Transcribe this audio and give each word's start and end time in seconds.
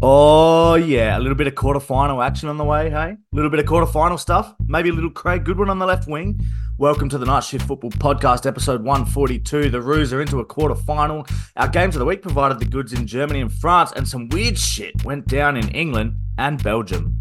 Oh, 0.00 0.76
yeah. 0.76 1.18
A 1.18 1.18
little 1.18 1.34
bit 1.34 1.48
of 1.48 1.54
quarterfinal 1.54 2.24
action 2.24 2.48
on 2.48 2.56
the 2.56 2.64
way, 2.64 2.88
hey? 2.88 3.16
A 3.16 3.18
little 3.32 3.50
bit 3.50 3.58
of 3.58 3.66
quarterfinal 3.66 4.18
stuff. 4.18 4.54
Maybe 4.68 4.90
a 4.90 4.92
little 4.92 5.10
Craig 5.10 5.44
Goodwin 5.44 5.68
on 5.70 5.80
the 5.80 5.86
left 5.86 6.06
wing. 6.06 6.40
Welcome 6.78 7.08
to 7.08 7.18
the 7.18 7.26
Night 7.26 7.42
Shift 7.42 7.66
Football 7.66 7.90
Podcast, 7.90 8.46
episode 8.46 8.84
142. 8.84 9.70
The 9.70 9.80
Roos 9.80 10.12
are 10.12 10.20
into 10.20 10.38
a 10.38 10.46
quarterfinal. 10.46 11.28
Our 11.56 11.66
games 11.66 11.96
of 11.96 11.98
the 11.98 12.04
week 12.04 12.22
provided 12.22 12.60
the 12.60 12.64
goods 12.66 12.92
in 12.92 13.08
Germany 13.08 13.40
and 13.40 13.52
France, 13.52 13.90
and 13.96 14.06
some 14.06 14.28
weird 14.28 14.56
shit 14.56 15.04
went 15.04 15.26
down 15.26 15.56
in 15.56 15.68
England 15.70 16.14
and 16.38 16.62
Belgium. 16.62 17.16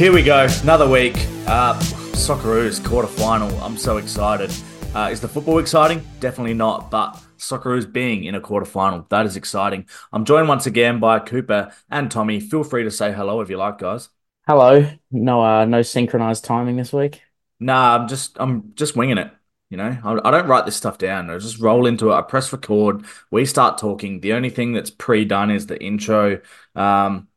Here 0.00 0.14
we 0.14 0.22
go, 0.22 0.46
another 0.62 0.88
week. 0.88 1.14
Uh, 1.46 1.78
Socceroos 2.14 2.80
quarterfinal. 2.80 3.60
I'm 3.60 3.76
so 3.76 3.98
excited. 3.98 4.50
Uh, 4.94 5.10
is 5.12 5.20
the 5.20 5.28
football 5.28 5.58
exciting? 5.58 6.02
Definitely 6.20 6.54
not, 6.54 6.90
but 6.90 7.22
Socceroos 7.36 7.92
being 7.92 8.24
in 8.24 8.34
a 8.34 8.40
quarterfinal, 8.40 9.06
that 9.10 9.26
is 9.26 9.36
exciting. 9.36 9.86
I'm 10.10 10.24
joined 10.24 10.48
once 10.48 10.64
again 10.64 11.00
by 11.00 11.18
Cooper 11.18 11.74
and 11.90 12.10
Tommy. 12.10 12.40
Feel 12.40 12.64
free 12.64 12.84
to 12.84 12.90
say 12.90 13.12
hello 13.12 13.42
if 13.42 13.50
you 13.50 13.58
like, 13.58 13.76
guys. 13.76 14.08
Hello. 14.46 14.90
No, 15.10 15.44
uh, 15.44 15.66
no 15.66 15.82
synchronized 15.82 16.46
timing 16.46 16.76
this 16.76 16.94
week. 16.94 17.20
Nah, 17.58 17.96
I'm 17.96 18.08
just, 18.08 18.38
I'm 18.40 18.72
just 18.76 18.96
winging 18.96 19.18
it. 19.18 19.30
You 19.68 19.76
know, 19.76 19.98
I, 20.02 20.28
I 20.28 20.30
don't 20.30 20.48
write 20.48 20.64
this 20.64 20.76
stuff 20.76 20.96
down. 20.96 21.28
I 21.28 21.36
just 21.36 21.60
roll 21.60 21.84
into 21.84 22.10
it. 22.10 22.14
I 22.14 22.22
press 22.22 22.50
record. 22.54 23.04
We 23.30 23.44
start 23.44 23.76
talking. 23.76 24.22
The 24.22 24.32
only 24.32 24.48
thing 24.48 24.72
that's 24.72 24.90
pre-done 24.90 25.50
is 25.50 25.66
the 25.66 25.78
intro. 25.78 26.40
Um, 26.74 27.28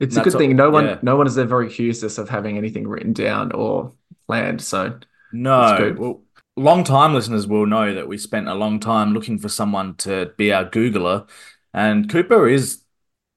it's 0.00 0.16
a 0.16 0.22
good 0.22 0.34
thing. 0.34 0.54
No 0.56 0.70
one, 0.70 0.84
yeah. 0.84 0.98
no 1.02 1.16
one 1.16 1.26
is 1.26 1.38
ever 1.38 1.62
accused 1.62 2.04
us 2.04 2.18
of 2.18 2.28
having 2.28 2.56
anything 2.56 2.86
written 2.86 3.12
down 3.12 3.52
or 3.52 3.92
planned. 4.26 4.60
So 4.62 4.98
no, 5.32 5.94
well, 5.98 6.22
long 6.56 6.84
time 6.84 7.14
listeners 7.14 7.46
will 7.46 7.66
know 7.66 7.94
that 7.94 8.08
we 8.08 8.18
spent 8.18 8.48
a 8.48 8.54
long 8.54 8.80
time 8.80 9.12
looking 9.12 9.38
for 9.38 9.48
someone 9.48 9.94
to 9.96 10.32
be 10.36 10.52
our 10.52 10.64
Googler, 10.64 11.28
and 11.74 12.08
Cooper 12.08 12.48
is 12.48 12.82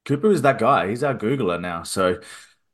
Cooper 0.05 0.31
is 0.31 0.41
that 0.43 0.59
guy. 0.59 0.89
He's 0.89 1.03
our 1.03 1.15
Googler 1.15 1.59
now. 1.59 1.83
So 1.83 2.19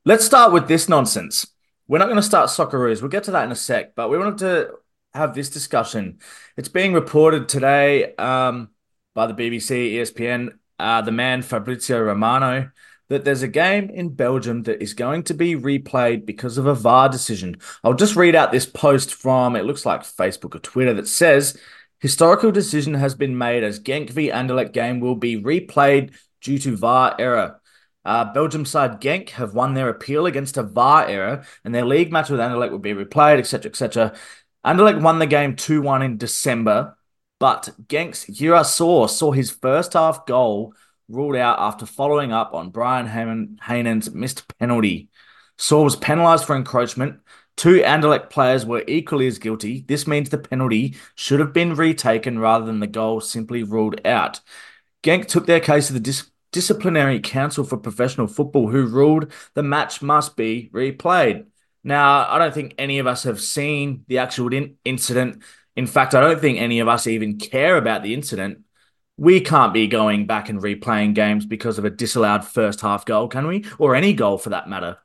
let's 0.04 0.24
start 0.24 0.52
with 0.52 0.68
this 0.68 0.88
nonsense. 0.88 1.46
We're 1.86 1.98
not 1.98 2.06
going 2.06 2.16
to 2.16 2.22
start 2.22 2.50
Socceroos. 2.50 3.00
We'll 3.00 3.10
get 3.10 3.24
to 3.24 3.30
that 3.32 3.44
in 3.44 3.52
a 3.52 3.56
sec, 3.56 3.94
but 3.94 4.10
we 4.10 4.18
wanted 4.18 4.38
to 4.38 4.72
have 5.14 5.34
this 5.34 5.48
discussion. 5.48 6.18
It's 6.56 6.68
being 6.68 6.92
reported 6.92 7.48
today 7.48 8.14
um, 8.16 8.70
by 9.14 9.26
the 9.26 9.34
BBC, 9.34 9.94
ESPN. 9.94 10.50
Uh, 10.78 11.02
the 11.02 11.10
man 11.10 11.42
Fabrizio 11.42 12.00
Romano 12.00 12.70
that 13.08 13.24
there's 13.24 13.42
a 13.42 13.48
game 13.48 13.88
in 13.90 14.10
Belgium 14.10 14.64
that 14.64 14.82
is 14.82 14.94
going 14.94 15.22
to 15.24 15.34
be 15.34 15.54
replayed 15.54 16.26
because 16.26 16.58
of 16.58 16.66
a 16.66 16.74
VAR 16.74 17.08
decision. 17.08 17.56
I'll 17.82 17.94
just 17.94 18.16
read 18.16 18.34
out 18.34 18.52
this 18.52 18.66
post 18.66 19.14
from, 19.14 19.56
it 19.56 19.64
looks 19.64 19.86
like 19.86 20.02
Facebook 20.02 20.54
or 20.54 20.58
Twitter, 20.58 20.94
that 20.94 21.08
says 21.08 21.58
historical 22.00 22.52
decision 22.52 22.94
has 22.94 23.14
been 23.14 23.36
made 23.36 23.64
as 23.64 23.80
Genk 23.80 24.10
v 24.10 24.28
Anderlecht 24.28 24.72
game 24.72 25.00
will 25.00 25.16
be 25.16 25.40
replayed 25.40 26.14
due 26.40 26.58
to 26.58 26.76
VAR 26.76 27.16
error. 27.18 27.60
Uh, 28.04 28.32
Belgium 28.32 28.64
side 28.64 29.00
Genk 29.00 29.30
have 29.30 29.54
won 29.54 29.74
their 29.74 29.88
appeal 29.88 30.26
against 30.26 30.56
a 30.56 30.62
VAR 30.62 31.06
error, 31.06 31.44
and 31.64 31.74
their 31.74 31.84
league 31.84 32.12
match 32.12 32.30
with 32.30 32.40
Anderlecht 32.40 32.70
will 32.70 32.78
be 32.78 32.94
replayed, 32.94 33.38
etc., 33.38 33.70
etc. 33.70 34.14
Anderlecht 34.64 35.02
won 35.02 35.18
the 35.18 35.26
game 35.26 35.56
2 35.56 35.82
1 35.82 36.02
in 36.02 36.16
December, 36.16 36.96
but 37.38 37.70
Genk's 37.86 38.26
Yira 38.26 38.64
Sor 38.64 39.08
saw 39.08 39.32
his 39.32 39.50
first 39.50 39.94
half 39.94 40.26
goal 40.26 40.74
ruled 41.08 41.36
out 41.36 41.58
after 41.58 41.86
following 41.86 42.32
up 42.32 42.54
on 42.54 42.70
Bryan 42.70 43.58
Heynen's 43.62 44.10
missed 44.12 44.46
penalty. 44.58 45.08
Sor 45.56 45.84
was 45.84 45.96
penalised 45.96 46.44
for 46.44 46.54
encroachment. 46.54 47.20
Two 47.56 47.80
Anderlecht 47.80 48.30
players 48.30 48.64
were 48.64 48.84
equally 48.86 49.26
as 49.26 49.38
guilty. 49.38 49.84
This 49.88 50.06
means 50.06 50.30
the 50.30 50.38
penalty 50.38 50.96
should 51.16 51.40
have 51.40 51.52
been 51.52 51.74
retaken 51.74 52.38
rather 52.38 52.64
than 52.64 52.78
the 52.78 52.86
goal 52.86 53.20
simply 53.20 53.64
ruled 53.64 54.06
out. 54.06 54.40
Genk 55.02 55.26
took 55.26 55.46
their 55.46 55.60
case 55.60 55.88
to 55.88 55.92
the 55.92 56.00
dis- 56.00 56.30
Disciplinary 56.52 57.20
Council 57.20 57.64
for 57.64 57.76
Professional 57.76 58.26
Football, 58.26 58.68
who 58.68 58.86
ruled 58.86 59.32
the 59.54 59.62
match 59.62 60.00
must 60.00 60.36
be 60.36 60.70
replayed. 60.72 61.46
Now, 61.84 62.26
I 62.28 62.38
don't 62.38 62.54
think 62.54 62.74
any 62.78 62.98
of 63.00 63.06
us 63.06 63.24
have 63.24 63.40
seen 63.40 64.04
the 64.08 64.18
actual 64.18 64.52
in- 64.54 64.76
incident. 64.84 65.42
In 65.76 65.86
fact, 65.86 66.14
I 66.14 66.20
don't 66.20 66.40
think 66.40 66.58
any 66.58 66.80
of 66.80 66.88
us 66.88 67.06
even 67.06 67.38
care 67.38 67.76
about 67.76 68.02
the 68.02 68.14
incident 68.14 68.64
we 69.18 69.40
can't 69.40 69.74
be 69.74 69.88
going 69.88 70.26
back 70.26 70.48
and 70.48 70.62
replaying 70.62 71.12
games 71.12 71.44
because 71.44 71.76
of 71.76 71.84
a 71.84 71.90
disallowed 71.90 72.44
first 72.44 72.80
half 72.80 73.04
goal, 73.04 73.28
can 73.28 73.48
we? 73.48 73.64
Or 73.78 73.94
any 73.96 74.14
goal 74.14 74.38
for 74.38 74.50
that 74.50 74.68
matter. 74.68 74.98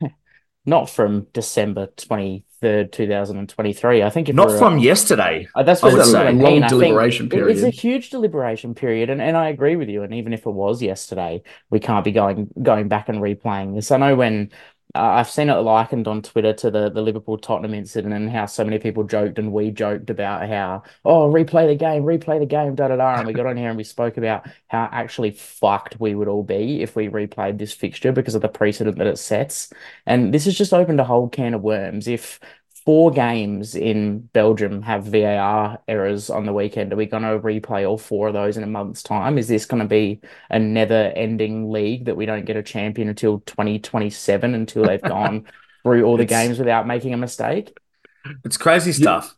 Not 0.64 0.88
from 0.88 1.26
December 1.32 1.88
23rd, 1.96 2.92
2023. 2.92 4.02
I 4.04 4.10
think 4.10 4.28
if 4.28 4.36
not 4.36 4.56
from 4.56 4.78
yesterday. 4.78 5.48
Uh, 5.56 5.64
that's 5.64 5.82
what 5.82 5.94
a 5.94 6.30
long 6.30 6.60
deliberation 6.60 7.28
period. 7.28 7.56
It's 7.56 7.64
a 7.64 7.70
huge 7.70 8.10
deliberation 8.10 8.72
period. 8.72 9.10
And, 9.10 9.20
and 9.20 9.36
I 9.36 9.48
agree 9.48 9.74
with 9.74 9.88
you. 9.88 10.04
And 10.04 10.14
even 10.14 10.32
if 10.32 10.46
it 10.46 10.50
was 10.50 10.80
yesterday, 10.80 11.42
we 11.70 11.80
can't 11.80 12.04
be 12.04 12.12
going 12.12 12.48
going 12.62 12.86
back 12.86 13.08
and 13.08 13.18
replaying 13.18 13.74
this. 13.74 13.90
I 13.90 13.96
know 13.96 14.14
when 14.14 14.52
uh, 14.52 14.71
I've 14.94 15.30
seen 15.30 15.48
it 15.48 15.54
likened 15.54 16.06
on 16.06 16.20
Twitter 16.20 16.52
to 16.52 16.70
the, 16.70 16.90
the 16.90 17.00
Liverpool 17.00 17.38
Tottenham 17.38 17.72
incident 17.72 18.12
and 18.12 18.28
how 18.28 18.44
so 18.44 18.62
many 18.62 18.78
people 18.78 19.04
joked 19.04 19.38
and 19.38 19.50
we 19.50 19.70
joked 19.70 20.10
about 20.10 20.46
how, 20.46 20.82
oh, 21.04 21.30
replay 21.32 21.66
the 21.66 21.74
game, 21.74 22.02
replay 22.02 22.38
the 22.38 22.46
game, 22.46 22.74
da 22.74 22.88
da 22.88 22.96
da. 22.96 23.16
And 23.16 23.26
we 23.26 23.32
got 23.32 23.46
on 23.46 23.56
here 23.56 23.68
and 23.68 23.78
we 23.78 23.84
spoke 23.84 24.18
about 24.18 24.46
how 24.68 24.90
actually 24.92 25.30
fucked 25.30 25.98
we 25.98 26.14
would 26.14 26.28
all 26.28 26.42
be 26.42 26.82
if 26.82 26.94
we 26.94 27.08
replayed 27.08 27.58
this 27.58 27.72
fixture 27.72 28.12
because 28.12 28.34
of 28.34 28.42
the 28.42 28.48
precedent 28.48 28.98
that 28.98 29.06
it 29.06 29.18
sets. 29.18 29.72
And 30.04 30.34
this 30.34 30.44
has 30.44 30.56
just 30.58 30.74
opened 30.74 31.00
a 31.00 31.04
whole 31.04 31.28
can 31.28 31.54
of 31.54 31.62
worms. 31.62 32.06
If 32.06 32.38
four 32.84 33.10
games 33.12 33.74
in 33.74 34.20
Belgium 34.32 34.82
have 34.82 35.04
VAR 35.04 35.78
errors 35.86 36.30
on 36.30 36.46
the 36.46 36.52
weekend. 36.52 36.92
Are 36.92 36.96
we 36.96 37.06
going 37.06 37.22
to 37.22 37.38
replay 37.38 37.88
all 37.88 37.98
four 37.98 38.28
of 38.28 38.34
those 38.34 38.56
in 38.56 38.64
a 38.64 38.66
month's 38.66 39.02
time? 39.02 39.38
Is 39.38 39.48
this 39.48 39.66
going 39.66 39.82
to 39.82 39.88
be 39.88 40.20
a 40.50 40.58
never 40.58 41.12
ending 41.14 41.70
league 41.70 42.06
that 42.06 42.16
we 42.16 42.26
don't 42.26 42.44
get 42.44 42.56
a 42.56 42.62
champion 42.62 43.08
until 43.08 43.40
2027 43.40 44.54
until 44.54 44.84
they've 44.84 45.02
gone 45.02 45.46
through 45.82 46.04
all 46.04 46.16
the 46.16 46.24
games 46.24 46.58
without 46.58 46.86
making 46.86 47.14
a 47.14 47.16
mistake? 47.16 47.76
It's 48.44 48.56
crazy 48.56 48.92
stuff. 48.92 49.36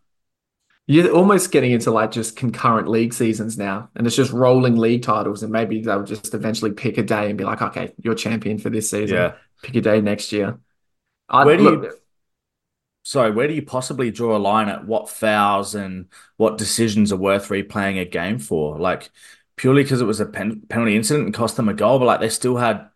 You're 0.87 1.11
almost 1.13 1.51
getting 1.51 1.73
into 1.73 1.91
like 1.91 2.11
just 2.11 2.37
concurrent 2.37 2.89
league 2.89 3.15
seasons 3.15 3.57
now, 3.57 3.89
and 3.97 4.07
it's 4.07 4.17
just 4.17 4.33
rolling 4.33 4.77
league 4.77 5.03
titles, 5.03 5.43
and 5.43 5.51
maybe 5.51 5.81
they'll 5.81 6.03
just 6.03 6.35
eventually 6.35 6.73
pick 6.73 6.99
a 6.99 7.03
day 7.03 7.31
and 7.31 7.39
be 7.39 7.45
like, 7.45 7.63
"Okay, 7.63 7.95
you're 8.03 8.15
champion 8.15 8.59
for 8.59 8.69
this 8.69 8.91
season. 8.91 9.17
Yeah. 9.17 9.33
Pick 9.63 9.77
a 9.77 9.81
day 9.81 10.03
next 10.03 10.31
year." 10.31 10.59
I, 11.27 11.47
Where 11.47 11.57
do 11.57 11.63
look, 11.63 11.85
you 11.85 11.93
sorry, 13.05 13.31
where 13.31 13.47
do 13.47 13.55
you 13.55 13.63
possibly 13.63 14.11
draw 14.11 14.37
a 14.37 14.39
line 14.39 14.69
at 14.69 14.87
what 14.87 15.09
fouls 15.09 15.75
and 15.75 16.07
what 16.37 16.59
decisions 16.59 17.13
are 17.13 17.17
worth 17.17 17.49
replaying 17.49 18.01
a 18.01 18.05
game 18.05 18.39
for? 18.41 18.79
Like 18.79 19.11
purely 19.57 19.85
because 19.85 20.01
it 20.01 20.07
was 20.07 20.21
a 20.21 20.27
pen- 20.27 20.63
penalty 20.69 20.97
incident 20.97 21.27
and 21.27 21.35
cost 21.35 21.57
them 21.57 21.69
a 21.69 21.75
goal, 21.75 21.99
but 21.99 22.07
like 22.07 22.21
they 22.21 22.31
still 22.31 22.57
had 22.57 22.89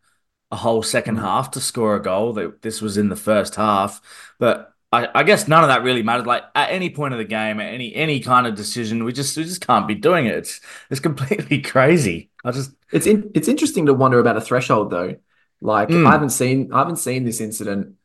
a 0.51 0.57
whole 0.57 0.83
second 0.83 1.19
mm. 1.19 1.21
half 1.21 1.53
to 1.53 1.61
score 1.61 1.95
a 1.95 2.03
goal. 2.03 2.33
That 2.33 2.63
this 2.63 2.83
was 2.83 2.97
in 2.97 3.11
the 3.11 3.17
first 3.17 3.55
half, 3.55 4.01
but 4.39 4.73
I, 4.91 5.09
I, 5.15 5.23
guess 5.23 5.47
none 5.47 5.63
of 5.63 5.69
that 5.69 5.83
really 5.83 6.03
mattered. 6.03 6.27
Like 6.27 6.45
at 6.55 6.71
any 6.71 6.89
point 6.89 7.13
of 7.13 7.19
the 7.19 7.25
game, 7.25 7.61
at 7.61 7.73
any 7.73 7.95
any 7.95 8.21
kind 8.21 8.47
of 8.47 8.55
decision, 8.55 9.05
we 9.05 9.13
just 9.13 9.37
we 9.37 9.45
just 9.45 9.61
can't 9.61 9.87
be 9.87 9.95
doing 9.95 10.27
it. 10.27 10.37
It's 10.37 10.61
it's 10.91 11.01
completely 11.09 11.61
crazy. 11.61 12.31
I 12.45 12.53
just 12.53 12.73
it's 12.91 13.07
in, 13.07 13.31
it's 13.35 13.49
interesting 13.49 13.87
to 13.87 13.95
wonder 13.95 14.19
about 14.19 14.39
a 14.39 14.41
threshold 14.41 14.91
though. 14.91 15.17
Like 15.61 15.91
mm. 15.91 16.07
I 16.07 16.13
haven't 16.13 16.31
seen 16.31 16.73
I 16.73 16.79
haven't 16.79 16.97
seen 16.97 17.25
this 17.25 17.43
incident 17.43 17.98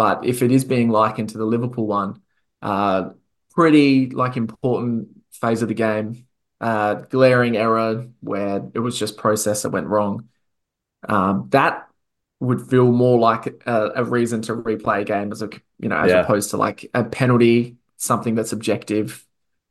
but 0.00 0.24
if 0.24 0.40
it 0.40 0.50
is 0.50 0.64
being 0.64 0.88
likened 0.88 1.28
to 1.28 1.36
the 1.36 1.44
Liverpool 1.44 1.86
one, 1.86 2.22
uh, 2.62 3.10
pretty 3.50 4.08
like 4.08 4.38
important 4.38 5.08
phase 5.30 5.60
of 5.60 5.68
the 5.68 5.74
game, 5.74 6.26
uh, 6.58 6.94
glaring 6.94 7.54
error 7.54 8.06
where 8.20 8.66
it 8.72 8.78
was 8.78 8.98
just 8.98 9.18
process 9.18 9.60
that 9.60 9.72
went 9.72 9.88
wrong. 9.88 10.26
Um, 11.06 11.48
that 11.50 11.86
would 12.40 12.62
feel 12.70 12.90
more 12.90 13.18
like 13.18 13.62
a, 13.66 13.90
a, 13.96 14.04
reason 14.04 14.40
to 14.40 14.54
replay 14.54 15.02
a 15.02 15.04
game 15.04 15.32
as 15.32 15.42
a 15.42 15.50
you 15.78 15.90
know 15.90 15.98
as 15.98 16.10
yeah. 16.10 16.22
opposed 16.22 16.48
to 16.52 16.56
like 16.56 16.88
a 16.94 17.04
penalty, 17.04 17.76
something 17.98 18.34
that's 18.34 18.52
objective. 18.52 19.26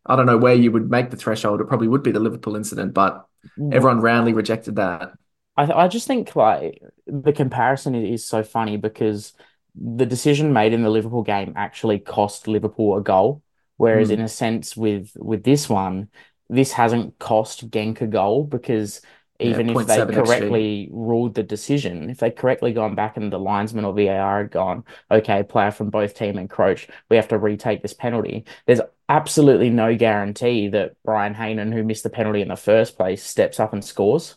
I 0.05 0.15
don't 0.15 0.27
know 0.27 0.37
where 0.37 0.53
you 0.53 0.71
would 0.71 0.91
make 0.91 1.09
the 1.09 1.17
threshold. 1.17 1.59
It 1.59 1.67
probably 1.69 1.87
would 1.87 2.03
be 2.03 2.11
the 2.11 2.19
Liverpool 2.19 2.55
incident, 2.55 2.93
but 2.93 3.25
mm. 3.57 3.73
everyone 3.73 4.01
roundly 4.01 4.33
rejected 4.33 4.75
that. 4.75 5.09
I 5.57 5.65
th- 5.65 5.75
I 5.75 5.87
just 5.87 6.05
think 6.05 6.35
like 6.35 6.83
the 7.07 7.33
comparison 7.33 7.95
is 7.95 8.27
so 8.27 8.43
funny 8.43 8.77
because 8.77 9.33
the 9.75 10.05
decision 10.05 10.53
made 10.53 10.73
in 10.73 10.83
the 10.83 10.89
Liverpool 10.89 11.23
game 11.23 11.53
actually 11.55 11.99
cost 11.99 12.47
Liverpool 12.47 12.97
a 12.97 13.01
goal. 13.01 13.43
Whereas 13.77 14.09
mm. 14.09 14.13
in 14.13 14.21
a 14.21 14.27
sense 14.27 14.75
with 14.75 15.11
with 15.17 15.43
this 15.43 15.69
one, 15.69 16.09
this 16.49 16.73
hasn't 16.73 17.17
cost 17.19 17.69
Genk 17.69 18.01
a 18.01 18.07
goal 18.07 18.43
because 18.43 19.01
even 19.39 19.69
yeah, 19.69 19.79
if 19.79 19.87
they 19.87 20.05
correctly 20.05 20.87
XG. 20.87 20.89
ruled 20.91 21.33
the 21.33 21.43
decision, 21.43 22.09
if 22.09 22.17
they 22.17 22.29
correctly 22.29 22.73
gone 22.73 22.93
back 22.93 23.15
and 23.15 23.31
the 23.31 23.39
linesman 23.39 23.85
or 23.85 23.93
VAR 23.93 24.39
had 24.39 24.51
gone, 24.51 24.83
okay, 25.09 25.43
player 25.43 25.71
from 25.71 25.89
both 25.89 26.13
team 26.13 26.37
encroached, 26.37 26.89
we 27.09 27.15
have 27.15 27.29
to 27.29 27.37
retake 27.37 27.81
this 27.81 27.93
penalty. 27.93 28.43
There's 28.65 28.81
absolutely 29.07 29.69
no 29.69 29.95
guarantee 29.95 30.67
that 30.69 31.01
Bryan 31.03 31.33
Heynen, 31.33 31.73
who 31.73 31.83
missed 31.83 32.03
the 32.03 32.09
penalty 32.09 32.41
in 32.41 32.49
the 32.49 32.57
first 32.57 32.97
place, 32.97 33.23
steps 33.23 33.61
up 33.61 33.71
and 33.71 33.83
scores. 33.83 34.35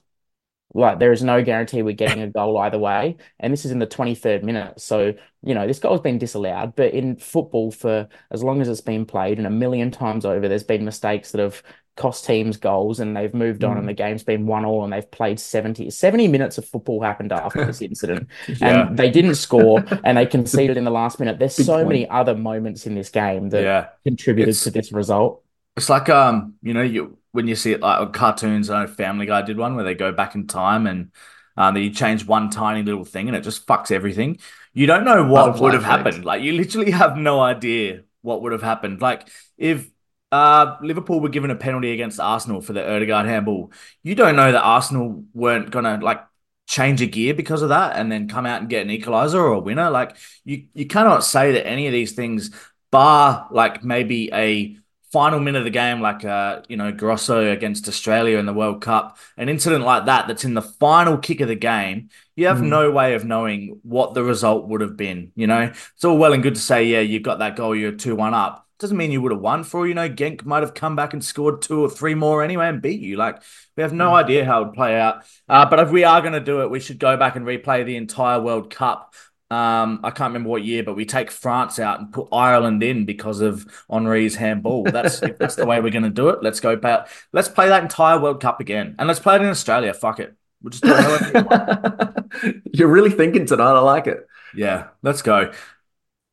Like 0.74 0.98
there 0.98 1.12
is 1.12 1.22
no 1.22 1.42
guarantee 1.42 1.82
we're 1.82 1.92
getting 1.94 2.22
a 2.22 2.28
goal 2.30 2.56
either 2.58 2.78
way. 2.78 3.16
And 3.38 3.52
this 3.52 3.64
is 3.64 3.70
in 3.72 3.78
the 3.78 3.86
23rd 3.86 4.42
minute. 4.42 4.80
So, 4.80 5.14
you 5.42 5.54
know, 5.54 5.66
this 5.66 5.78
goal's 5.78 6.00
been 6.00 6.18
disallowed. 6.18 6.74
But 6.76 6.94
in 6.94 7.16
football, 7.16 7.70
for 7.70 8.08
as 8.30 8.42
long 8.42 8.60
as 8.60 8.68
it's 8.68 8.80
been 8.80 9.04
played 9.04 9.38
and 9.38 9.46
a 9.46 9.50
million 9.50 9.90
times 9.90 10.24
over, 10.24 10.48
there's 10.48 10.64
been 10.64 10.84
mistakes 10.84 11.32
that 11.32 11.40
have 11.40 11.62
cost 11.96 12.24
teams 12.24 12.56
goals 12.56 13.00
and 13.00 13.14
they've 13.14 13.34
moved 13.34 13.64
on 13.64 13.76
and 13.76 13.86
the 13.86 13.92
game's 13.92 14.22
been 14.24 14.46
one 14.46 14.64
all 14.64 14.82
and 14.82 14.90
they've 14.90 15.10
played 15.10 15.38
70 15.38 15.90
70 15.90 16.26
minutes 16.26 16.56
of 16.56 16.64
football 16.66 17.02
happened 17.02 17.32
after 17.32 17.66
this 17.66 17.82
incident 17.90 18.28
Yeah. 18.48 18.86
and 18.88 18.96
they 18.98 19.10
didn't 19.10 19.34
score 19.34 19.84
and 20.02 20.16
they 20.16 20.24
conceded 20.38 20.78
in 20.78 20.84
the 20.84 20.90
last 20.90 21.18
minute 21.20 21.38
there's 21.38 21.54
Big 21.54 21.66
so 21.66 21.74
point. 21.74 21.88
many 21.88 22.08
other 22.08 22.34
moments 22.34 22.86
in 22.86 22.94
this 22.94 23.10
game 23.10 23.50
that 23.50 23.62
Yeah. 23.62 23.86
contributed 24.06 24.48
It's- 24.52 24.64
to 24.64 24.70
this 24.70 24.90
result 24.90 25.42
It's 25.76 25.90
like 25.90 26.08
um, 26.08 26.54
you 26.62 26.72
know, 26.72 26.80
you 26.80 27.18
when 27.32 27.48
you 27.48 27.56
see 27.56 27.72
it 27.72 27.80
like 27.80 28.00
on 28.00 28.12
cartoons, 28.12 28.70
I 28.70 28.84
know 28.84 28.86
Family 28.92 29.26
Guy 29.26 29.42
did 29.42 29.58
one 29.58 29.74
where 29.74 29.84
they 29.84 29.94
go 29.94 30.12
back 30.12 30.34
in 30.34 30.46
time 30.46 30.86
and 30.86 31.10
um, 31.56 31.76
you 31.76 31.90
change 31.90 32.26
one 32.26 32.50
tiny 32.50 32.82
little 32.82 33.04
thing 33.04 33.28
and 33.28 33.36
it 33.36 33.42
just 33.42 33.66
fucks 33.66 33.90
everything. 33.90 34.38
You 34.72 34.86
don't 34.86 35.04
know 35.04 35.24
what 35.24 35.60
would 35.60 35.74
have 35.74 35.84
happened. 35.84 36.24
Like 36.24 36.42
you 36.42 36.52
literally 36.52 36.92
have 36.92 37.16
no 37.16 37.40
idea 37.40 38.02
what 38.22 38.42
would 38.42 38.52
have 38.52 38.62
happened. 38.62 39.00
Like 39.00 39.28
if 39.58 39.90
uh 40.30 40.76
Liverpool 40.80 41.20
were 41.20 41.28
given 41.28 41.50
a 41.50 41.56
penalty 41.56 41.92
against 41.92 42.18
Arsenal 42.18 42.62
for 42.62 42.72
the 42.72 42.88
Odegaard 42.88 43.26
handball, 43.26 43.72
you 44.02 44.14
don't 44.14 44.36
know 44.36 44.52
that 44.52 44.62
Arsenal 44.62 45.24
weren't 45.34 45.70
gonna 45.70 45.98
like 46.02 46.22
change 46.66 47.02
a 47.02 47.06
gear 47.06 47.34
because 47.34 47.60
of 47.60 47.68
that 47.68 47.96
and 47.96 48.10
then 48.10 48.28
come 48.28 48.46
out 48.46 48.60
and 48.60 48.70
get 48.70 48.82
an 48.82 48.90
equalizer 48.90 49.38
or 49.40 49.52
a 49.54 49.58
winner. 49.58 49.90
Like 49.90 50.16
you 50.44 50.66
you 50.72 50.86
cannot 50.86 51.24
say 51.24 51.52
that 51.52 51.66
any 51.66 51.86
of 51.86 51.92
these 51.92 52.12
things, 52.12 52.50
bar 52.90 53.48
like 53.50 53.84
maybe 53.84 54.30
a 54.32 54.76
final 55.12 55.38
minute 55.40 55.58
of 55.58 55.64
the 55.64 55.70
game, 55.70 56.00
like 56.00 56.24
uh, 56.24 56.62
you 56.68 56.76
know, 56.76 56.90
Grosso 56.90 57.50
against 57.52 57.86
Australia 57.88 58.38
in 58.38 58.46
the 58.46 58.52
World 58.54 58.80
Cup, 58.82 59.18
an 59.36 59.48
incident 59.48 59.84
like 59.84 60.06
that 60.06 60.26
that's 60.26 60.44
in 60.44 60.54
the 60.54 60.62
final 60.62 61.18
kick 61.18 61.40
of 61.40 61.48
the 61.48 61.54
game, 61.54 62.08
you 62.34 62.46
have 62.46 62.58
Mhm. 62.58 62.68
no 62.68 62.90
way 62.90 63.14
of 63.14 63.24
knowing 63.24 63.78
what 63.82 64.14
the 64.14 64.24
result 64.24 64.68
would 64.68 64.80
have 64.80 64.96
been. 64.96 65.30
You 65.36 65.46
know, 65.46 65.70
it's 65.94 66.04
all 66.04 66.16
well 66.18 66.32
and 66.32 66.42
good 66.42 66.54
to 66.54 66.60
say, 66.60 66.84
yeah, 66.86 67.00
you've 67.00 67.22
got 67.22 67.40
that 67.40 67.56
goal, 67.56 67.74
you're 67.76 67.92
two 67.92 68.16
one 68.16 68.34
up. 68.34 68.66
Doesn't 68.78 68.96
mean 68.96 69.12
you 69.12 69.22
would 69.22 69.30
have 69.32 69.40
won. 69.40 69.62
For 69.62 69.80
all 69.80 69.86
you 69.86 69.94
know, 69.94 70.08
Genk 70.08 70.44
might 70.44 70.62
have 70.64 70.74
come 70.74 70.96
back 70.96 71.12
and 71.12 71.24
scored 71.24 71.62
two 71.62 71.80
or 71.84 71.88
three 71.88 72.14
more 72.14 72.42
anyway 72.42 72.66
and 72.68 72.82
beat 72.82 73.00
you. 73.00 73.16
Like 73.16 73.40
we 73.76 73.82
have 73.84 73.92
no 73.92 74.12
idea 74.14 74.44
how 74.44 74.62
it 74.62 74.64
would 74.66 74.74
play 74.74 74.98
out. 74.98 75.22
Uh, 75.48 75.66
but 75.66 75.78
if 75.78 75.90
we 75.90 76.02
are 76.02 76.20
going 76.20 76.32
to 76.32 76.40
do 76.40 76.62
it, 76.62 76.70
we 76.70 76.80
should 76.80 76.98
go 76.98 77.16
back 77.16 77.36
and 77.36 77.46
replay 77.46 77.84
the 77.84 77.96
entire 77.96 78.40
World 78.40 78.70
Cup. 78.74 79.14
Um, 79.52 80.00
I 80.02 80.10
can't 80.10 80.30
remember 80.30 80.48
what 80.48 80.64
year, 80.64 80.82
but 80.82 80.96
we 80.96 81.04
take 81.04 81.30
France 81.30 81.78
out 81.78 82.00
and 82.00 82.10
put 82.10 82.28
Ireland 82.32 82.82
in 82.82 83.04
because 83.04 83.42
of 83.42 83.66
Henry's 83.90 84.34
handball. 84.34 84.84
That's 84.84 85.22
if 85.22 85.36
that's 85.36 85.56
the 85.56 85.66
way 85.66 85.78
we're 85.78 85.90
going 85.90 86.04
to 86.04 86.10
do 86.10 86.30
it. 86.30 86.42
Let's 86.42 86.58
go 86.58 86.74
back. 86.74 87.08
Let's 87.34 87.48
play 87.48 87.68
that 87.68 87.82
entire 87.82 88.18
World 88.18 88.40
Cup 88.40 88.60
again, 88.60 88.94
and 88.98 89.06
let's 89.06 89.20
play 89.20 89.36
it 89.36 89.42
in 89.42 89.48
Australia. 89.48 89.92
Fuck 89.92 90.20
it. 90.20 90.34
We'll 90.62 90.70
just 90.70 90.82
do 90.82 90.90
it 90.90 91.00
however 91.00 91.30
we 91.34 91.42
want. 91.42 92.62
You're 92.72 92.88
really 92.88 93.10
thinking 93.10 93.44
tonight. 93.44 93.72
I 93.72 93.80
like 93.80 94.06
it. 94.06 94.26
Yeah, 94.54 94.88
let's 95.02 95.20
go. 95.20 95.52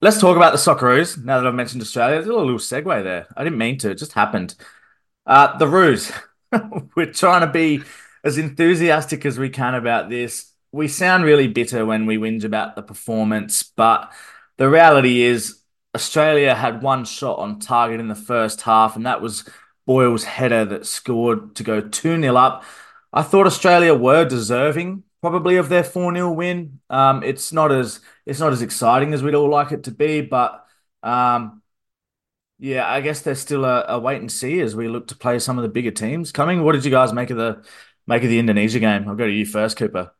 Let's 0.01 0.21
talk 0.21 0.37
about 0.37 0.53
the 0.53 0.57
Socceroos. 0.57 1.21
Now 1.21 1.41
that 1.41 1.47
I've 1.47 1.55
mentioned 1.55 1.81
Australia, 1.81 2.15
there's 2.15 2.27
a 2.27 2.33
little 2.33 2.55
segue 2.55 3.03
there. 3.03 3.27
I 3.35 3.43
didn't 3.43 3.59
mean 3.59 3.77
to; 3.79 3.89
it 3.89 3.97
just 3.97 4.13
happened. 4.13 4.55
Uh, 5.25 5.57
the 5.57 5.67
Roos. 5.67 6.09
We're 6.95 7.11
trying 7.11 7.41
to 7.41 7.51
be 7.51 7.83
as 8.23 8.37
enthusiastic 8.37 9.25
as 9.25 9.37
we 9.37 9.49
can 9.49 9.75
about 9.75 10.09
this. 10.09 10.48
We 10.71 10.87
sound 10.87 11.23
really 11.23 11.47
bitter 11.47 11.85
when 11.85 12.05
we 12.05 12.17
whinge 12.17 12.43
about 12.43 12.75
the 12.75 12.83
performance, 12.83 13.63
but 13.63 14.11
the 14.57 14.69
reality 14.69 15.21
is 15.21 15.59
Australia 15.95 16.53
had 16.53 16.83
one 16.83 17.05
shot 17.05 17.39
on 17.39 17.59
target 17.59 17.99
in 17.99 18.07
the 18.07 18.15
first 18.15 18.61
half, 18.61 18.95
and 18.95 19.05
that 19.05 19.21
was 19.21 19.49
Boyle's 19.87 20.23
header 20.23 20.65
that 20.65 20.85
scored 20.85 21.55
to 21.55 21.63
go 21.63 21.81
2 21.81 22.21
0 22.21 22.35
up. 22.35 22.63
I 23.11 23.23
thought 23.23 23.47
Australia 23.47 23.95
were 23.95 24.25
deserving 24.25 25.03
probably 25.21 25.57
of 25.57 25.69
their 25.69 25.83
4 25.83 26.13
0 26.13 26.31
win. 26.33 26.79
Um, 26.89 27.23
it's 27.23 27.51
not 27.51 27.71
as 27.71 27.99
it's 28.25 28.39
not 28.39 28.53
as 28.53 28.61
exciting 28.61 29.13
as 29.13 29.23
we'd 29.23 29.33
all 29.35 29.49
like 29.49 29.71
it 29.71 29.85
to 29.85 29.91
be, 29.91 30.21
but 30.21 30.63
um, 31.01 31.63
yeah, 32.59 32.87
I 32.87 33.01
guess 33.01 33.21
there's 33.21 33.39
still 33.39 33.65
a, 33.65 33.85
a 33.87 33.99
wait 33.99 34.21
and 34.21 34.31
see 34.31 34.59
as 34.59 34.75
we 34.75 34.87
look 34.89 35.07
to 35.07 35.15
play 35.15 35.39
some 35.39 35.57
of 35.57 35.63
the 35.63 35.69
bigger 35.69 35.91
teams 35.91 36.31
coming. 36.31 36.63
What 36.63 36.73
did 36.73 36.85
you 36.85 36.91
guys 36.91 37.13
make 37.13 37.29
of 37.31 37.37
the 37.37 37.63
make 38.05 38.23
of 38.23 38.29
the 38.29 38.39
Indonesia 38.39 38.79
game? 38.79 39.07
I'll 39.07 39.15
go 39.15 39.25
to 39.25 39.31
you 39.31 39.45
first, 39.45 39.77
Cooper. 39.77 40.11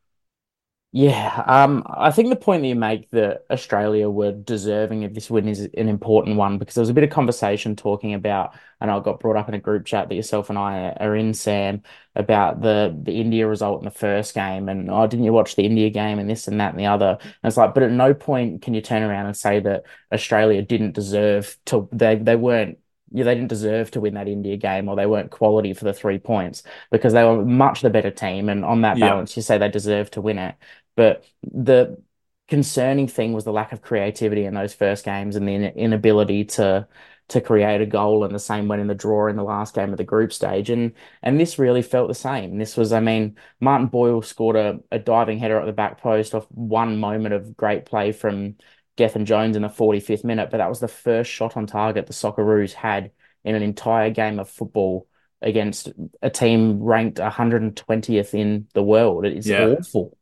Yeah, 0.92 1.44
um, 1.46 1.84
I 1.88 2.10
think 2.10 2.30
the 2.30 2.36
point 2.36 2.62
that 2.62 2.68
you 2.68 2.74
make 2.74 3.10
that 3.10 3.44
Australia 3.48 4.10
were 4.10 4.32
deserving 4.32 5.04
of 5.04 5.14
this 5.14 5.30
win 5.30 5.46
is 5.46 5.60
an 5.60 5.88
important 5.88 6.36
one 6.36 6.58
because 6.58 6.74
there 6.74 6.82
was 6.82 6.88
a 6.88 6.94
bit 6.94 7.04
of 7.04 7.10
conversation 7.10 7.76
talking 7.76 8.12
about, 8.12 8.58
and 8.80 8.90
I 8.90 8.98
got 8.98 9.20
brought 9.20 9.36
up 9.36 9.48
in 9.48 9.54
a 9.54 9.60
group 9.60 9.86
chat 9.86 10.08
that 10.08 10.16
yourself 10.16 10.50
and 10.50 10.58
I 10.58 10.90
are 10.98 11.14
in, 11.14 11.32
Sam, 11.32 11.82
about 12.16 12.60
the 12.60 12.92
the 13.04 13.20
India 13.20 13.46
result 13.46 13.80
in 13.82 13.84
the 13.84 13.92
first 13.92 14.34
game, 14.34 14.68
and 14.68 14.90
oh, 14.90 15.06
didn't 15.06 15.24
you 15.24 15.32
watch 15.32 15.54
the 15.54 15.62
India 15.64 15.90
game 15.90 16.18
and 16.18 16.28
this 16.28 16.48
and 16.48 16.58
that 16.60 16.70
and 16.72 16.80
the 16.80 16.86
other? 16.86 17.18
And 17.20 17.30
it's 17.44 17.56
like, 17.56 17.72
but 17.72 17.84
at 17.84 17.92
no 17.92 18.12
point 18.12 18.62
can 18.62 18.74
you 18.74 18.80
turn 18.80 19.04
around 19.04 19.26
and 19.26 19.36
say 19.36 19.60
that 19.60 19.84
Australia 20.12 20.60
didn't 20.60 20.92
deserve 20.94 21.56
to 21.66 21.88
they 21.92 22.16
they 22.16 22.34
weren't. 22.34 22.78
Yeah, 23.12 23.24
they 23.24 23.34
didn't 23.34 23.48
deserve 23.48 23.90
to 23.92 24.00
win 24.00 24.14
that 24.14 24.28
India 24.28 24.56
game, 24.56 24.88
or 24.88 24.94
they 24.94 25.04
weren't 25.06 25.32
quality 25.32 25.74
for 25.74 25.84
the 25.84 25.92
three 25.92 26.18
points 26.20 26.62
because 26.92 27.12
they 27.12 27.24
were 27.24 27.44
much 27.44 27.80
the 27.80 27.90
better 27.90 28.12
team. 28.12 28.48
And 28.48 28.64
on 28.64 28.82
that 28.82 28.98
Yeah. 28.98 29.08
balance, 29.08 29.36
you 29.36 29.42
say 29.42 29.58
they 29.58 29.68
deserve 29.68 30.12
to 30.12 30.20
win 30.20 30.38
it. 30.38 30.54
But 31.00 31.24
the 31.42 31.96
concerning 32.46 33.08
thing 33.08 33.32
was 33.32 33.44
the 33.44 33.52
lack 33.52 33.72
of 33.72 33.80
creativity 33.80 34.44
in 34.44 34.52
those 34.52 34.74
first 34.74 35.02
games 35.02 35.34
and 35.34 35.48
the 35.48 35.74
inability 35.74 36.44
to 36.44 36.86
to 37.28 37.40
create 37.40 37.80
a 37.80 37.86
goal 37.86 38.24
and 38.24 38.34
the 38.34 38.38
same 38.38 38.68
went 38.68 38.82
in 38.82 38.86
the 38.86 38.94
draw 38.94 39.28
in 39.28 39.36
the 39.36 39.42
last 39.42 39.74
game 39.74 39.92
of 39.92 39.96
the 39.96 40.04
group 40.04 40.30
stage. 40.30 40.68
And 40.68 40.92
and 41.22 41.40
this 41.40 41.58
really 41.58 41.80
felt 41.80 42.08
the 42.08 42.14
same. 42.14 42.58
This 42.58 42.76
was 42.76 42.92
I 42.92 43.00
mean 43.00 43.38
Martin 43.60 43.86
Boyle 43.86 44.20
scored 44.20 44.56
a, 44.56 44.80
a 44.90 44.98
diving 44.98 45.38
header 45.38 45.58
at 45.58 45.64
the 45.64 45.72
back 45.72 46.02
post 46.02 46.34
off 46.34 46.46
one 46.50 46.98
moment 46.98 47.32
of 47.34 47.56
great 47.56 47.86
play 47.86 48.12
from 48.12 48.56
Gethin 48.96 49.24
Jones 49.24 49.56
in 49.56 49.62
the 49.62 49.70
45th 49.70 50.22
minute 50.24 50.50
but 50.50 50.58
that 50.58 50.68
was 50.68 50.80
the 50.80 50.88
first 50.88 51.30
shot 51.30 51.56
on 51.56 51.66
target 51.66 52.06
the 52.06 52.12
Socceroos 52.12 52.74
had 52.74 53.10
in 53.42 53.54
an 53.54 53.62
entire 53.62 54.10
game 54.10 54.38
of 54.38 54.50
football 54.50 55.08
against 55.40 55.88
a 56.20 56.28
team 56.28 56.82
ranked 56.82 57.18
120th 57.18 58.34
in 58.34 58.68
the 58.74 58.82
world. 58.82 59.24
It's 59.24 59.48
Yeah. 59.48 59.64
awful 59.78 60.18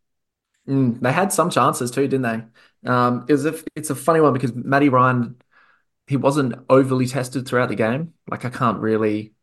Mm, 0.68 1.00
they 1.00 1.12
had 1.12 1.32
some 1.32 1.50
chances 1.50 1.90
too, 1.90 2.08
didn't 2.08 2.22
they? 2.82 2.88
Um, 2.90 3.24
it 3.28 3.32
was 3.32 3.46
a, 3.46 3.54
it's 3.74 3.90
a 3.90 3.94
funny 3.94 4.20
one 4.20 4.32
because 4.32 4.54
Matty 4.54 4.88
Ryan, 4.88 5.40
he 6.06 6.16
wasn't 6.16 6.54
overly 6.70 7.06
tested 7.06 7.46
throughout 7.48 7.68
the 7.70 7.76
game. 7.76 8.14
Like 8.30 8.44
I 8.44 8.50
can't 8.50 8.80
really 8.80 9.34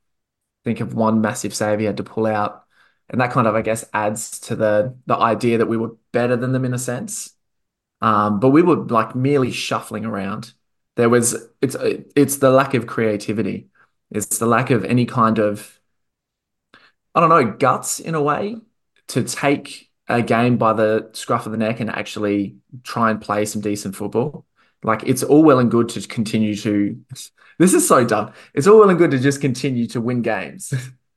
think 0.65 0.81
of 0.81 0.95
one 0.95 1.21
massive 1.21 1.55
save 1.55 1.79
he 1.79 1.85
had 1.85 1.97
to 1.97 2.03
pull 2.03 2.27
out, 2.27 2.65
and 3.09 3.21
that 3.21 3.31
kind 3.31 3.47
of, 3.47 3.55
I 3.55 3.61
guess, 3.63 3.85
adds 3.93 4.39
to 4.41 4.55
the 4.57 4.97
the 5.07 5.17
idea 5.17 5.59
that 5.59 5.67
we 5.67 5.77
were 5.77 5.95
better 6.13 6.35
than 6.37 6.53
them 6.53 6.65
in 6.65 6.73
a 6.75 6.79
sense. 6.79 7.33
Um, 8.01 8.39
but 8.39 8.49
we 8.51 8.61
were 8.63 8.77
like 8.77 9.15
merely 9.15 9.51
shuffling 9.51 10.05
around. 10.05 10.53
There 10.97 11.09
was 11.09 11.35
it's 11.61 11.75
it's 12.15 12.37
the 12.39 12.51
lack 12.51 12.73
of 12.75 12.87
creativity. 12.87 13.69
It's 14.11 14.39
the 14.39 14.47
lack 14.47 14.71
of 14.71 14.85
any 14.85 15.05
kind 15.05 15.39
of 15.39 15.79
I 17.13 17.19
don't 17.19 17.29
know 17.29 17.51
guts 17.57 17.99
in 17.99 18.15
a 18.15 18.21
way 18.21 18.57
to 19.07 19.23
take 19.23 19.89
a 20.07 20.21
game 20.21 20.57
by 20.57 20.73
the 20.73 21.09
scruff 21.13 21.45
of 21.45 21.51
the 21.51 21.57
neck 21.57 21.79
and 21.79 21.89
actually 21.89 22.57
try 22.83 23.09
and 23.11 23.21
play 23.21 23.45
some 23.45 23.61
decent 23.61 23.95
football. 23.95 24.45
Like 24.83 25.03
it's 25.03 25.23
all 25.23 25.43
well 25.43 25.59
and 25.59 25.71
good 25.71 25.89
to 25.89 26.07
continue 26.07 26.55
to. 26.57 26.99
This 27.57 27.73
is 27.73 27.87
so 27.87 28.03
dumb. 28.03 28.33
It's 28.53 28.67
all 28.67 28.79
well 28.79 28.89
and 28.89 28.99
good 28.99 29.11
to 29.11 29.17
just 29.17 29.39
continue 29.39 29.87
to 29.87 30.01
win 30.01 30.21
games, 30.21 30.73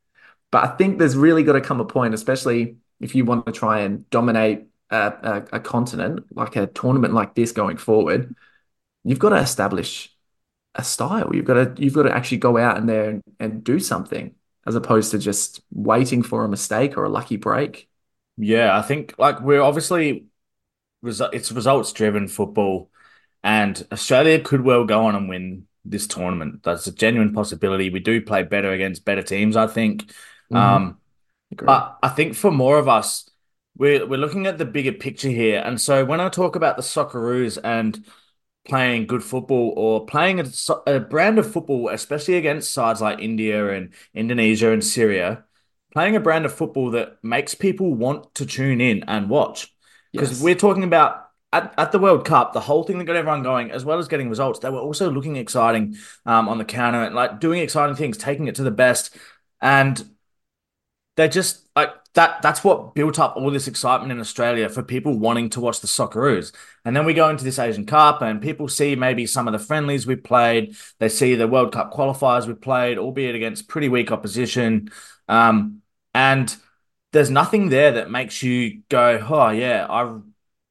but 0.53 0.63
I 0.63 0.77
think 0.77 1.01
there's 1.01 1.17
really 1.17 1.43
got 1.43 1.55
to 1.55 1.61
come 1.61 1.81
a 1.81 1.85
point, 1.85 2.15
especially 2.15 2.77
if 3.01 3.17
you 3.17 3.25
want 3.25 3.45
to 3.47 3.51
try 3.53 3.81
and 3.81 4.09
dominate 4.09 4.69
a, 4.91 4.97
a, 4.97 5.57
a 5.57 5.61
continent 5.61 6.27
like 6.37 6.55
a 6.55 6.69
tournament 6.69 7.13
like 7.13 7.35
this 7.35 7.51
going 7.51 7.77
forward. 7.77 8.37
You've 9.03 9.19
got 9.19 9.31
to 9.31 9.37
establish 9.39 10.15
a 10.75 10.85
style. 10.85 11.35
You've 11.35 11.45
got 11.45 11.77
to 11.77 11.83
you've 11.83 11.95
got 11.95 12.05
to 12.05 12.15
actually 12.15 12.39
go 12.39 12.57
out 12.57 12.77
in 12.79 12.87
there 12.87 13.11
and, 13.11 13.23
and 13.41 13.65
do 13.65 13.79
something 13.81 14.35
as 14.67 14.75
opposed 14.75 15.11
to 15.11 15.19
just 15.19 15.61
waiting 15.73 16.23
for 16.23 16.45
a 16.45 16.49
mistake 16.49 16.97
or 16.97 17.05
a 17.05 17.09
lucky 17.09 17.37
break. 17.37 17.89
Yeah, 18.39 18.77
I 18.77 18.83
think 18.83 19.15
like 19.19 19.41
we're 19.41 19.61
obviously 19.63 20.27
resu- 21.05 21.31
it's 21.33 21.53
results 21.53 21.93
driven 21.93 22.29
football, 22.29 22.91
and 23.43 23.87
Australia 23.93 24.41
could 24.41 24.63
well 24.63 24.85
go 24.85 25.07
on 25.07 25.17
and 25.17 25.29
win 25.29 25.67
this 25.85 26.07
tournament. 26.07 26.63
That's 26.63 26.87
a 26.87 26.93
genuine 26.93 27.33
possibility. 27.35 27.91
We 27.91 28.01
do 28.01 28.23
play 28.23 28.45
better 28.45 28.73
against 28.73 29.05
better 29.05 29.23
teams, 29.23 29.57
I 29.57 29.67
think. 29.67 30.13
Mhm. 30.53 30.57
Um, 30.57 30.99
but 31.65 31.99
I 32.03 32.09
think 32.11 32.35
for 32.37 32.51
more 32.53 32.79
of 32.79 32.89
us, 32.89 33.29
we're 33.77 34.07
we're 34.07 34.19
looking 34.19 34.47
at 34.47 34.59
the 34.59 34.65
bigger 34.67 34.93
picture 34.93 35.31
here. 35.31 35.63
And 35.65 35.81
so 35.81 36.05
when 36.05 36.21
I 36.21 36.29
talk 36.29 36.57
about 36.57 36.77
the 36.77 36.83
Socceroos 36.83 37.59
and 37.63 38.05
playing 38.69 39.07
good 39.07 39.25
football 39.25 39.75
or 39.77 40.07
playing 40.07 40.41
a, 40.41 40.47
a 40.87 41.01
brand 41.01 41.39
of 41.39 41.51
football, 41.53 41.89
especially 41.91 42.37
against 42.37 42.73
sides 42.73 43.01
like 43.01 43.21
India 43.21 43.73
and 43.73 43.95
Indonesia 44.15 44.73
and 44.73 44.85
Syria, 44.85 45.45
playing 45.93 46.17
a 46.17 46.21
brand 46.21 46.45
of 46.45 46.53
football 46.53 46.91
that 46.93 47.19
makes 47.23 47.55
people 47.55 47.95
want 47.95 48.35
to 48.35 48.47
tune 48.47 48.81
in 48.81 49.05
and 49.05 49.29
watch. 49.29 49.75
Because 50.13 50.31
Yes. 50.33 50.43
we're 50.43 50.55
talking 50.55 50.85
about 50.85 51.29
at, 51.53 51.73
at 51.79 51.93
the 51.93 51.99
World 51.99 52.25
Cup, 52.25 52.53
the 52.53 52.61
whole 52.61 52.85
thing 52.85 52.99
that 52.99 53.05
got 53.05 53.17
everyone 53.17 53.43
going, 53.43 53.71
as 53.71 53.85
well 53.85 53.99
as 53.99 54.09
getting 54.09 54.29
results, 54.29 54.59
they 54.59 54.71
were 54.71 54.79
also 54.79 55.11
looking 55.11 55.37
exciting 55.37 55.97
um, 56.27 56.49
on 56.49 56.59
the 56.59 56.65
counter 56.65 57.03
and 57.03 57.15
like 57.15 57.41
doing 57.41 57.61
exciting 57.61 57.97
things, 57.97 58.19
taking 58.19 58.49
it 58.49 58.55
to 58.57 58.63
the 58.63 58.71
best. 58.71 59.17
And 59.61 60.03
they 61.17 61.29
just, 61.29 61.68
like 61.79 61.95
that 62.15 62.43
that's 62.43 62.65
what 62.65 62.95
built 62.95 63.19
up 63.19 63.37
all 63.37 63.51
this 63.51 63.69
excitement 63.69 64.11
in 64.11 64.19
Australia 64.19 64.69
for 64.69 64.83
people 64.83 65.17
wanting 65.17 65.49
to 65.51 65.61
watch 65.61 65.81
the 65.81 65.87
Socceroos. 65.87 66.53
And 66.85 66.97
then 66.97 67.07
we 67.07 67.15
go 67.15 67.29
into 67.29 67.45
this 67.45 67.59
Asian 67.59 67.87
Cup 67.87 68.23
and 68.23 68.43
people 68.43 68.69
see 68.69 68.97
maybe 68.97 69.27
some 69.27 69.47
of 69.47 69.53
the 69.53 69.59
friendlies 69.59 70.07
we 70.07 70.17
played. 70.17 70.77
They 70.99 71.09
see 71.09 71.37
the 71.37 71.47
World 71.47 71.73
Cup 71.73 71.93
qualifiers 71.93 72.47
we 72.47 72.55
played, 72.55 72.99
albeit 72.99 73.37
against 73.37 73.69
pretty 73.69 73.89
weak 73.89 74.11
opposition. 74.11 74.91
Um, 75.29 75.83
and 76.13 76.55
there's 77.13 77.31
nothing 77.31 77.69
there 77.69 77.93
that 77.93 78.11
makes 78.11 78.43
you 78.43 78.83
go, 78.89 79.25
oh 79.31 79.51
yeah, 79.51 79.87
I 79.89 80.19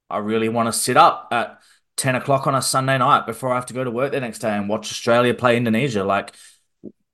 I 0.09 0.17
really 0.19 0.49
want 0.49 0.67
to 0.67 0.73
sit 0.73 0.97
up 0.97 1.29
at 1.31 1.59
10 1.97 2.15
o'clock 2.15 2.47
on 2.47 2.55
a 2.55 2.61
Sunday 2.61 2.97
night 2.97 3.25
before 3.25 3.51
I 3.51 3.55
have 3.55 3.65
to 3.67 3.73
go 3.73 3.83
to 3.83 3.91
work 3.91 4.11
the 4.11 4.19
next 4.19 4.39
day 4.39 4.51
and 4.55 4.69
watch 4.69 4.91
Australia 4.91 5.33
play 5.33 5.57
Indonesia. 5.57 6.03
Like 6.03 6.33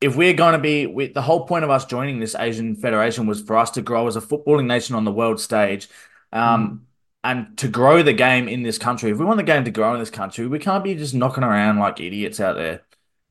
if 0.04 0.16
we're 0.16 0.34
going 0.34 0.54
to 0.54 0.60
be 0.60 0.86
we, 0.86 1.08
the 1.08 1.22
whole 1.22 1.46
point 1.46 1.64
of 1.64 1.70
us 1.70 1.86
joining 1.86 2.20
this 2.20 2.36
Asian 2.36 2.76
Federation 2.76 3.26
was 3.26 3.42
for 3.42 3.58
us 3.58 3.72
to 3.72 3.82
grow 3.82 4.08
as 4.08 4.16
a 4.16 4.22
footballing 4.22 4.66
nation 4.66 4.96
on 4.96 5.06
the 5.06 5.12
world 5.12 5.40
stage. 5.40 5.90
Um, 6.32 6.68
mm. 6.68 6.80
And 7.26 7.58
to 7.60 7.70
grow 7.70 8.04
the 8.04 8.12
game 8.12 8.50
in 8.50 8.64
this 8.64 8.78
country, 8.78 9.10
if 9.10 9.18
we 9.18 9.24
want 9.24 9.38
the 9.38 9.44
game 9.44 9.64
to 9.64 9.72
grow 9.72 9.94
in 9.94 10.00
this 10.00 10.10
country, 10.10 10.46
we 10.46 10.60
can't 10.60 10.84
be 10.84 10.94
just 10.94 11.14
knocking 11.14 11.46
around 11.46 11.80
like 11.80 12.02
idiots 12.02 12.42
out 12.42 12.58
there 12.58 12.82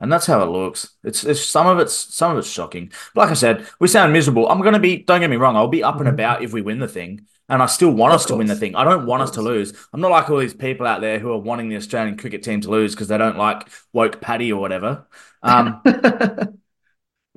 and 0.03 0.13
that's 0.13 0.27
how 0.27 0.43
it 0.43 0.47
looks. 0.47 0.97
It's, 1.05 1.23
it's 1.23 1.45
some 1.45 1.69
of 1.69 1.79
it's 1.79 1.95
some 1.95 2.33
of 2.33 2.39
it's 2.39 2.51
shocking. 2.51 2.91
But 3.15 3.23
like 3.23 3.31
I 3.31 3.35
said, 3.35 3.69
we 3.79 3.87
sound 3.87 4.13
miserable. 4.13 4.49
I'm 4.49 4.61
gonna 4.61 4.81
be. 4.81 4.97
Don't 4.99 5.21
get 5.21 5.31
me 5.31 5.37
wrong. 5.37 5.57
I'll 5.57 5.69
be 5.69 5.85
up 5.85 5.95
and 5.95 6.07
mm-hmm. 6.07 6.15
about 6.15 6.43
if 6.43 6.53
we 6.53 6.61
win 6.61 6.81
the 6.81 6.89
thing, 6.89 7.25
and 7.49 7.63
I 7.63 7.67
still 7.67 7.93
want 7.93 8.13
of 8.13 8.17
us 8.17 8.23
course. 8.23 8.33
to 8.33 8.37
win 8.37 8.49
the 8.49 8.57
thing. 8.57 8.75
I 8.75 8.83
don't 8.83 9.07
want 9.07 9.23
us 9.23 9.31
to 9.33 9.43
lose. 9.43 9.73
I'm 9.93 10.01
not 10.01 10.11
like 10.11 10.29
all 10.29 10.39
these 10.39 10.55
people 10.55 10.89
out 10.89 11.03
there 11.03 11.21
who 11.21 11.31
are 11.31 11.39
wanting 11.39 11.69
the 11.69 11.77
Australian 11.77 12.19
cricket 12.19 12.43
team 12.43 12.61
to 12.63 12.71
lose 12.71 12.97
because 12.97 13.07
they 13.09 13.17
don't 13.17 13.39
like 13.39 13.69
woke 13.93 14.21
Paddy 14.21 14.53
or 14.53 14.61
whatever. 14.61 15.07
Um, 15.41 15.81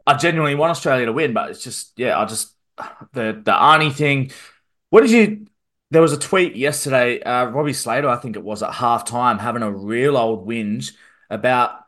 I 0.08 0.16
genuinely 0.16 0.56
want 0.56 0.72
Australia 0.72 1.06
to 1.08 1.14
win, 1.14 1.34
but 1.34 1.50
it's 1.50 1.64
just 1.64 1.94
yeah. 1.98 2.20
I 2.20 2.26
just 2.26 2.54
the 3.14 3.42
the 3.44 3.52
Arnie 3.52 3.94
thing. 3.94 4.32
What 4.90 5.02
did 5.02 5.12
you? 5.12 5.48
There 5.92 6.02
was 6.02 6.14
a 6.14 6.20
tweet 6.20 6.56
yesterday. 6.56 7.22
Uh, 7.22 7.46
Robbie 7.46 7.74
Slater, 7.74 8.10
I 8.10 8.18
think 8.18 8.36
it 8.36 8.44
was 8.44 8.64
at 8.64 8.72
halftime, 8.72 9.40
having 9.40 9.62
a 9.62 9.72
real 9.72 10.18
old 10.18 10.48
whinge 10.48 10.94
about 11.30 11.86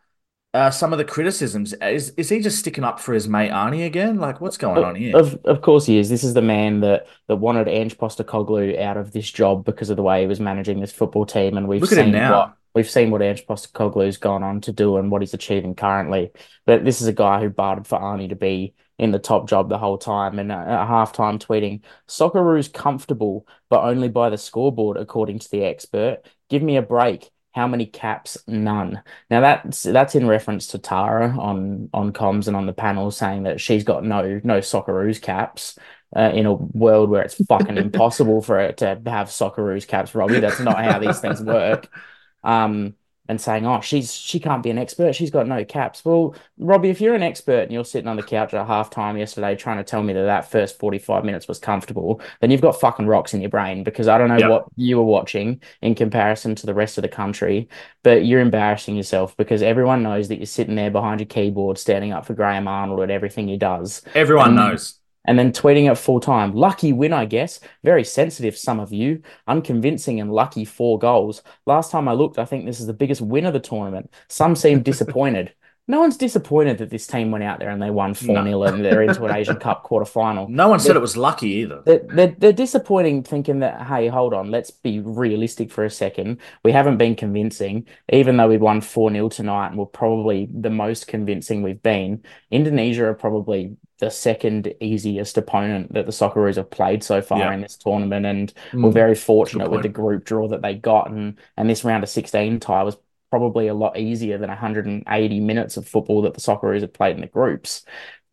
uh, 0.53 0.71
some 0.71 0.93
of 0.93 0.97
the 0.97 1.05
criticisms. 1.05 1.73
Is 1.73 2.11
is 2.11 2.29
he 2.29 2.39
just 2.39 2.59
sticking 2.59 2.83
up 2.83 2.99
for 2.99 3.13
his 3.13 3.27
mate 3.27 3.51
Arnie 3.51 3.85
again? 3.85 4.17
Like, 4.17 4.41
what's 4.41 4.57
going 4.57 4.83
on 4.83 4.95
here? 4.95 5.15
Of 5.15 5.39
of 5.45 5.61
course 5.61 5.85
he 5.85 5.97
is. 5.97 6.09
This 6.09 6.23
is 6.23 6.33
the 6.33 6.41
man 6.41 6.79
that 6.81 7.07
that 7.27 7.35
wanted 7.35 7.67
Ange 7.67 7.97
Postecoglou 7.97 8.79
out 8.79 8.97
of 8.97 9.11
this 9.11 9.29
job 9.29 9.65
because 9.65 9.89
of 9.89 9.97
the 9.97 10.03
way 10.03 10.21
he 10.21 10.27
was 10.27 10.39
managing 10.39 10.79
this 10.79 10.91
football 10.91 11.25
team, 11.25 11.57
and 11.57 11.67
we've 11.67 11.81
Look 11.81 11.91
seen 11.91 12.13
what 12.13 12.55
we've 12.77 12.89
seen 12.89 13.09
what 13.09 13.23
Ange 13.23 13.47
Postecoglou's 13.47 14.17
gone 14.17 14.43
on 14.43 14.61
to 14.61 14.71
do 14.71 14.97
and 14.97 15.09
what 15.09 15.23
he's 15.23 15.33
achieving 15.33 15.73
currently. 15.73 16.29
But 16.67 16.85
this 16.85 17.01
is 17.01 17.07
a 17.07 17.13
guy 17.13 17.41
who 17.41 17.49
bartered 17.49 17.87
for 17.87 17.97
Arnie 17.97 18.29
to 18.29 18.35
be 18.35 18.75
in 18.99 19.09
the 19.09 19.17
top 19.17 19.49
job 19.49 19.67
the 19.67 19.79
whole 19.79 19.97
time, 19.97 20.37
and 20.37 20.51
at 20.51 20.87
halftime 20.87 21.39
tweeting, 21.39 21.81
"Socceroos 22.07 22.71
comfortable, 22.71 23.47
but 23.69 23.83
only 23.83 24.09
by 24.09 24.29
the 24.29 24.37
scoreboard, 24.37 24.95
according 24.97 25.39
to 25.39 25.49
the 25.49 25.63
expert. 25.63 26.19
Give 26.49 26.61
me 26.61 26.77
a 26.77 26.81
break." 26.83 27.31
How 27.53 27.67
many 27.67 27.87
caps? 27.87 28.37
None. 28.45 29.01
Now 29.31 29.41
that's 29.41 29.81
that's 29.81 30.13
in 30.13 30.27
reference 30.27 30.67
to 30.67 30.77
Tara 30.77 31.35
on 31.39 31.89
on 31.91 32.13
comms 32.13 32.47
and 32.47 32.55
on 32.55 32.67
the 32.67 32.73
panel 32.73 33.09
saying 33.09 33.43
that 33.43 33.59
she's 33.59 33.83
got 33.83 34.03
no 34.03 34.39
no 34.43 34.59
Socceroos 34.59 35.19
caps. 35.19 35.79
Uh, 36.15 36.31
in 36.33 36.45
a 36.45 36.53
world 36.53 37.09
where 37.09 37.21
it's 37.23 37.43
fucking 37.47 37.77
impossible 37.87 38.41
for 38.41 38.59
it 38.59 38.77
to 38.77 39.01
have 39.07 39.27
Socceroos 39.27 39.87
caps, 39.87 40.15
Robbie. 40.15 40.39
That's 40.39 40.59
not 40.59 40.81
how 40.83 40.99
these 40.99 41.19
things 41.19 41.41
work. 41.41 41.89
Um, 42.47 42.95
and 43.29 43.39
saying, 43.39 43.65
"Oh, 43.65 43.81
she's 43.81 44.13
she 44.13 44.39
can't 44.39 44.63
be 44.63 44.69
an 44.69 44.77
expert. 44.77 45.13
She's 45.13 45.31
got 45.31 45.47
no 45.47 45.63
caps." 45.65 46.03
Well, 46.05 46.35
Robbie, 46.57 46.89
if 46.89 47.01
you're 47.01 47.15
an 47.15 47.23
expert 47.23 47.63
and 47.63 47.71
you're 47.71 47.85
sitting 47.85 48.07
on 48.07 48.15
the 48.15 48.23
couch 48.23 48.53
at 48.53 48.67
halftime 48.67 49.17
yesterday 49.17 49.55
trying 49.55 49.77
to 49.77 49.83
tell 49.83 50.03
me 50.03 50.13
that 50.13 50.23
that 50.23 50.49
first 50.49 50.79
45 50.79 51.23
minutes 51.25 51.47
was 51.47 51.59
comfortable, 51.59 52.21
then 52.41 52.51
you've 52.51 52.61
got 52.61 52.79
fucking 52.79 53.07
rocks 53.07 53.33
in 53.33 53.41
your 53.41 53.49
brain 53.49 53.83
because 53.83 54.07
I 54.07 54.17
don't 54.17 54.29
know 54.29 54.37
yep. 54.37 54.49
what 54.49 54.65
you 54.75 54.97
were 54.97 55.03
watching 55.03 55.61
in 55.81 55.95
comparison 55.95 56.55
to 56.55 56.65
the 56.65 56.73
rest 56.73 56.97
of 56.97 57.01
the 57.01 57.09
country, 57.09 57.69
but 58.03 58.25
you're 58.25 58.41
embarrassing 58.41 58.95
yourself 58.95 59.35
because 59.37 59.61
everyone 59.61 60.03
knows 60.03 60.27
that 60.29 60.37
you're 60.37 60.45
sitting 60.45 60.75
there 60.75 60.91
behind 60.91 61.19
your 61.19 61.27
keyboard, 61.27 61.77
standing 61.77 62.13
up 62.13 62.25
for 62.25 62.33
Graham 62.33 62.67
Arnold 62.67 63.01
at 63.01 63.11
everything 63.11 63.47
he 63.47 63.57
does. 63.57 64.01
Everyone 64.15 64.47
and, 64.47 64.55
knows 64.55 64.96
and 65.27 65.37
then 65.37 65.51
tweeting 65.51 65.91
it 65.91 65.95
full 65.95 66.19
time. 66.19 66.55
Lucky 66.55 66.93
win, 66.93 67.13
I 67.13 67.25
guess. 67.25 67.59
Very 67.83 68.03
sensitive, 68.03 68.57
some 68.57 68.79
of 68.79 68.93
you. 68.93 69.21
Unconvincing 69.47 70.19
and 70.19 70.31
lucky 70.31 70.65
four 70.65 70.97
goals. 70.97 71.43
Last 71.65 71.91
time 71.91 72.07
I 72.07 72.13
looked, 72.13 72.39
I 72.39 72.45
think 72.45 72.65
this 72.65 72.79
is 72.79 72.87
the 72.87 72.93
biggest 72.93 73.21
win 73.21 73.45
of 73.45 73.53
the 73.53 73.59
tournament. 73.59 74.11
Some 74.29 74.55
seem 74.55 74.81
disappointed. 74.83 75.53
No 75.89 76.01
one's 76.01 76.17
disappointed 76.17 76.79
that 76.79 76.89
this 76.89 77.07
team 77.07 77.31
went 77.31 77.45
out 77.45 77.59
there 77.59 77.69
and 77.69 77.81
they 77.81 77.89
won 77.89 78.13
4 78.13 78.27
0 78.27 78.43
no. 78.43 78.63
and 78.63 78.83
they're 78.83 79.03
into 79.03 79.23
an 79.23 79.35
Asian 79.35 79.55
Cup 79.55 79.83
quarter 79.83 80.05
final. 80.05 80.47
No 80.49 80.67
one 80.67 80.79
they're, 80.79 80.87
said 80.87 80.95
it 80.97 81.01
was 81.01 81.15
lucky 81.15 81.47
either. 81.47 81.81
They're, 81.85 81.99
they're, 81.99 82.35
they're, 82.37 82.53
disappointing 82.53 83.23
thinking 83.23 83.59
that, 83.59 83.87
hey, 83.87 84.09
hold 84.09 84.33
on, 84.33 84.51
let's 84.51 84.69
be 84.69 84.99
realistic 84.99 85.71
for 85.71 85.85
a 85.85 85.89
second. 85.89 86.39
We 86.63 86.73
haven't 86.73 86.97
been 86.97 87.15
convincing, 87.15 87.87
even 88.11 88.35
though 88.35 88.49
we 88.49 88.57
won 88.57 88.81
4 88.81 89.11
0 89.11 89.29
tonight 89.29 89.69
and 89.69 89.77
we're 89.77 89.85
probably 89.85 90.49
the 90.51 90.69
most 90.69 91.07
convincing 91.07 91.63
we've 91.63 91.81
been. 91.81 92.23
Indonesia 92.51 93.05
are 93.05 93.13
probably 93.13 93.77
the 93.99 94.11
second 94.11 94.73
easiest 94.79 95.37
opponent 95.37 95.93
that 95.93 96.05
the 96.05 96.11
Socceroos 96.11 96.55
have 96.55 96.69
played 96.69 97.03
so 97.03 97.21
far 97.21 97.39
yeah. 97.39 97.53
in 97.53 97.61
this 97.61 97.77
tournament, 97.77 98.25
and 98.25 98.53
mm, 98.71 98.83
we're 98.83 98.91
very 98.91 99.15
fortunate 99.15 99.71
with 99.71 99.81
the 99.81 99.89
group 99.89 100.23
draw 100.23 100.47
that 100.49 100.61
they 100.61 100.75
got, 100.75 101.09
and 101.09 101.39
and 101.55 101.69
this 101.69 101.83
round 101.83 102.03
of 102.03 102.09
sixteen 102.09 102.59
tie 102.59 102.83
was 102.83 102.97
probably 103.29 103.67
a 103.67 103.73
lot 103.73 103.97
easier 103.97 104.37
than 104.37 104.49
180 104.49 105.39
minutes 105.39 105.77
of 105.77 105.87
football 105.87 106.21
that 106.23 106.33
the 106.33 106.41
Socceroos 106.41 106.81
have 106.81 106.93
played 106.93 107.15
in 107.15 107.21
the 107.21 107.27
groups. 107.27 107.83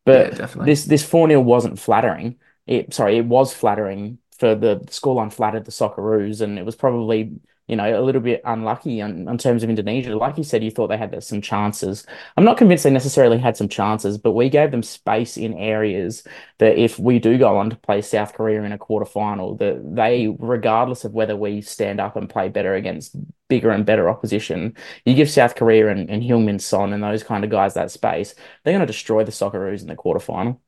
But 0.04 0.38
yeah, 0.38 0.46
this 0.64 0.84
this 0.84 1.04
four 1.04 1.28
0 1.28 1.40
wasn't 1.40 1.78
flattering. 1.78 2.36
It 2.66 2.94
sorry, 2.94 3.18
it 3.18 3.26
was 3.26 3.54
flattering 3.54 4.18
for 4.38 4.54
the 4.54 4.80
scoreline 4.86 5.32
flattered 5.32 5.64
the 5.64 5.72
Socceroos, 5.72 6.40
and 6.40 6.58
it 6.58 6.64
was 6.64 6.76
probably 6.76 7.40
you 7.66 7.76
know, 7.76 7.98
a 7.98 8.02
little 8.02 8.20
bit 8.20 8.42
unlucky 8.44 9.00
in, 9.00 9.26
in 9.26 9.38
terms 9.38 9.62
of 9.62 9.70
Indonesia. 9.70 10.14
Like 10.14 10.36
you 10.36 10.44
said, 10.44 10.62
you 10.62 10.70
thought 10.70 10.88
they 10.88 10.98
had 10.98 11.22
some 11.24 11.40
chances. 11.40 12.04
I'm 12.36 12.44
not 12.44 12.58
convinced 12.58 12.84
they 12.84 12.90
necessarily 12.90 13.38
had 13.38 13.56
some 13.56 13.68
chances, 13.68 14.18
but 14.18 14.32
we 14.32 14.50
gave 14.50 14.70
them 14.70 14.82
space 14.82 15.38
in 15.38 15.54
areas 15.54 16.24
that 16.58 16.76
if 16.76 16.98
we 16.98 17.18
do 17.18 17.38
go 17.38 17.56
on 17.56 17.70
to 17.70 17.76
play 17.76 18.02
South 18.02 18.34
Korea 18.34 18.62
in 18.62 18.72
a 18.72 18.78
quarterfinal, 18.78 19.58
that 19.58 19.94
they, 19.94 20.28
regardless 20.38 21.04
of 21.04 21.14
whether 21.14 21.36
we 21.36 21.62
stand 21.62 22.00
up 22.00 22.16
and 22.16 22.28
play 22.28 22.50
better 22.50 22.74
against 22.74 23.16
bigger 23.54 23.70
and 23.70 23.86
better 23.86 24.08
opposition, 24.10 24.74
you 25.04 25.14
give 25.14 25.30
South 25.30 25.54
Korea 25.54 25.88
and, 25.88 26.10
and 26.10 26.22
Heung-min 26.22 26.58
Son 26.58 26.92
and 26.92 27.02
those 27.02 27.22
kind 27.22 27.44
of 27.44 27.50
guys 27.50 27.74
that 27.74 27.92
space, 27.92 28.34
they're 28.62 28.72
going 28.72 28.80
to 28.80 28.86
destroy 28.86 29.22
the 29.22 29.30
Socceroos 29.30 29.82
in 29.82 29.86
the 29.86 29.94
quarterfinal. 29.94 30.58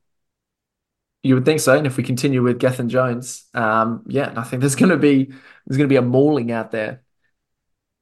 You 1.23 1.35
would 1.35 1.43
think 1.43 1.59
so, 1.59 1.75
and 1.77 1.85
if 1.85 1.97
we 1.97 2.03
continue 2.03 2.41
with 2.41 2.59
Gethin 2.59 2.87
Jones, 2.87 3.45
um, 3.53 4.03
yeah, 4.07 4.33
I 4.37 4.43
think 4.43 4.61
there's 4.61 4.75
going 4.75 4.91
to 4.91 4.97
be 4.97 5.25
there's 5.25 5.77
going 5.77 5.89
to 5.89 5.93
be 5.93 5.97
a 5.97 6.01
mauling 6.01 6.51
out 6.51 6.71
there. 6.71 7.03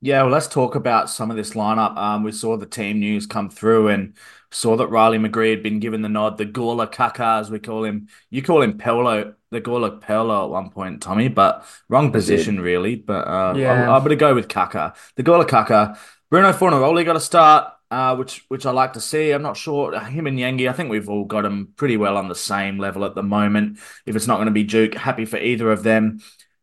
Yeah, 0.01 0.21
well, 0.21 0.31
let's 0.31 0.47
talk 0.47 0.75
about 0.75 1.09
some 1.09 1.31
of 1.31 1.37
this 1.37 1.53
lineup. 1.53 1.97
Um, 1.97 2.21
we 2.23 2.31
saw 2.31 2.57
the 2.57 2.67
team 2.67 2.99
news 2.99 3.25
come 3.25 3.49
through 3.49 3.87
and 3.87 4.15
saw 4.51 4.77
that 4.77 4.91
Riley 4.91 5.17
McGree 5.17 5.49
had 5.49 5.63
been 5.63 5.79
given 5.79 6.03
the 6.03 6.09
nod, 6.09 6.37
the 6.37 6.45
Gawler 6.45 6.91
Kaka, 6.91 7.39
as 7.39 7.49
we 7.49 7.57
call 7.57 7.83
him. 7.83 8.07
You 8.29 8.43
call 8.43 8.61
him 8.61 8.77
Pello, 8.77 9.33
the 9.55 9.61
Gawler 9.61 9.99
Pello 9.99 10.43
at 10.43 10.49
one 10.49 10.69
point, 10.69 11.01
Tommy, 11.01 11.27
but 11.27 11.65
wrong 11.89 12.11
position, 12.11 12.59
really. 12.59 12.95
But 12.95 13.27
uh, 13.27 13.53
yeah. 13.57 13.71
I'm, 13.71 13.89
I'm 13.89 13.99
going 13.99 14.09
to 14.09 14.15
go 14.15 14.35
with 14.35 14.47
Kaka. 14.47 14.93
The 15.15 15.23
Gawler 15.23 15.47
Kaka. 15.47 15.97
Bruno 16.29 16.51
Fornaroli 16.51 17.05
got 17.05 17.15
a 17.15 17.19
start 17.19 17.71
uh, 17.91 18.15
which 18.15 18.43
which 18.47 18.65
I 18.65 18.71
like 18.71 18.93
to 18.93 19.01
see. 19.01 19.31
I'm 19.31 19.41
not 19.41 19.57
sure 19.57 19.97
him 19.99 20.27
and 20.27 20.37
Yengi. 20.39 20.69
I 20.69 20.73
think 20.73 20.89
we've 20.89 21.09
all 21.09 21.25
got 21.25 21.43
them 21.43 21.73
pretty 21.75 21.97
well 21.97 22.17
on 22.17 22.27
the 22.27 22.35
same 22.35 22.79
level 22.79 23.05
at 23.05 23.15
the 23.15 23.23
moment. 23.23 23.79
If 24.05 24.15
it's 24.15 24.27
not 24.27 24.35
going 24.35 24.47
to 24.47 24.51
be 24.51 24.63
Duke, 24.63 24.95
happy 24.95 25.25
for 25.25 25.37
either 25.37 25.71
of 25.71 25.83
them. 25.83 26.19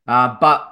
Uh, 0.07 0.37
but 0.41 0.69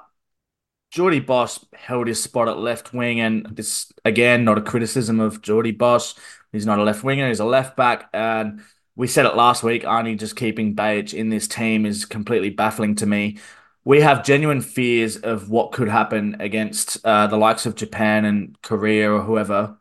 Jordy 0.90 1.20
Bos 1.20 1.64
held 1.72 2.08
his 2.08 2.22
spot 2.22 2.48
at 2.48 2.58
left 2.58 2.92
wing, 2.92 3.20
and 3.20 3.46
this 3.46 3.92
again 4.04 4.44
not 4.44 4.58
a 4.58 4.62
criticism 4.62 5.20
of 5.20 5.40
Jordy 5.40 5.72
Bos. 5.72 6.14
He's 6.52 6.66
not 6.66 6.80
a 6.80 6.82
left 6.82 7.04
winger; 7.04 7.28
he's 7.28 7.40
a 7.40 7.44
left 7.44 7.76
back. 7.76 8.10
And 8.12 8.60
we 8.96 9.06
said 9.06 9.26
it 9.26 9.36
last 9.36 9.62
week. 9.62 9.82
Arnie 9.82 10.18
just 10.18 10.36
keeping 10.36 10.74
Behich 10.74 11.14
in 11.14 11.30
this 11.30 11.48
team 11.48 11.86
is 11.86 12.04
completely 12.04 12.50
baffling 12.50 12.94
to 12.96 13.06
me. 13.06 13.38
We 13.84 14.00
have 14.00 14.24
genuine 14.24 14.60
fears 14.60 15.16
of 15.16 15.48
what 15.48 15.72
could 15.72 15.88
happen 15.88 16.36
against 16.38 17.04
uh, 17.04 17.26
the 17.26 17.38
likes 17.38 17.64
of 17.66 17.74
Japan 17.74 18.24
and 18.24 18.60
Korea 18.62 19.10
or 19.10 19.22
whoever 19.22 19.78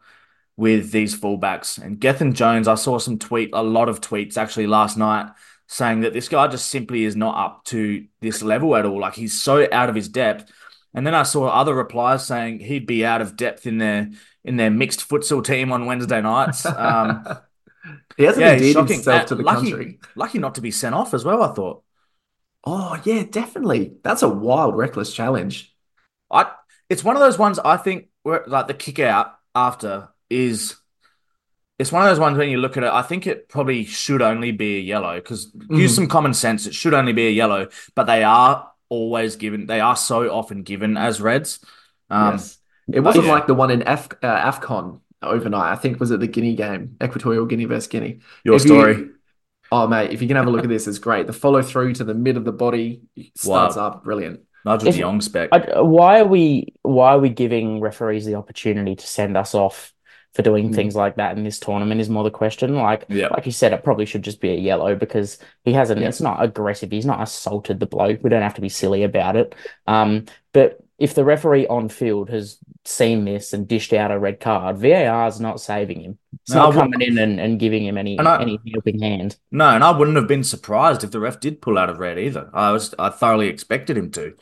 with 0.55 0.91
these 0.91 1.19
fullbacks. 1.19 1.81
And 1.81 1.99
Gethin 1.99 2.33
Jones, 2.33 2.67
I 2.67 2.75
saw 2.75 2.97
some 2.97 3.17
tweet, 3.17 3.49
a 3.53 3.63
lot 3.63 3.89
of 3.89 4.01
tweets 4.01 4.37
actually 4.37 4.67
last 4.67 4.97
night 4.97 5.29
saying 5.67 6.01
that 6.01 6.13
this 6.13 6.27
guy 6.27 6.47
just 6.47 6.69
simply 6.69 7.03
is 7.03 7.15
not 7.15 7.37
up 7.37 7.63
to 7.65 8.05
this 8.21 8.41
level 8.41 8.75
at 8.75 8.85
all. 8.85 8.99
Like 8.99 9.13
he's 9.13 9.39
so 9.39 9.67
out 9.71 9.89
of 9.89 9.95
his 9.95 10.09
depth. 10.09 10.51
And 10.93 11.05
then 11.05 11.13
I 11.13 11.23
saw 11.23 11.47
other 11.47 11.75
replies 11.75 12.25
saying 12.25 12.59
he'd 12.59 12.87
be 12.87 13.05
out 13.05 13.21
of 13.21 13.37
depth 13.37 13.67
in 13.67 13.77
their 13.77 14.09
in 14.43 14.57
their 14.57 14.71
mixed 14.71 15.07
futsal 15.07 15.43
team 15.43 15.71
on 15.71 15.85
Wednesday 15.85 16.21
nights. 16.21 16.65
Um, 16.65 17.23
he 18.17 18.23
hasn't 18.23 18.45
yeah, 18.45 18.53
endeared 18.53 18.89
himself 18.89 19.25
to 19.27 19.35
the 19.35 19.43
lucky, 19.43 19.71
country. 19.71 19.99
Lucky 20.15 20.39
not 20.39 20.55
to 20.55 20.61
be 20.61 20.71
sent 20.71 20.95
off 20.95 21.13
as 21.13 21.25
well. 21.25 21.43
I 21.43 21.53
thought. 21.53 21.83
Oh 22.63 22.99
yeah, 23.03 23.23
definitely. 23.23 23.93
That's 24.03 24.21
a 24.23 24.29
wild, 24.29 24.75
reckless 24.75 25.13
challenge. 25.13 25.73
I. 26.31 26.51
It's 26.89 27.03
one 27.03 27.15
of 27.15 27.19
those 27.21 27.37
ones 27.37 27.59
I 27.59 27.77
think 27.77 28.07
where 28.23 28.43
like 28.47 28.67
the 28.67 28.73
kick 28.73 28.99
out 28.99 29.35
after 29.53 30.09
is 30.29 30.75
it's 31.77 31.91
one 31.91 32.03
of 32.03 32.09
those 32.09 32.19
ones 32.19 32.37
when 32.37 32.49
you 32.49 32.57
look 32.57 32.75
at 32.77 32.83
it, 32.83 32.91
I 32.91 33.01
think 33.03 33.25
it 33.25 33.47
probably 33.47 33.85
should 33.85 34.21
only 34.21 34.51
be 34.51 34.77
a 34.77 34.81
yellow 34.81 35.15
because 35.15 35.51
Mm-hmm. 35.51 35.75
use 35.75 35.95
some 35.95 36.07
common 36.07 36.33
sense. 36.33 36.67
It 36.67 36.73
should 36.73 36.93
only 36.93 37.13
be 37.13 37.27
a 37.27 37.31
yellow, 37.31 37.69
but 37.95 38.03
they 38.05 38.23
are 38.23 38.71
always 38.89 39.35
given, 39.37 39.67
they 39.67 39.79
are 39.79 39.95
so 39.95 40.29
often 40.29 40.63
given 40.63 40.97
as 40.97 41.21
reds. 41.21 41.59
Um, 42.09 42.33
Yes. 42.33 42.57
It 42.91 43.01
wasn't 43.01 43.25
yeah. 43.27 43.31
like 43.33 43.47
the 43.47 43.53
one 43.53 43.69
in 43.71 43.83
Af 43.87 44.09
uh, 44.23 44.51
AFCON 44.51 44.99
overnight. 45.21 45.71
I 45.71 45.75
think 45.75 45.99
was 45.99 46.11
it 46.11 46.19
the 46.19 46.27
Guinea 46.27 46.55
game, 46.55 46.95
Equatorial 47.03 47.45
Guinea 47.45 47.65
versus 47.65 47.87
Guinea. 47.87 48.19
Your 48.43 48.55
If 48.55 48.63
you- 48.63 48.67
story. 48.67 49.07
oh 49.71 49.87
mate, 49.87 50.11
if 50.11 50.21
you 50.21 50.27
can 50.27 50.37
have 50.37 50.47
a 50.47 50.49
look 50.49 50.63
at 50.63 50.69
this, 50.69 50.87
it's 50.87 50.99
great. 50.99 51.27
The 51.27 51.33
follow 51.33 51.61
through 51.61 51.93
to 51.95 52.03
the 52.03 52.13
mid 52.13 52.37
of 52.37 52.45
the 52.45 52.51
body 52.51 53.01
starts 53.35 53.77
up, 53.77 54.03
brilliant. 54.03 54.41
Nigel 54.65 54.89
If- 54.89 54.95
de 54.95 55.01
Jong 55.01 55.21
spec. 55.21 55.49
I, 55.51 55.81
why 55.81 56.19
are 56.19 56.25
we 56.27 56.73
why 56.81 57.11
are 57.13 57.19
we 57.19 57.29
giving 57.29 57.79
referees 57.79 58.25
the 58.25 58.35
opportunity 58.35 58.95
to 58.95 59.07
send 59.07 59.37
us 59.37 59.55
off 59.55 59.93
for 60.35 60.43
doing 60.43 60.69
Mm. 60.69 60.75
things 60.75 60.95
like 60.95 61.15
that 61.15 61.35
in 61.37 61.43
this 61.43 61.59
tournament 61.59 61.99
is 61.99 62.07
more 62.09 62.23
the 62.23 62.29
question. 62.29 62.75
Like 62.75 63.05
Yeah. 63.09 63.29
like 63.29 63.47
you 63.47 63.51
said, 63.51 63.73
it 63.73 63.83
probably 63.83 64.05
should 64.05 64.21
just 64.21 64.39
be 64.41 64.49
a 64.51 64.55
yellow 64.59 64.95
because 64.95 65.39
he 65.63 65.73
hasn't. 65.73 66.01
Yeah. 66.01 66.09
It's 66.09 66.21
not 66.21 66.43
aggressive. 66.43 66.91
He's 66.91 67.05
not 67.05 67.21
assaulted 67.23 67.79
the 67.79 67.87
bloke. 67.87 68.19
We 68.23 68.29
don't 68.29 68.43
have 68.43 68.53
to 68.55 68.61
be 68.61 68.69
silly 68.69 69.01
about 69.03 69.35
it. 69.35 69.55
Um, 69.87 70.25
but 70.53 70.77
if 70.99 71.15
the 71.15 71.23
referee 71.25 71.65
on 71.65 71.89
field 71.89 72.29
has 72.29 72.59
seen 72.89 73.25
this 73.25 73.53
and 73.53 73.67
dished 73.67 73.93
out 73.93 74.11
a 74.11 74.19
red 74.19 74.39
card, 74.39 74.77
VAR 74.77 75.27
is 75.27 75.39
not 75.39 75.61
saving 75.61 76.01
him. 76.01 76.17
It's 76.43 76.53
No, 76.53 76.71
not 76.71 76.73
coming 76.73 77.01
in 77.01 77.17
and, 77.17 77.39
and 77.39 77.59
giving 77.59 77.85
him 77.85 77.97
any 77.97 78.19
I- 78.19 78.41
any 78.41 78.59
helping 78.73 78.99
hand. 78.99 79.37
No, 79.51 79.69
and 79.69 79.83
I 79.83 79.91
wouldn't 79.91 80.17
have 80.17 80.27
been 80.27 80.43
surprised 80.43 81.03
if 81.03 81.11
the 81.11 81.19
ref 81.19 81.39
did 81.39 81.61
pull 81.61 81.77
out 81.77 81.89
of 81.89 81.99
red 81.99 82.17
either. 82.19 82.49
I 82.53 82.71
was, 82.71 82.93
I 82.99 83.09
thoroughly 83.09 83.47
expected 83.47 83.97
him 83.97 84.11
to. 84.11 84.33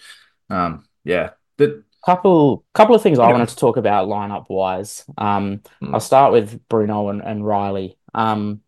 Um, 0.49 0.85
yeah. 1.03 1.31
The, 1.57 1.83
Couple 2.05 2.63
couple 2.73 2.95
of 2.95 3.01
things 3.01 3.19
I 3.19 3.29
wanted 3.29 3.49
to 3.49 3.55
talk 3.57 3.75
about 3.75 4.07
lineup 4.07 4.45
wise. 4.49 5.03
Um, 5.17 5.61
Mm. 5.83 5.93
I'll 5.93 5.99
start 5.99 6.31
with 6.31 6.65
Bruno 6.69 7.09
and, 7.09 7.21
and 7.21 7.45
Riley. 7.45 7.97
Um, 8.13 8.61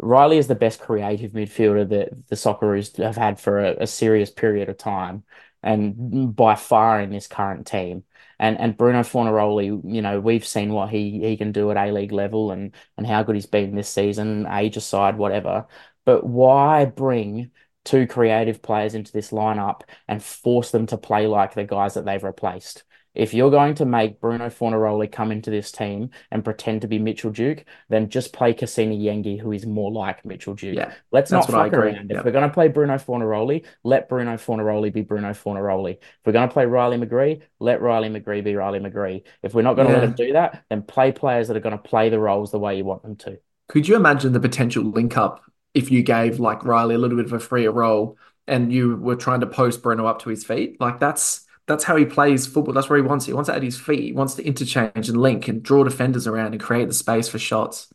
Riley 0.00 0.38
is 0.38 0.46
the 0.46 0.54
best 0.54 0.80
creative 0.80 1.32
midfielder 1.32 1.86
that 1.90 2.28
the 2.28 2.36
Socceroos 2.36 2.96
have 3.02 3.16
had 3.16 3.38
for 3.38 3.58
a, 3.58 3.76
a 3.82 3.86
serious 3.86 4.30
period 4.30 4.70
of 4.70 4.78
time, 4.78 5.24
and 5.66 6.34
by 6.34 6.54
far 6.54 7.00
in 7.00 7.10
this 7.10 7.26
current 7.26 7.66
team. 7.66 8.04
And 8.38 8.58
and 8.58 8.76
Bruno 8.76 9.00
Fornaroli, 9.00 9.66
you 9.84 10.02
know, 10.02 10.20
we've 10.20 10.46
seen 10.46 10.72
what 10.72 10.90
he 10.90 11.20
he 11.20 11.36
can 11.36 11.52
do 11.52 11.70
at 11.70 11.76
A 11.76 11.92
League 11.92 12.12
level 12.12 12.50
and 12.52 12.74
and 12.96 13.06
how 13.06 13.22
good 13.22 13.34
he's 13.34 13.46
been 13.46 13.74
this 13.74 13.88
season, 13.88 14.46
age 14.46 14.76
aside, 14.76 15.16
whatever. 15.16 15.66
But 16.04 16.24
why 16.26 16.84
bring 16.84 17.50
two 17.84 18.06
creative 18.06 18.62
players 18.62 18.94
into 18.94 19.12
this 19.12 19.30
lineup 19.30 19.82
and 20.08 20.22
force 20.22 20.70
them 20.70 20.86
to 20.86 20.98
play 20.98 21.26
like 21.26 21.54
the 21.54 21.64
guys 21.64 21.94
that 21.94 22.04
they've 22.04 22.22
replaced? 22.22 22.84
If 23.16 23.32
you're 23.32 23.50
going 23.50 23.74
to 23.76 23.86
make 23.86 24.20
Bruno 24.20 24.48
Fornaroli 24.48 25.10
come 25.10 25.32
into 25.32 25.50
this 25.50 25.72
team 25.72 26.10
and 26.30 26.44
pretend 26.44 26.82
to 26.82 26.88
be 26.88 26.98
Mitchell 26.98 27.30
Duke, 27.30 27.64
then 27.88 28.08
just 28.08 28.32
play 28.32 28.52
Kusini 28.52 29.00
Yengi, 29.00 29.40
who 29.40 29.52
is 29.52 29.64
more 29.66 29.90
like 29.90 30.24
Mitchell 30.24 30.54
Duke. 30.54 30.76
Yeah, 30.76 30.92
Let's 31.10 31.30
not 31.30 31.46
fuck 31.46 31.72
around. 31.72 32.10
Yeah. 32.10 32.18
If 32.18 32.24
we're 32.24 32.32
going 32.32 32.48
to 32.48 32.52
play 32.52 32.68
Bruno 32.68 32.94
Fornaroli, 32.96 33.64
let 33.84 34.08
Bruno 34.08 34.34
Fornaroli 34.34 34.92
be 34.92 35.02
Bruno 35.02 35.30
Fornaroli. 35.30 35.92
If 35.92 36.00
we're 36.24 36.32
going 36.32 36.48
to 36.48 36.52
play 36.52 36.66
Riley 36.66 36.98
McGree, 36.98 37.40
let 37.58 37.80
Riley 37.80 38.08
McGree 38.08 38.44
be 38.44 38.54
Riley 38.54 38.80
McGree. 38.80 39.22
If 39.42 39.54
we're 39.54 39.62
not 39.62 39.74
going 39.74 39.88
to 39.88 39.94
let 39.94 40.04
him 40.04 40.12
do 40.12 40.34
that, 40.34 40.64
then 40.68 40.82
play 40.82 41.12
players 41.12 41.48
that 41.48 41.56
are 41.56 41.60
going 41.60 41.76
to 41.76 41.82
play 41.82 42.10
the 42.10 42.18
roles 42.18 42.50
the 42.50 42.58
way 42.58 42.76
you 42.76 42.84
want 42.84 43.02
them 43.02 43.16
to. 43.16 43.38
Could 43.68 43.88
you 43.88 43.96
imagine 43.96 44.32
the 44.32 44.40
potential 44.40 44.84
link 44.84 45.16
up 45.16 45.42
if 45.74 45.90
you 45.90 46.02
gave 46.02 46.38
like 46.38 46.64
Riley 46.64 46.94
a 46.94 46.98
little 46.98 47.16
bit 47.16 47.26
of 47.26 47.32
a 47.32 47.40
freer 47.40 47.72
role 47.72 48.18
and 48.46 48.72
you 48.72 48.96
were 48.96 49.16
trying 49.16 49.40
to 49.40 49.46
post 49.46 49.82
Bruno 49.82 50.06
up 50.06 50.20
to 50.22 50.28
his 50.28 50.44
feet? 50.44 50.80
Like 50.80 51.00
that's 51.00 51.45
that's 51.66 51.84
how 51.84 51.96
he 51.96 52.04
plays 52.04 52.46
football. 52.46 52.72
That's 52.72 52.88
where 52.88 52.98
he 52.98 53.02
wants 53.02 53.26
it. 53.26 53.30
He 53.30 53.34
wants 53.34 53.48
it 53.48 53.56
at 53.56 53.62
his 53.62 53.78
feet. 53.78 54.04
He 54.04 54.12
wants 54.12 54.34
to 54.34 54.44
interchange 54.44 55.08
and 55.08 55.20
link 55.20 55.48
and 55.48 55.62
draw 55.62 55.84
defenders 55.84 56.26
around 56.26 56.52
and 56.52 56.62
create 56.62 56.86
the 56.86 56.94
space 56.94 57.28
for 57.28 57.38
shots. 57.38 57.92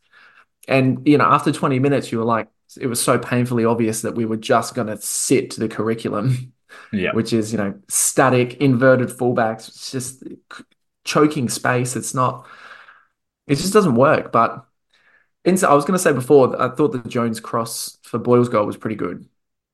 And 0.67 1.07
you 1.07 1.17
know, 1.17 1.25
after 1.25 1.51
20 1.51 1.79
minutes, 1.79 2.11
you 2.11 2.19
were 2.19 2.25
like, 2.25 2.47
it 2.79 2.87
was 2.87 3.01
so 3.01 3.17
painfully 3.17 3.65
obvious 3.65 4.01
that 4.01 4.15
we 4.15 4.25
were 4.25 4.37
just 4.37 4.75
going 4.75 4.87
to 4.87 4.97
sit 5.01 5.51
to 5.51 5.59
the 5.59 5.69
curriculum, 5.69 6.53
yeah. 6.91 7.11
which 7.13 7.33
is, 7.33 7.51
you 7.51 7.57
know, 7.57 7.73
static, 7.87 8.55
inverted 8.55 9.09
fullbacks. 9.09 9.67
It's 9.67 9.91
just 9.91 10.23
choking 11.03 11.49
space. 11.49 11.95
It's 11.95 12.13
not, 12.13 12.45
it 13.47 13.55
just 13.55 13.73
doesn't 13.73 13.95
work. 13.95 14.31
But 14.31 14.65
in, 15.43 15.63
I 15.63 15.73
was 15.73 15.85
going 15.85 15.97
to 15.97 16.03
say 16.03 16.13
before, 16.13 16.61
I 16.61 16.69
thought 16.69 16.91
the 16.91 16.99
Jones 17.09 17.39
cross 17.39 17.97
for 18.03 18.19
Boyle's 18.19 18.49
goal 18.49 18.65
was 18.65 18.77
pretty 18.77 18.95
good. 18.95 19.27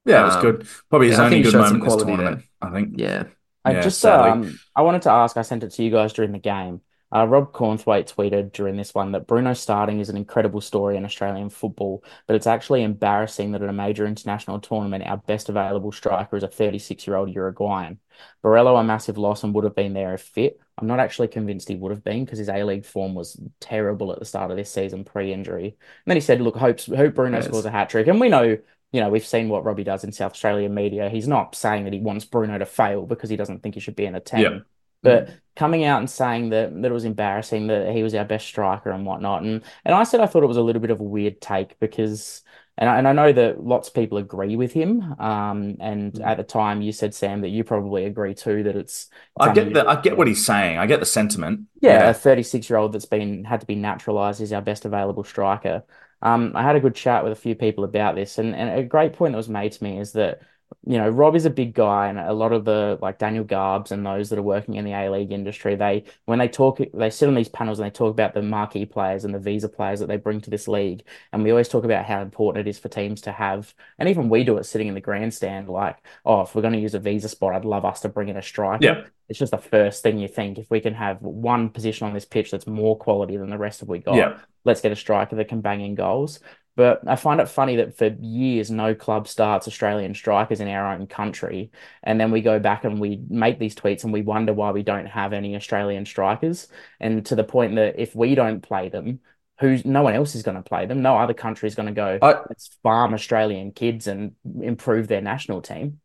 Yeah, 0.05 0.21
it 0.21 0.25
was 0.27 0.37
good. 0.37 0.67
Probably 0.89 1.09
his 1.09 1.17
yeah, 1.17 1.25
only 1.25 1.41
good 1.41 1.53
moment 1.53 1.83
this 1.83 1.95
tournament, 1.97 2.45
I 2.61 2.71
think. 2.71 2.93
Yeah. 2.95 3.25
I 3.67 3.73
Yeah, 3.73 3.73
just 3.73 4.03
sadly. 4.03 4.35
um 4.35 4.59
I 4.75 4.81
wanted 4.83 5.01
to 5.03 5.11
ask, 5.11 5.37
I 5.37 5.41
sent 5.41 5.63
it 5.63 5.71
to 5.71 5.83
you 5.83 5.91
guys 5.91 6.13
during 6.13 6.31
the 6.31 6.39
game. 6.39 6.81
Uh, 7.15 7.25
Rob 7.25 7.53
Cornthwaite 7.53 8.13
tweeted 8.13 8.51
during 8.51 8.75
this 8.75 8.93
one 8.93 9.13
that 9.13 9.27
Bruno 9.27 9.53
starting 9.53 9.99
is 10.01 10.09
an 10.09 10.17
incredible 10.17 10.59
story 10.59 10.97
in 10.97 11.05
Australian 11.05 11.49
football, 11.49 12.03
but 12.27 12.35
it's 12.35 12.47
actually 12.47 12.83
embarrassing 12.83 13.51
that 13.53 13.61
at 13.61 13.69
a 13.69 13.73
major 13.73 14.05
international 14.05 14.59
tournament, 14.59 15.05
our 15.07 15.17
best 15.17 15.47
available 15.47 15.91
striker 15.93 16.35
is 16.35 16.43
a 16.43 16.49
36-year-old 16.49 17.33
Uruguayan. 17.33 17.99
Borrello, 18.43 18.79
a 18.79 18.83
massive 18.83 19.17
loss 19.17 19.43
and 19.43 19.53
would 19.55 19.63
have 19.63 19.75
been 19.75 19.93
there 19.93 20.13
if 20.13 20.21
fit. 20.21 20.59
I'm 20.77 20.87
not 20.87 20.99
actually 20.99 21.29
convinced 21.29 21.69
he 21.69 21.75
would 21.75 21.91
have 21.91 22.03
been 22.03 22.25
because 22.25 22.39
his 22.39 22.49
A-League 22.49 22.85
form 22.85 23.15
was 23.15 23.39
terrible 23.61 24.11
at 24.11 24.19
the 24.19 24.25
start 24.25 24.51
of 24.51 24.57
this 24.57 24.71
season 24.71 25.03
pre-injury. 25.05 25.65
And 25.67 25.75
then 26.05 26.17
he 26.17 26.21
said, 26.21 26.41
look, 26.41 26.55
hopes, 26.57 26.85
hope 26.87 27.15
Bruno 27.15 27.39
Yes. 27.39 27.47
scores 27.47 27.65
a 27.65 27.71
hat-trick. 27.71 28.07
And 28.07 28.19
we 28.19 28.29
know 28.29 28.57
you 28.91 29.01
know, 29.01 29.09
we've 29.09 29.25
seen 29.25 29.49
what 29.49 29.63
Robbie 29.65 29.83
does 29.83 30.03
in 30.03 30.11
South 30.11 30.31
Australian 30.31 30.73
media. 30.73 31.09
He's 31.09 31.27
not 31.27 31.55
saying 31.55 31.83
that 31.83 31.93
he 31.93 31.99
wants 31.99 32.25
Bruno 32.25 32.57
to 32.57 32.65
fail 32.65 33.05
because 33.05 33.29
he 33.29 33.35
doesn't 33.35 33.61
think 33.61 33.75
he 33.75 33.81
should 33.81 33.95
be 33.95 34.05
in 34.05 34.15
a 34.15 34.19
team. 34.19 34.41
Yeah. 34.41 34.59
But 35.03 35.29
coming 35.55 35.83
out 35.85 35.99
and 35.99 36.09
saying 36.09 36.49
that 36.49 36.73
that 36.81 36.89
it 36.91 36.93
was 36.93 37.05
embarrassing 37.05 37.67
that 37.67 37.93
he 37.93 38.03
was 38.03 38.15
our 38.15 38.25
best 38.25 38.47
striker 38.47 38.89
and 38.91 39.05
whatnot, 39.05 39.43
and 39.43 39.63
and 39.85 39.95
I 39.95 40.03
said 40.03 40.21
I 40.21 40.25
thought 40.25 40.43
it 40.43 40.47
was 40.47 40.57
a 40.57 40.61
little 40.61 40.81
bit 40.81 40.91
of 40.91 40.99
a 40.99 41.03
weird 41.03 41.39
take 41.39 41.77
because, 41.79 42.41
and 42.77 42.89
I, 42.89 42.97
and 42.97 43.07
I 43.07 43.13
know 43.13 43.31
that 43.31 43.63
lots 43.63 43.89
of 43.89 43.93
people 43.93 44.17
agree 44.17 44.55
with 44.55 44.73
him. 44.73 45.01
Um, 45.19 45.77
and 45.79 46.13
Mm. 46.13 46.25
at 46.25 46.37
the 46.37 46.43
time 46.43 46.81
you 46.81 46.91
said 46.91 47.13
Sam 47.13 47.41
that 47.41 47.49
you 47.49 47.63
probably 47.63 48.05
agree 48.05 48.33
too 48.33 48.63
that 48.63 48.75
it's, 48.75 49.07
I 49.39 49.53
get 49.53 49.73
the, 49.73 49.87
I 49.87 50.01
get 50.01 50.17
what 50.17 50.27
he's 50.27 50.45
saying. 50.45 50.77
I 50.77 50.87
get 50.87 50.99
the 50.99 51.05
sentiment. 51.05 51.61
Yeah, 51.79 52.09
a 52.09 52.13
36 52.13 52.69
year 52.69 52.77
old 52.79 52.93
that's 52.93 53.05
been 53.05 53.43
had 53.43 53.61
to 53.61 53.67
be 53.67 53.75
naturalized 53.75 54.41
is 54.41 54.51
our 54.51 54.61
best 54.61 54.85
available 54.85 55.23
striker. 55.23 55.83
Um, 56.27 56.51
I 56.55 56.63
had 56.63 56.75
a 56.75 56.79
good 56.79 56.95
chat 56.95 57.23
with 57.23 57.33
a 57.33 57.35
few 57.35 57.55
people 57.55 57.83
about 57.83 58.15
this, 58.15 58.37
and, 58.37 58.55
and 58.55 58.79
a 58.79 58.83
great 58.83 59.13
point 59.13 59.33
that 59.33 59.37
was 59.37 59.49
made 59.49 59.71
to 59.73 59.83
me 59.83 59.99
is 59.99 60.13
that, 60.13 60.41
you 60.85 60.97
know, 60.97 61.09
Rob 61.09 61.35
is 61.35 61.45
a 61.45 61.49
big 61.49 61.73
guy, 61.73 62.07
and 62.07 62.17
a 62.17 62.33
lot 62.33 62.53
of 62.53 62.65
the 62.65 62.97
like 63.01 63.19
Daniel 63.19 63.43
Garbs 63.43 63.91
and 63.91 64.05
those 64.05 64.29
that 64.29 64.39
are 64.39 64.43
working 64.43 64.75
in 64.75 64.85
the 64.85 64.93
A 64.93 65.09
League 65.09 65.31
industry, 65.31 65.75
they 65.75 66.03
when 66.25 66.39
they 66.39 66.47
talk, 66.47 66.79
they 66.93 67.09
sit 67.09 67.27
on 67.27 67.35
these 67.35 67.49
panels 67.49 67.79
and 67.79 67.85
they 67.85 67.91
talk 67.91 68.11
about 68.11 68.33
the 68.33 68.41
marquee 68.41 68.85
players 68.85 69.25
and 69.25 69.33
the 69.33 69.39
visa 69.39 69.69
players 69.69 69.99
that 69.99 70.07
they 70.07 70.17
bring 70.17 70.41
to 70.41 70.49
this 70.49 70.67
league, 70.67 71.03
and 71.31 71.43
we 71.43 71.51
always 71.51 71.69
talk 71.69 71.83
about 71.83 72.05
how 72.05 72.21
important 72.21 72.65
it 72.65 72.69
is 72.69 72.79
for 72.79 72.89
teams 72.89 73.21
to 73.21 73.31
have, 73.31 73.73
and 73.99 74.09
even 74.09 74.29
we 74.29 74.43
do 74.43 74.57
it 74.57 74.65
sitting 74.65 74.87
in 74.87 74.93
the 74.93 75.01
grandstand, 75.01 75.69
like, 75.69 75.97
oh, 76.25 76.41
if 76.41 76.55
we're 76.55 76.61
going 76.61 76.73
to 76.73 76.79
use 76.79 76.95
a 76.95 76.99
visa 76.99 77.29
spot, 77.29 77.53
I'd 77.53 77.65
love 77.65 77.85
us 77.85 78.01
to 78.01 78.09
bring 78.09 78.29
in 78.29 78.37
a 78.37 78.41
striker 78.41 78.83
Yeah. 78.83 79.03
it's 79.29 79.39
just 79.39 79.51
the 79.51 79.57
first 79.57 80.03
thing 80.03 80.17
you 80.17 80.27
think. 80.27 80.57
If 80.57 80.69
we 80.69 80.79
can 80.79 80.93
have 80.93 81.21
one 81.21 81.69
position 81.69 82.07
on 82.07 82.13
this 82.13 82.25
pitch 82.25 82.51
that's 82.51 82.67
more 82.67 82.97
quality 82.97 83.37
than 83.37 83.49
the 83.49 83.57
rest 83.57 83.81
of 83.81 83.87
we 83.89 83.99
got, 83.99 84.15
Yeah. 84.15 84.37
let's 84.63 84.81
get 84.81 84.91
a 84.91 84.95
striker 84.95 85.35
that 85.35 85.47
can 85.47 85.61
bang 85.61 85.81
in 85.81 85.95
goals. 85.95 86.39
But 86.77 87.01
I 87.07 87.15
find 87.15 87.41
it 87.41 87.49
funny 87.49 87.77
that 87.77 87.97
for 87.97 88.15
years 88.21 88.69
no 88.69 88.93
club 88.93 89.27
starts 89.27 89.67
Australian 89.67 90.13
strikers 90.13 90.61
in 90.61 90.67
our 90.67 90.93
own 90.93 91.07
country, 91.07 91.71
and 92.03 92.21
then 92.21 92.29
we 92.29 92.41
go 92.41 92.59
back 92.59 92.85
and 92.85 93.01
we 93.01 93.19
make 93.29 93.57
these 93.57 93.73
tweets 93.73 94.03
and 94.03 94.13
we 94.13 94.21
wonder 94.21 94.53
why 94.53 94.69
we 94.69 94.83
don't 94.83 95.07
have 95.07 95.33
any 95.33 95.55
Australian 95.55 96.05
strikers. 96.05 96.67
And 96.99 97.25
to 97.25 97.35
the 97.35 97.43
point 97.43 97.75
that 97.77 97.99
if 97.99 98.15
we 98.15 98.35
don't 98.35 98.61
play 98.61 98.89
them, 98.89 99.21
who's 99.59 99.85
no 99.85 100.03
one 100.03 100.13
else 100.13 100.35
is 100.35 100.43
going 100.43 100.57
to 100.57 100.61
play 100.61 100.85
them. 100.85 101.01
No 101.01 101.17
other 101.17 101.33
country 101.33 101.67
is 101.67 101.73
going 101.73 101.87
to 101.87 101.93
go. 101.93 102.19
I, 102.21 102.33
Let's 102.47 102.69
farm 102.83 103.15
Australian 103.15 103.71
kids 103.71 104.05
and 104.05 104.35
improve 104.61 105.07
their 105.07 105.21
national 105.21 105.63
team. 105.63 105.99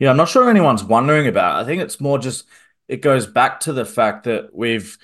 Yeah, 0.00 0.10
I'm 0.10 0.16
not 0.16 0.28
sure 0.28 0.50
anyone's 0.50 0.82
wondering 0.82 1.28
about 1.28 1.58
it. 1.58 1.62
I 1.62 1.64
think 1.64 1.80
it's 1.80 2.00
more 2.00 2.18
just 2.18 2.48
it 2.88 3.02
goes 3.02 3.26
back 3.26 3.60
to 3.60 3.72
the 3.72 3.84
fact 3.84 4.24
that 4.24 4.52
we've 4.52 4.98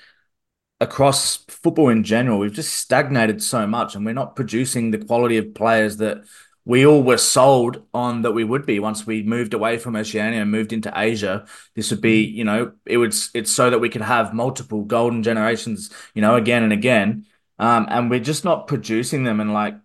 across 0.81 1.37
football 1.47 1.89
in 1.89 2.03
general, 2.03 2.39
we've 2.39 2.53
just 2.53 2.73
stagnated 2.75 3.41
so 3.41 3.65
much 3.65 3.95
and 3.95 4.05
we're 4.05 4.13
not 4.13 4.35
producing 4.35 4.91
the 4.91 4.97
quality 4.97 5.37
of 5.37 5.53
players 5.53 5.97
that 5.97 6.23
we 6.65 6.85
all 6.85 7.03
were 7.03 7.17
sold 7.17 7.83
on 7.93 8.23
that 8.23 8.31
we 8.31 8.43
would 8.43 8.65
be 8.65 8.79
once 8.79 9.05
we 9.05 9.21
moved 9.23 9.53
away 9.53 9.77
from 9.77 9.95
Oceania 9.95 10.41
and 10.41 10.51
moved 10.51 10.73
into 10.73 10.91
Asia. 10.95 11.45
This 11.75 11.91
would 11.91 12.01
be, 12.01 12.23
you 12.23 12.43
know, 12.43 12.73
it 12.85 12.97
would 12.97 13.13
it's 13.33 13.51
so 13.51 13.69
that 13.69 13.79
we 13.79 13.89
could 13.89 14.01
have 14.01 14.33
multiple 14.33 14.83
golden 14.83 15.21
generations, 15.21 15.91
you 16.15 16.21
know, 16.21 16.35
again 16.35 16.63
and 16.63 16.73
again. 16.73 17.25
Um, 17.59 17.85
and 17.89 18.09
we're 18.09 18.19
just 18.19 18.43
not 18.43 18.67
producing 18.67 19.23
them 19.23 19.39
and 19.39 19.53
like 19.53 19.75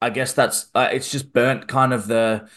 I 0.00 0.10
guess 0.10 0.32
that's 0.34 0.68
uh, 0.74 0.88
it's 0.92 1.10
just 1.10 1.32
burnt 1.32 1.68
kind 1.68 1.92
of 1.92 2.06
the 2.08 2.48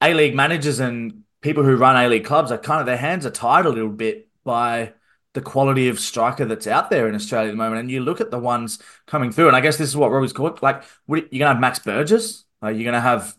a 0.00 0.14
League 0.14 0.34
managers 0.34 0.80
and 0.80 1.24
people 1.40 1.64
who 1.64 1.76
run 1.76 1.96
A 1.96 2.08
League 2.08 2.24
clubs 2.24 2.50
are 2.52 2.58
kind 2.58 2.80
of 2.80 2.86
their 2.86 2.96
hands 2.96 3.26
are 3.26 3.30
tied 3.30 3.66
a 3.66 3.70
little 3.70 3.90
bit 3.90 4.28
by 4.44 4.92
the 5.34 5.40
quality 5.40 5.88
of 5.88 6.00
striker 6.00 6.44
that's 6.44 6.66
out 6.66 6.90
there 6.90 7.08
in 7.08 7.14
Australia 7.14 7.48
at 7.48 7.52
the 7.52 7.56
moment. 7.56 7.80
And 7.80 7.90
you 7.90 8.00
look 8.00 8.20
at 8.20 8.30
the 8.30 8.38
ones 8.38 8.78
coming 9.06 9.30
through, 9.30 9.48
and 9.48 9.56
I 9.56 9.60
guess 9.60 9.76
this 9.76 9.88
is 9.88 9.96
what 9.96 10.10
Robbie's 10.10 10.32
called. 10.32 10.60
Like, 10.62 10.82
you're 11.06 11.20
gonna 11.20 11.46
have 11.46 11.60
Max 11.60 11.78
Burgess, 11.78 12.44
like 12.62 12.76
you're 12.76 12.84
gonna 12.84 13.00
have 13.00 13.36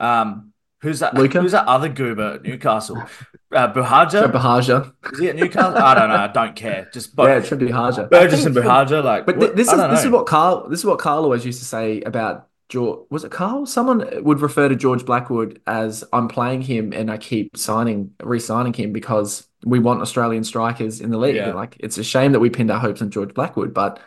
um, 0.00 0.52
Who's 0.80 1.00
that? 1.00 1.14
Luca? 1.14 1.40
Who's 1.40 1.52
that 1.52 1.66
other 1.66 1.88
goober 1.88 2.34
at 2.34 2.42
Newcastle? 2.42 3.02
Uh, 3.50 3.72
Buhagiar? 3.72 4.30
Buhagiar. 4.30 4.92
Is 5.12 5.18
he 5.18 5.28
at 5.30 5.36
Newcastle? 5.36 5.76
I 5.76 5.94
don't 5.94 6.08
know. 6.08 6.16
I 6.16 6.26
don't 6.28 6.54
care. 6.54 6.88
Just 6.92 7.16
but 7.16 7.28
Yeah, 7.28 7.40
Trent 7.40 7.62
Buhagiar. 7.62 8.10
Burgess 8.10 8.44
and 8.44 8.54
Buhagiar, 8.54 9.02
like. 9.02 9.26
But 9.26 9.40
th- 9.40 9.52
this 9.54 9.72
is 9.72 9.76
this 9.76 10.04
is 10.04 10.10
what 10.10 10.26
Carl 10.26 10.68
this 10.68 10.80
is 10.80 10.84
what 10.84 10.98
Carl 10.98 11.24
always 11.24 11.44
used 11.44 11.58
to 11.58 11.64
say 11.64 12.02
about 12.02 12.46
George. 12.68 13.06
Was 13.10 13.24
it 13.24 13.32
Carl? 13.32 13.66
Someone 13.66 14.22
would 14.22 14.40
refer 14.40 14.68
to 14.68 14.76
George 14.76 15.04
Blackwood 15.04 15.60
as 15.66 16.04
I'm 16.12 16.28
playing 16.28 16.62
him 16.62 16.92
and 16.92 17.10
I 17.10 17.16
keep 17.16 17.56
signing, 17.56 18.12
re-signing 18.22 18.74
him 18.74 18.92
because 18.92 19.47
we 19.64 19.78
want 19.78 20.02
Australian 20.02 20.44
strikers 20.44 21.00
in 21.00 21.10
the 21.10 21.18
league. 21.18 21.36
Yeah. 21.36 21.52
Like 21.52 21.76
it's 21.80 21.98
a 21.98 22.04
shame 22.04 22.32
that 22.32 22.40
we 22.40 22.50
pinned 22.50 22.70
our 22.70 22.78
hopes 22.78 23.02
on 23.02 23.10
George 23.10 23.34
Blackwood, 23.34 23.74
but 23.74 24.00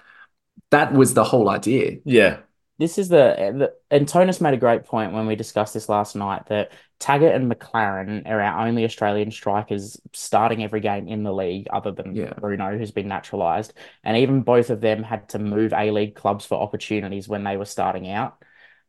that 0.69 0.93
was 0.93 1.13
the 1.13 1.23
whole 1.23 1.49
idea. 1.49 1.97
Yeah. 2.05 2.37
This 2.79 2.97
is 2.97 3.09
the, 3.09 3.35
the 3.37 3.73
and 3.95 4.07
Tonus 4.07 4.41
made 4.41 4.55
a 4.55 4.57
great 4.57 4.85
point 4.85 5.13
when 5.13 5.27
we 5.27 5.35
discussed 5.35 5.75
this 5.75 5.87
last 5.87 6.15
night 6.15 6.47
that 6.47 6.71
Taggart 6.99 7.35
and 7.35 7.51
Maclaren 7.51 8.27
are 8.27 8.41
our 8.41 8.67
only 8.67 8.85
Australian 8.85 9.29
strikers 9.29 10.01
starting 10.13 10.63
every 10.63 10.79
game 10.79 11.07
in 11.07 11.21
the 11.21 11.33
league, 11.33 11.67
other 11.71 11.91
than 11.91 12.15
Yeah. 12.15 12.33
Bruno, 12.39 12.75
who's 12.75 12.91
been 12.91 13.07
naturalised. 13.07 13.73
And 14.03 14.17
even 14.17 14.41
both 14.41 14.71
of 14.71 14.81
them 14.81 15.03
had 15.03 15.29
to 15.29 15.39
move 15.39 15.73
A 15.73 15.91
League 15.91 16.15
clubs 16.15 16.45
for 16.45 16.59
opportunities 16.59 17.27
when 17.27 17.43
they 17.43 17.55
were 17.57 17.65
starting 17.65 18.09
out. 18.09 18.43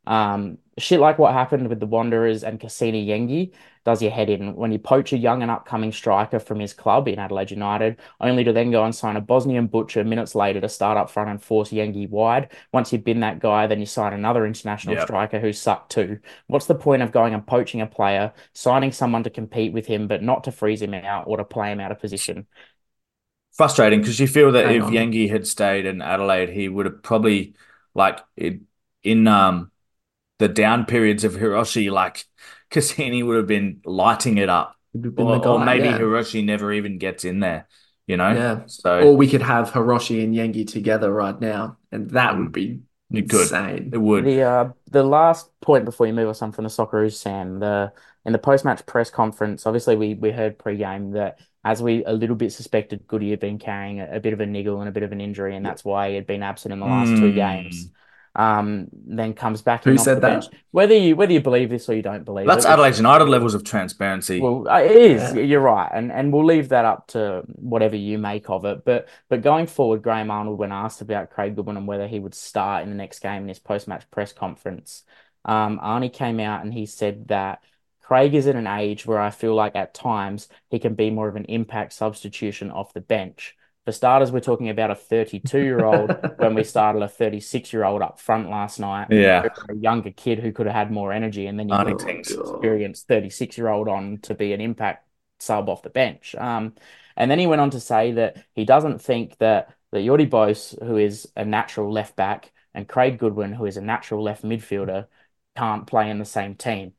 Um, 0.07 0.59
shit 0.79 0.99
like 1.01 1.19
what 1.19 1.33
happened 1.33 1.69
with 1.69 1.79
the 1.81 1.87
Wanderers 1.87 2.43
and 2.45 2.59
Kusini 2.59 3.07
Yengi 3.07 3.53
does 3.85 4.03
your 4.03 4.11
head 4.11 4.31
in 4.31 4.55
when 4.55 4.73
you 4.73 4.79
poach 4.79 5.12
a 5.12 5.19
young 5.19 5.43
and 5.43 5.51
upcoming 5.51 5.93
striker 5.93 6.38
from 6.41 6.61
his 6.61 6.73
club 6.75 7.09
in 7.09 7.19
Adelaide 7.19 7.51
United, 7.51 7.99
only 8.21 8.45
to 8.45 8.53
then 8.53 8.71
go 8.71 8.85
and 8.85 8.95
sign 8.95 9.17
a 9.17 9.21
Bosnian 9.21 9.67
butcher 9.67 10.05
minutes 10.05 10.35
later 10.35 10.61
to 10.61 10.69
start 10.69 10.97
up 10.99 11.11
front 11.11 11.31
and 11.31 11.43
force 11.43 11.71
Yengi 11.71 12.09
wide. 12.09 12.51
Once 12.73 12.93
you've 12.93 13.05
been 13.05 13.21
that 13.21 13.41
guy, 13.41 13.67
then 13.67 13.81
you 13.81 13.87
sign 13.87 14.12
another 14.12 14.47
international 14.47 14.97
Yep. 14.97 15.07
striker 15.07 15.41
who's 15.41 15.61
sucked 15.61 15.93
too. 15.93 16.21
What's 16.47 16.67
the 16.67 16.75
point 16.75 17.03
of 17.03 17.12
going 17.12 17.35
and 17.35 17.47
poaching 17.47 17.81
a 17.81 17.87
player, 17.87 18.33
signing 18.55 18.93
someone 18.93 19.25
to 19.25 19.31
compete 19.31 19.73
with 19.73 19.87
him, 19.87 20.09
but 20.09 20.23
not 20.23 20.45
to 20.45 20.53
freeze 20.53 20.83
him 20.83 20.95
out 20.95 21.25
or 21.27 21.37
to 21.38 21.45
play 21.45 21.73
him 21.73 21.81
out 21.81 21.93
of 21.93 22.01
position? 22.01 22.47
Frustrating 23.53 24.01
because 24.01 24.21
you 24.21 24.27
feel 24.27 24.53
that 24.53 24.67
Hang 24.67 24.77
if 24.77 24.85
on. 24.85 24.93
Yengi 24.95 25.29
had 25.29 25.47
stayed 25.47 25.85
in 25.85 26.01
Adelaide, 26.01 26.49
he 26.49 26.69
would 26.69 26.87
have 26.87 27.03
probably 27.03 27.55
like 27.95 28.21
it, 28.37 28.61
in 29.03 29.27
um 29.29 29.72
the 30.42 30.48
down 30.48 30.85
periods 30.87 31.24
of 31.24 31.35
Hiroshi, 31.35 31.90
like 31.90 32.24
Kusini 32.70 33.24
would 33.24 33.37
have 33.37 33.46
been 33.46 33.81
lighting 33.85 34.38
it 34.38 34.48
up. 34.48 34.76
Been 34.94 35.14
Or, 35.16 35.37
the 35.40 35.48
or 35.48 35.59
maybe 35.64 35.85
yeah. 35.85 35.98
Hiroshi 35.98 36.44
never 36.44 36.72
even 36.72 36.98
gets 36.98 37.24
in 37.24 37.40
there, 37.40 37.68
you 38.07 38.16
know? 38.16 38.35
Yeah. 38.35 38.62
So 38.66 39.00
Or 39.00 39.16
we 39.16 39.28
could 39.28 39.42
have 39.42 39.70
Hiroshi 39.70 40.22
and 40.24 40.35
Yengi 40.35 40.66
together 40.66 41.12
right 41.12 41.38
now, 41.40 41.78
and 41.90 42.11
that 42.11 42.37
would 42.38 42.52
be 42.52 42.81
you 43.11 43.22
could. 43.24 43.40
insane. 43.40 43.90
It 43.92 43.98
would. 43.98 44.24
The 44.24 44.42
uh, 44.42 44.72
the 44.90 45.02
last 45.02 45.50
point 45.61 45.85
before 45.85 46.07
you 46.07 46.12
move 46.12 46.28
us 46.28 46.42
on 46.42 46.52
from 46.52 46.64
the 46.64 46.70
Socceroos, 46.70 47.14
Sam, 47.14 47.59
the 47.61 47.92
in 48.24 48.33
the 48.33 48.38
post 48.38 48.64
match 48.64 48.85
press 48.87 49.11
conference, 49.11 49.66
obviously 49.66 49.96
we 49.96 50.14
we 50.14 50.31
heard 50.31 50.59
pre-game 50.59 51.12
that 51.12 51.40
as 51.64 51.83
we 51.83 52.05
a 52.05 52.12
little 52.12 52.37
bit 52.37 52.52
suspected 52.52 53.07
Goody 53.07 53.31
had 53.31 53.40
been 53.40 53.59
carrying 53.59 54.00
a, 54.00 54.16
a 54.16 54.20
bit 54.20 54.33
of 54.33 54.40
a 54.40 54.46
niggle 54.46 54.81
and 54.81 54.88
a 54.88 54.92
bit 54.92 55.02
of 55.02 55.12
an 55.12 55.20
injury, 55.20 55.57
and 55.57 55.64
that's 55.64 55.85
why 55.85 56.11
he 56.11 56.14
had 56.14 56.26
been 56.26 56.42
absent 56.42 56.72
in 56.72 56.81
the 56.81 56.87
last 56.87 57.16
two 57.16 57.31
Hmm. 57.31 57.37
games. 57.37 57.90
Um, 58.35 58.88
then 58.92 59.35
comes 59.35 59.61
back 59.61 59.85
Who 59.85 59.99
said 59.99 60.16
the 60.16 60.21
that? 60.21 60.40
bench. 60.40 60.47
Whether 60.71 60.97
you 60.97 61.16
whether 61.16 61.33
you 61.35 61.40
believe 61.42 61.68
this 61.68 61.87
or 61.88 61.95
you 61.95 62.01
don't 62.01 62.25
believe 62.25 62.47
it. 62.47 62.49
That's 62.49 62.64
it, 62.64 62.71
Adelaide 62.71 62.97
United 62.97 63.27
levels 63.27 63.53
of 63.55 63.62
transparency. 63.62 64.40
well, 64.40 64.66
uh, 64.68 64.79
it 64.81 64.92
is. 64.92 65.35
Yeah. 65.35 65.42
You're 65.42 65.61
right, 65.61 65.90
and 65.92 66.11
and 66.11 66.33
we'll 66.33 66.47
leave 66.47 66.71
that 66.71 66.87
up 66.87 67.09
to 67.09 67.42
whatever 67.47 67.95
you 67.95 68.16
make 68.16 68.49
of 68.49 68.64
it. 68.64 68.87
But 68.87 69.09
but 69.29 69.42
going 69.42 69.66
forward, 69.66 70.03
Graham 70.03 70.31
Arnold, 70.31 70.59
when 70.59 70.73
asked 70.73 71.03
about 71.03 71.31
Craig 71.31 71.55
Goodwin 71.55 71.77
and 71.77 71.87
whether 71.87 72.07
he 72.07 72.18
would 72.21 72.35
start 72.35 72.85
in 72.85 72.88
the 72.88 72.97
next 72.97 73.18
game 73.18 73.42
in 73.42 73.49
his 73.49 73.59
post-match 73.59 74.11
press 74.11 74.33
conference, 74.33 75.03
um, 75.45 75.79
Arnie 75.79 76.12
came 76.12 76.40
out 76.40 76.64
and 76.64 76.73
he 76.73 76.87
said 76.87 77.29
that 77.29 77.61
Craig 78.01 78.35
is 78.35 78.47
at 78.47 78.57
an 78.57 78.66
age 78.66 79.07
where 79.07 79.21
I 79.21 79.31
feel 79.31 79.55
like 79.55 79.77
at 79.77 79.95
times 79.95 80.49
he 80.71 80.79
can 80.79 80.95
be 80.95 81.11
more 81.11 81.29
of 81.29 81.37
an 81.37 81.47
impact 81.47 81.92
substitution 81.92 82.71
off 82.71 82.92
the 82.92 83.01
bench. 83.01 83.57
For 83.85 83.92
starters, 83.92 84.31
we're 84.31 84.40
talking 84.40 84.68
about 84.68 84.92
a 84.92 84.95
32-year-old 84.95 86.35
when 86.38 86.55
we 86.55 86.62
started 86.62 87.03
a 87.03 87.09
36-year-old 87.09 88.01
up 88.01 88.21
front 88.21 88.49
last 88.49 88.79
night 88.79 89.09
yeah. 89.11 89.49
a 89.68 89.75
younger 89.75 90.12
kid 90.12 90.38
who 90.38 90.53
could 90.53 90.66
have 90.66 90.75
had 90.75 90.92
more 90.92 91.12
energy, 91.12 91.47
and 91.47 91.59
then 91.59 91.68
you 91.68 91.75
Arnie 91.75 91.99
put 91.99 92.09
experienced 92.09 93.09
36 93.09 93.59
year 93.59 93.68
old 93.68 93.88
on 93.88 94.18
to 94.23 94.35
be 94.35 94.53
an 94.53 94.61
impact 94.61 95.09
sub 95.40 95.68
off 95.68 95.83
the 95.83 95.90
bench. 95.90 96.35
Um, 96.37 96.75
and 97.16 97.31
then 97.31 97.38
he 97.38 97.47
went 97.47 97.61
on 97.61 97.71
to 97.71 97.81
say 97.81 98.12
that 98.12 98.45
he 98.55 98.64
doesn't 98.64 99.01
think 99.03 99.37
that 99.38 99.75
that 99.90 100.01
Yordi 100.01 100.31
Bos, 100.31 100.75
who 100.81 100.97
is 100.97 101.31
a 101.37 101.45
natural 101.45 101.92
left 101.92 102.16
back, 102.16 102.53
and 102.75 102.88
Craig 102.88 103.18
Goodwin, 103.18 103.53
who 103.53 103.66
is 103.66 103.77
a 103.77 103.83
natural 103.83 104.23
left 104.23 104.42
midfielder, 104.42 105.07
can't 105.57 105.87
play 105.87 106.09
in 106.09 106.18
the 106.18 106.25
same 106.25 106.55
team. 106.55 106.92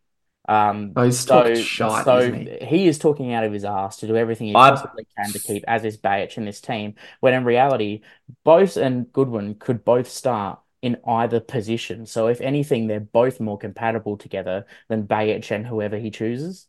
Um, 0.48 0.96
Oh, 0.96 1.10
so, 1.12 1.54
talking 1.54 1.54
shite, 1.54 2.06
so 2.06 2.18
isn't 2.18 2.34
he? 2.34 2.52
he 2.62 2.88
is 2.88 3.00
talking 3.00 3.34
out 3.34 3.44
of 3.46 3.54
his 3.54 3.64
ass 3.66 3.98
to 3.98 4.08
do 4.08 4.16
everything 4.18 4.48
he 4.48 4.56
I- 4.56 4.58
possibly 4.58 5.08
can 5.18 5.32
to 5.34 5.40
keep 5.40 5.64
as 5.68 5.86
is 5.86 5.98
Behich 5.98 6.38
in 6.38 6.46
this 6.46 6.62
team. 6.62 6.96
When 7.22 7.34
in 7.34 7.46
reality, 7.46 8.02
Bos 8.44 8.78
and 8.78 9.12
Goodwin 9.12 9.56
could 9.56 9.86
both 9.86 10.10
start 10.10 10.60
in 10.82 10.98
either 11.08 11.40
position. 11.40 12.06
So 12.06 12.28
if 12.28 12.42
anything, 12.42 12.88
they're 12.88 13.00
both 13.00 13.40
more 13.40 13.58
compatible 13.58 14.18
together 14.18 14.66
than 14.90 15.08
Behich 15.08 15.52
and 15.52 15.66
whoever 15.66 15.98
he 15.98 16.12
chooses. 16.12 16.68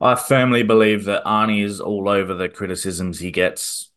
I 0.00 0.14
firmly 0.14 0.62
believe 0.62 1.04
that 1.04 1.24
Arnie 1.24 1.64
is 1.64 1.80
all 1.80 2.08
over 2.08 2.34
the 2.34 2.48
criticisms 2.48 3.18
he 3.18 3.30
gets 3.30 3.90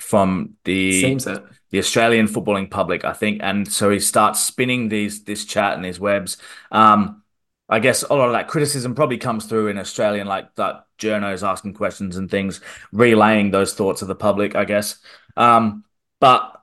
from 0.00 0.54
the 0.64 0.92
Seems 1.00 1.26
it. 1.26 1.42
the 1.70 1.78
Australian 1.78 2.28
footballing 2.28 2.70
public, 2.70 3.04
I 3.04 3.14
think, 3.14 3.40
and 3.42 3.70
so 3.70 3.90
he 3.90 4.00
starts 4.00 4.40
spinning 4.42 4.88
these 4.88 5.24
this 5.24 5.44
chat 5.44 5.74
and 5.74 5.84
these 5.84 6.00
webs. 6.00 6.38
Um, 6.72 7.21
I 7.68 7.78
guess 7.78 8.02
a 8.02 8.14
lot 8.14 8.26
of 8.26 8.32
that 8.32 8.48
criticism 8.48 8.94
probably 8.94 9.18
comes 9.18 9.46
through 9.46 9.68
in 9.68 9.78
Australian, 9.78 10.26
like 10.26 10.54
that 10.56 10.84
journos 10.98 11.46
asking 11.46 11.74
questions 11.74 12.16
and 12.16 12.30
things, 12.30 12.60
relaying 12.92 13.50
those 13.50 13.74
thoughts 13.74 14.02
of 14.02 14.08
the 14.08 14.14
public, 14.14 14.54
I 14.54 14.64
guess. 14.64 14.98
Um, 15.36 15.84
but 16.20 16.60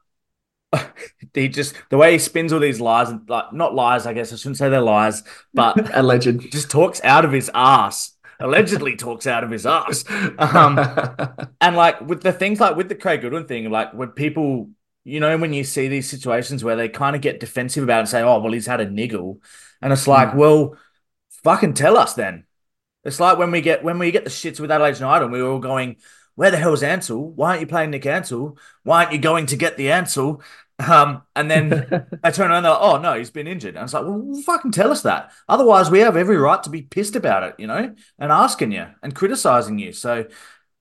he 1.34 1.48
just 1.50 1.76
the 1.90 1.98
way 1.98 2.14
he 2.14 2.20
spins 2.20 2.54
all 2.54 2.60
these 2.60 2.80
lies, 2.82 3.10
and 3.10 3.28
like 3.30 3.52
not 3.54 3.74
lies, 3.76 4.06
I 4.06 4.14
guess 4.14 4.32
I 4.32 4.36
shouldn't 4.36 4.58
say 4.58 4.70
they're 4.70 4.82
lies, 4.82 5.24
but 5.54 5.90
Alleged. 5.98 6.52
just 6.52 6.70
talks 6.70 7.02
out 7.04 7.26
of 7.26 7.32
his 7.32 7.50
ass. 7.54 8.14
Allegedly 8.40 8.96
talks 8.96 9.28
out 9.28 9.44
of 9.44 9.52
his 9.52 9.66
ass. 9.66 10.06
Um, 10.38 10.80
and 11.62 11.76
like 11.76 12.00
with 12.02 12.22
the 12.22 12.32
things 12.32 12.60
like 12.60 12.76
with 12.76 12.88
the 12.88 12.96
Craig 12.96 13.22
Goodwin 13.22 13.48
thing, 13.48 13.70
like 13.70 13.94
when 13.94 14.10
people, 14.10 14.70
you 15.04 15.20
know, 15.20 15.38
when 15.38 15.52
you 15.54 15.64
see 15.64 15.88
these 15.88 16.10
situations 16.10 16.64
where 16.64 16.76
they 16.78 16.88
kind 16.88 17.16
of 17.16 17.22
get 17.22 17.40
defensive 17.40 17.84
about 17.84 17.98
it 17.98 18.00
and 18.02 18.10
say, 18.10 18.22
oh, 18.22 18.40
well, 18.40 18.54
he's 18.54 18.66
had 18.68 18.80
a 18.80 18.90
niggle. 18.90 19.42
And 19.82 19.92
it's 19.92 20.08
like, 20.08 20.30
Mm. 20.30 20.36
well, 20.36 20.78
fucking 21.44 21.74
tell 21.74 21.98
us 21.98 22.14
then. 22.14 22.46
It's 23.04 23.20
like 23.20 23.38
when 23.38 23.52
we 23.52 23.62
get 23.62 23.84
when 23.84 24.00
we 24.00 24.12
get 24.12 24.24
the 24.24 24.30
shits 24.30 24.60
with 24.60 24.72
Adelaide 24.72 25.00
United, 25.00 25.26
and 25.26 25.34
we 25.34 25.42
were 25.42 25.50
all 25.50 25.60
going, 25.60 25.98
where 26.36 26.52
the 26.52 26.58
hell's 26.58 26.84
Ansell? 26.84 27.32
Why 27.32 27.50
aren't 27.50 27.62
you 27.62 27.68
playing 27.68 27.92
Nick 27.92 28.06
Ansell? 28.06 28.58
Why 28.84 29.04
aren't 29.04 29.14
you 29.14 29.20
going 29.20 29.48
to 29.48 29.58
get 29.58 29.78
the 29.78 29.92
Ansell? 29.92 30.42
Um, 30.80 31.24
and 31.36 31.52
then 31.52 32.08
I 32.24 32.32
turn 32.32 32.52
around, 32.52 32.64
they're 32.64 32.72
like, 32.72 32.82
oh 32.82 32.98
no, 32.98 33.14
he's 33.18 33.30
been 33.30 33.48
injured. 33.48 33.76
And 33.76 33.84
it's 33.84 33.94
like, 33.94 34.06
well, 34.06 34.42
fucking 34.46 34.72
tell 34.72 34.92
us 34.92 35.02
that. 35.02 35.32
Otherwise, 35.48 35.90
we 35.92 36.00
have 36.00 36.16
every 36.16 36.38
right 36.38 36.62
to 36.64 36.70
be 36.70 36.82
pissed 36.82 37.16
about 37.16 37.44
it, 37.44 37.56
you 37.58 37.68
know, 37.68 37.94
and 38.18 38.32
asking 38.32 38.72
you 38.72 38.88
and 39.04 39.14
criticizing 39.14 39.80
you. 39.80 39.92
So, 39.92 40.28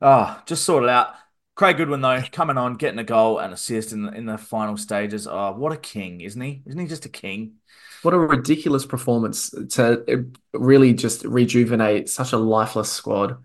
oh, 0.01 0.41
just 0.47 0.65
sort 0.65 0.85
it 0.85 0.91
out. 0.91 1.15
Craig 1.57 1.77
Goodwin, 1.77 2.03
though, 2.03 2.23
coming 2.31 2.57
on, 2.57 2.75
getting 2.75 3.01
a 3.01 3.05
goal 3.05 3.41
and 3.41 3.53
assist 3.53 3.93
in 3.93 4.03
the, 4.05 4.13
in 4.13 4.27
the 4.27 4.39
final 4.39 4.77
stages. 4.77 5.27
Oh, 5.27 5.53
what 5.53 5.73
a 5.73 5.77
king, 5.77 6.21
isn't 6.21 6.41
he? 6.41 6.63
Isn't 6.67 6.79
he 6.79 6.87
just 6.87 7.05
a 7.05 7.09
king? 7.09 7.58
What 8.03 8.15
a 8.15 8.19
ridiculous 8.19 8.87
performance 8.87 9.51
to 9.51 10.27
really 10.53 10.95
just 10.95 11.25
rejuvenate 11.25 12.09
such 12.09 12.33
a 12.33 12.37
lifeless 12.39 12.91
squad. 12.91 13.43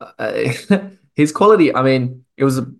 Uh, 0.00 0.52
his 1.14 1.32
quality, 1.32 1.74
I 1.74 1.82
mean, 1.82 2.24
it 2.36 2.44
was 2.44 2.58
a, 2.58 2.72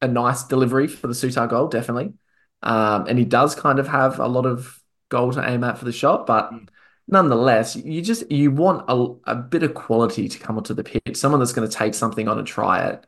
a 0.00 0.08
nice 0.08 0.44
delivery 0.44 0.86
for 0.86 1.06
the 1.06 1.14
Souttar 1.14 1.48
goal, 1.48 1.68
definitely. 1.68 2.14
Um, 2.62 3.06
and 3.08 3.18
he 3.18 3.24
does 3.24 3.54
kind 3.54 3.78
of 3.78 3.88
have 3.88 4.18
a 4.18 4.28
lot 4.28 4.46
of 4.46 4.80
goal 5.08 5.32
to 5.32 5.48
aim 5.48 5.64
at 5.64 5.78
for 5.78 5.84
the 5.84 5.92
shot, 5.92 6.26
but 6.26 6.52
Mm. 6.52 6.68
nonetheless, 7.08 7.74
you 7.76 8.02
just 8.02 8.30
you 8.30 8.50
want 8.50 8.84
a, 8.88 9.32
a 9.32 9.34
bit 9.34 9.62
of 9.62 9.74
quality 9.74 10.28
to 10.28 10.38
come 10.38 10.56
onto 10.56 10.74
the 10.74 10.84
pitch, 10.84 11.16
someone 11.16 11.40
that's 11.40 11.52
going 11.52 11.68
to 11.68 11.74
take 11.74 11.94
something 11.94 12.28
on 12.28 12.38
and 12.38 12.46
try 12.46 12.86
it. 12.88 13.06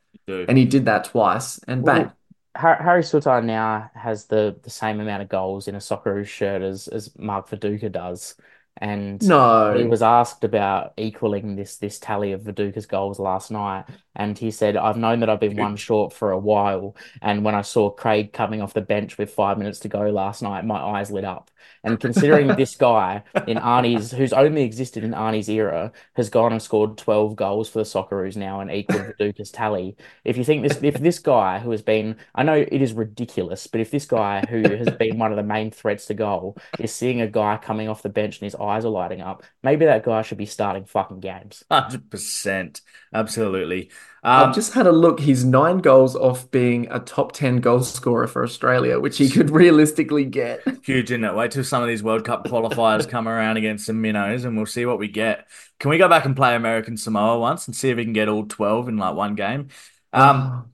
And 0.49 0.59
he 0.59 0.65
did 0.65 0.87
that 0.87 1.05
twice, 1.05 1.59
and 1.69 1.85
bang. 1.85 2.07
Well, 2.07 2.17
Harry 2.55 3.03
Souttar 3.03 3.43
now 3.43 3.91
has 3.95 4.27
the, 4.27 4.57
the 4.63 4.71
same 4.71 5.01
amount 5.01 5.23
of 5.23 5.29
goals 5.29 5.69
in 5.69 5.75
a 5.75 5.79
Socceroos 5.79 6.27
shirt 6.27 6.63
as, 6.63 6.87
as 6.89 7.17
Mark 7.19 7.49
Viduka 7.49 7.91
does. 7.91 8.35
And 8.77 9.27
no. 9.27 9.77
he 9.77 9.85
was 9.85 10.03
asked 10.03 10.45
about 10.45 10.95
equaling 10.97 11.57
this 11.57 11.77
this 11.77 11.99
tally 11.99 12.33
of 12.33 12.43
Viduka's 12.43 12.87
goals 12.87 13.19
last 13.19 13.51
night. 13.51 13.85
And 14.15 14.37
he 14.37 14.51
said, 14.51 14.77
I've 14.77 14.97
known 14.97 15.21
that 15.21 15.31
I've 15.31 15.41
been 15.41 15.57
one 15.57 15.77
short 15.77 16.13
for 16.13 16.31
a 16.31 16.39
while. 16.39 16.97
And 17.21 17.45
when 17.45 17.55
I 17.55 17.63
saw 17.63 17.91
Craig 17.91 18.33
coming 18.33 18.61
off 18.61 18.75
the 18.75 18.81
bench 18.81 19.19
with 19.19 19.33
five 19.33 19.59
minutes 19.59 19.79
to 19.81 19.89
go 19.89 20.11
last 20.11 20.43
night, 20.43 20.65
my 20.67 20.79
eyes 20.79 21.11
lit 21.11 21.25
up. 21.25 21.51
And 21.85 21.99
considering 21.99 22.49
this 22.57 22.77
guy 22.77 23.23
in 23.47 23.59
Arnie's, 23.59 24.13
who's 24.13 24.33
only 24.33 24.63
existed 24.63 25.05
in 25.05 25.13
Arnie's 25.13 25.49
era, 25.49 25.93
has 26.15 26.29
gone 26.29 26.53
and 26.53 26.63
scored 26.63 26.99
12 26.99 27.37
goals 27.37 27.69
for 27.69 27.79
the 27.79 27.85
Socceroos 27.85 28.37
now 28.37 28.61
and 28.61 28.71
equaled 28.71 29.15
Viduka's 29.19 29.51
tally. 29.51 29.97
If 30.25 30.37
you 30.37 30.45
think 30.45 30.63
this, 30.63 30.79
if 30.83 30.95
this 30.95 31.19
guy 31.19 31.59
who 31.59 31.71
has 31.71 31.83
been, 31.83 32.17
I 32.35 32.43
know 32.43 32.55
it 32.55 32.83
is 32.83 32.93
ridiculous, 32.93 33.67
but 33.67 33.81
if 33.81 33.91
this 33.91 34.07
guy 34.07 34.45
who 34.49 34.63
has 34.63 34.91
been 34.91 35.19
one 35.19 35.33
of 35.33 35.37
the 35.37 35.43
main 35.43 35.71
threats 35.71 36.07
to 36.07 36.15
goal 36.15 36.57
is 36.79 36.95
seeing 36.95 37.21
a 37.21 37.29
guy 37.29 37.57
coming 37.57 37.89
off 37.89 38.03
the 38.03 38.09
bench 38.09 38.41
and 38.41 38.47
his 38.47 38.55
eyes 38.55 38.85
are 38.85 38.91
lighting 38.91 39.21
up, 39.21 39.43
maybe 39.63 39.85
that 39.87 40.05
guy 40.05 40.23
should 40.23 40.39
be 40.39 40.47
starting 40.47 40.85
fucking 40.85 41.21
games. 41.21 41.65
100%. 41.71 42.81
Absolutely. 43.15 43.91
Um, 44.25 44.49
I've 44.49 44.55
just 44.55 44.73
had 44.73 44.87
a 44.87 44.93
look. 44.93 45.19
He's 45.19 45.45
nine 45.45 45.79
goals 45.79 46.15
off 46.15 46.49
being 46.53 46.87
a 46.91 47.01
top 47.01 47.33
10 47.33 47.61
goal 47.61 47.83
scorer 47.83 48.29
for 48.29 48.45
Australia, 48.45 49.01
which 49.01 49.19
he 49.19 49.29
could 49.29 49.51
realistically 49.63 50.25
get. 50.25 50.63
Huge, 50.85 51.11
isn't 51.11 51.25
it? 51.25 51.35
Wait 51.35 51.51
till 51.51 51.65
some 51.65 51.83
of 51.83 51.89
these 51.89 52.05
World 52.05 52.25
Cup 52.25 52.45
qualifiers 52.47 53.09
come 53.09 53.27
around 53.27 53.57
against 53.57 53.87
some 53.87 54.01
minnows 54.01 54.45
and 54.45 54.57
we'll 54.57 54.67
see 54.67 54.87
what 54.87 55.01
we 55.01 55.09
get. 55.09 55.49
Can 55.81 55.91
we 55.91 55.99
go 55.99 56.09
back 56.09 56.25
and 56.25 56.37
play 56.37 56.55
American 56.55 56.97
Samoa 56.97 57.39
once 57.41 57.67
and 57.67 57.75
see 57.75 57.91
if 57.91 57.97
we 57.97 58.05
can 58.05 58.13
get 58.13 58.29
all 58.29 58.45
12 58.47 58.91
in 58.91 58.97
like 58.97 59.17
one 59.17 59.35
game? 59.35 59.69
Um, 60.13 60.73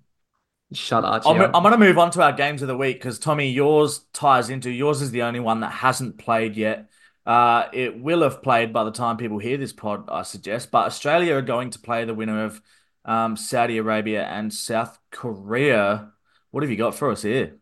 Shut 0.72 1.04
Archie. 1.04 1.30
I'm, 1.30 1.40
I'm 1.54 1.62
going 1.62 1.72
to 1.72 1.78
move 1.78 1.96
on 1.96 2.10
to 2.12 2.22
our 2.22 2.32
games 2.32 2.60
of 2.60 2.68
the 2.68 2.76
week 2.76 2.98
because 2.98 3.18
Tommy, 3.18 3.50
yours 3.50 4.00
ties 4.12 4.50
into 4.50 4.70
yours 4.70 5.00
is 5.00 5.10
the 5.10 5.22
only 5.22 5.40
one 5.40 5.60
that 5.60 5.72
hasn't 5.72 6.18
played 6.18 6.56
yet. 6.56 6.90
Uh, 7.24 7.68
it 7.72 7.98
will 7.98 8.22
have 8.22 8.42
played 8.42 8.72
by 8.72 8.84
the 8.84 8.90
time 8.90 9.16
people 9.16 9.38
hear 9.38 9.56
this 9.56 9.72
pod, 9.72 10.08
I 10.10 10.22
suggest. 10.22 10.70
But 10.70 10.86
Australia 10.86 11.34
are 11.36 11.42
going 11.42 11.70
to 11.70 11.78
play 11.78 12.04
the 12.04 12.14
winner 12.14 12.44
of 12.44 12.60
um, 13.08 13.36
Saudi 13.36 13.78
Arabia 13.78 14.24
and 14.24 14.52
South 14.52 14.98
Korea. 15.10 16.12
What 16.50 16.62
have 16.62 16.70
you 16.70 16.76
got 16.76 16.94
for 16.94 17.10
us 17.10 17.22
here? 17.22 17.56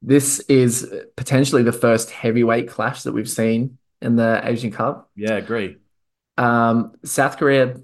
This 0.00 0.38
is 0.40 0.90
potentially 1.16 1.64
the 1.64 1.72
first 1.72 2.10
heavyweight 2.10 2.68
clash 2.68 3.02
that 3.02 3.12
we've 3.12 3.28
seen 3.28 3.76
in 4.00 4.16
the 4.16 4.40
Asian 4.44 4.70
Cup. 4.70 5.10
Yeah, 5.16 5.34
agree. 5.34 5.76
Um, 6.38 6.92
South 7.04 7.36
Korea, 7.36 7.80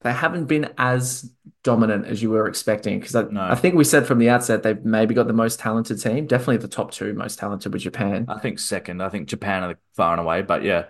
they 0.00 0.12
haven't 0.12 0.46
been 0.46 0.72
as 0.78 1.30
dominant 1.62 2.06
as 2.06 2.22
you 2.22 2.30
were 2.30 2.48
expecting 2.48 2.98
because 2.98 3.14
I, 3.14 3.22
no. 3.24 3.42
I 3.42 3.54
think 3.54 3.74
we 3.74 3.84
said 3.84 4.06
from 4.06 4.18
the 4.18 4.30
outset 4.30 4.62
they've 4.62 4.84
maybe 4.84 5.14
got 5.14 5.26
the 5.26 5.34
most 5.34 5.60
talented 5.60 6.00
team, 6.00 6.26
definitely 6.26 6.56
the 6.56 6.68
top 6.68 6.90
two 6.90 7.12
most 7.12 7.38
talented 7.38 7.72
with 7.72 7.82
Japan. 7.82 8.24
I 8.28 8.38
think 8.38 8.58
second. 8.58 9.02
I 9.02 9.10
think 9.10 9.28
Japan 9.28 9.62
are 9.62 9.78
far 9.94 10.12
and 10.12 10.20
away, 10.20 10.42
but 10.42 10.64
yeah. 10.64 10.86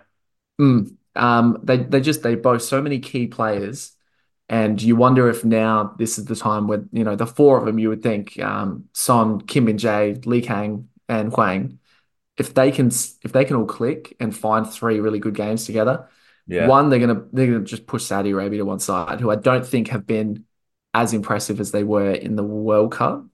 Mm. 0.59 0.95
Um, 1.15 1.59
they 1.61 1.77
they 1.77 1.99
just 1.99 2.23
they 2.23 2.35
boast 2.35 2.69
so 2.69 2.81
many 2.81 2.99
key 2.99 3.27
players 3.27 3.96
and 4.49 4.81
you 4.81 4.95
wonder 4.95 5.29
if 5.29 5.43
now 5.43 5.95
this 5.97 6.17
is 6.17 6.25
the 6.25 6.35
time 6.35 6.67
where, 6.67 6.85
you 6.91 7.03
know, 7.03 7.15
the 7.15 7.27
four 7.27 7.57
of 7.57 7.65
them, 7.65 7.79
you 7.79 7.89
would 7.89 8.01
think, 8.01 8.39
um, 8.39 8.85
Son, 8.93 9.41
Kim 9.41 9.65
Min 9.65 9.77
Jae, 9.77 10.25
Lee 10.25 10.41
Kang, 10.41 10.87
and 11.09 11.31
Hwang, 11.33 11.79
if 12.37 12.53
they 12.53 12.71
can 12.71 12.87
if 12.87 13.31
they 13.31 13.45
can 13.45 13.55
all 13.55 13.65
click 13.65 14.15
and 14.19 14.35
find 14.35 14.69
three 14.69 14.99
really 14.99 15.19
good 15.19 15.35
games 15.35 15.65
together, 15.65 16.07
yeah. 16.45 16.67
one, 16.67 16.89
they're 16.89 16.99
gonna 16.99 17.23
they're 17.33 17.47
gonna 17.47 17.65
just 17.65 17.87
push 17.87 18.03
Saudi 18.03 18.31
Arabia 18.31 18.59
to 18.59 18.65
one 18.65 18.79
side, 18.79 19.19
who 19.19 19.29
I 19.29 19.35
don't 19.35 19.65
think 19.65 19.89
have 19.89 20.05
been 20.05 20.45
as 20.93 21.13
impressive 21.13 21.59
as 21.59 21.71
they 21.71 21.83
were 21.83 22.11
in 22.11 22.35
the 22.35 22.43
World 22.43 22.93
Cup. 22.93 23.25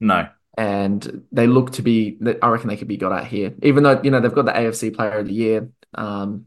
No. 0.00 0.28
And 0.56 1.26
they 1.30 1.46
look 1.46 1.72
to 1.72 1.82
be 1.82 2.18
I 2.42 2.48
reckon 2.48 2.68
they 2.68 2.76
could 2.76 2.88
be 2.88 2.96
got 2.96 3.12
out 3.12 3.26
here. 3.26 3.54
Even 3.62 3.82
though, 3.82 4.00
you 4.02 4.10
know, 4.10 4.20
they've 4.20 4.34
got 4.34 4.46
the 4.46 4.52
AFC 4.52 4.94
player 4.94 5.18
of 5.18 5.26
the 5.26 5.34
year. 5.34 5.70
Um, 5.94 6.46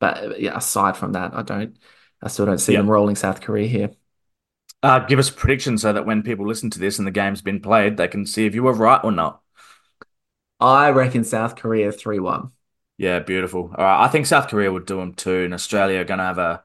but 0.00 0.40
yeah, 0.40 0.56
aside 0.56 0.96
from 0.96 1.12
that, 1.12 1.34
I 1.34 1.42
don't 1.42 1.76
I 2.22 2.28
still 2.28 2.46
don't 2.46 2.58
see 2.58 2.72
yep. 2.72 2.80
them 2.80 2.90
rolling 2.90 3.16
South 3.16 3.40
Korea 3.40 3.66
here. 3.66 3.90
Uh, 4.82 5.00
give 5.00 5.18
us 5.18 5.30
a 5.30 5.32
prediction 5.32 5.78
so 5.78 5.92
that 5.92 6.06
when 6.06 6.22
people 6.22 6.46
listen 6.46 6.70
to 6.70 6.78
this 6.78 6.98
and 6.98 7.06
the 7.06 7.12
game's 7.12 7.42
been 7.42 7.60
played, 7.60 7.96
they 7.96 8.08
can 8.08 8.26
see 8.26 8.46
if 8.46 8.54
you 8.54 8.62
were 8.62 8.72
right 8.72 9.00
or 9.04 9.12
not. 9.12 9.40
I 10.60 10.90
reckon 10.90 11.24
South 11.24 11.56
Korea 11.56 11.92
3 11.92 12.18
1. 12.18 12.50
Yeah, 12.98 13.18
beautiful. 13.20 13.72
All 13.76 13.84
right. 13.84 14.04
I 14.04 14.08
think 14.08 14.26
South 14.26 14.48
Korea 14.48 14.72
would 14.72 14.86
do 14.86 14.96
them 14.96 15.14
too. 15.14 15.44
And 15.44 15.54
Australia 15.54 16.00
are 16.00 16.04
going 16.04 16.18
to 16.18 16.24
have 16.24 16.38
a. 16.38 16.62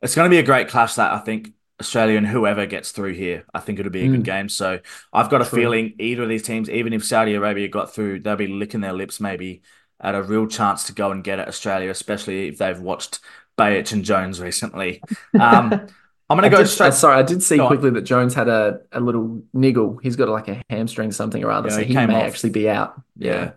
It's 0.00 0.14
going 0.14 0.26
to 0.26 0.34
be 0.34 0.38
a 0.38 0.44
great 0.44 0.68
clash 0.68 0.94
that 0.94 1.12
I 1.12 1.18
think 1.18 1.52
Australia 1.80 2.16
and 2.16 2.26
whoever 2.26 2.66
gets 2.66 2.92
through 2.92 3.14
here, 3.14 3.44
I 3.52 3.60
think 3.60 3.78
it'll 3.78 3.92
be 3.92 4.04
a 4.04 4.08
mm. 4.08 4.12
good 4.12 4.24
game. 4.24 4.48
So 4.48 4.80
I've 5.12 5.30
got 5.30 5.42
a 5.42 5.46
True. 5.46 5.58
feeling 5.58 5.94
either 5.98 6.22
of 6.22 6.28
these 6.28 6.42
teams, 6.42 6.70
even 6.70 6.92
if 6.92 7.04
Saudi 7.04 7.34
Arabia 7.34 7.68
got 7.68 7.94
through, 7.94 8.20
they'll 8.20 8.36
be 8.36 8.46
licking 8.46 8.80
their 8.80 8.92
lips 8.92 9.20
maybe 9.20 9.62
at 10.00 10.14
a 10.14 10.22
real 10.22 10.46
chance 10.46 10.84
to 10.84 10.92
go 10.92 11.10
and 11.10 11.24
get 11.24 11.38
at 11.38 11.48
Australia, 11.48 11.90
especially 11.90 12.48
if 12.48 12.58
they've 12.58 12.80
watched 12.80 13.20
Behich 13.58 13.92
and 13.92 14.04
Jones 14.04 14.40
recently. 14.40 15.02
Um, 15.38 15.72
I'm 16.30 16.38
going 16.38 16.50
to 16.50 16.56
go 16.56 16.62
did, 16.62 16.68
straight. 16.68 16.94
sorry, 16.94 17.18
I 17.18 17.22
did 17.22 17.42
see 17.42 17.58
quickly 17.58 17.90
that 17.90 18.02
Jones 18.02 18.34
had 18.34 18.48
a, 18.48 18.80
a 18.92 19.00
little 19.00 19.42
niggle. 19.52 19.98
He's 19.98 20.16
got 20.16 20.28
like 20.28 20.48
a 20.48 20.62
hamstring 20.70 21.12
something 21.12 21.44
or 21.44 21.50
other, 21.50 21.68
yeah, 21.68 21.74
so 21.74 21.80
he, 21.82 21.94
he 21.94 22.06
may 22.06 22.16
off. 22.16 22.22
actually 22.22 22.50
be 22.50 22.68
out. 22.68 23.00
Yeah. 23.16 23.32
yeah. 23.32 23.50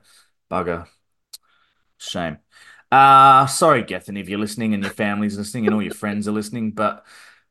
Bugger. 0.52 0.88
Shame. 1.98 2.38
Uh 2.92 3.46
sorry, 3.48 3.84
Gethin, 3.84 4.16
if 4.16 4.30
you're 4.30 4.40
listening 4.40 4.74
and 4.74 4.82
your 4.82 4.94
family's 4.94 5.38
listening 5.38 5.66
and 5.66 5.76
all 5.76 5.82
your 5.82 5.94
friends 5.94 6.28
are 6.28 6.32
listening, 6.32 6.72
but 6.72 7.06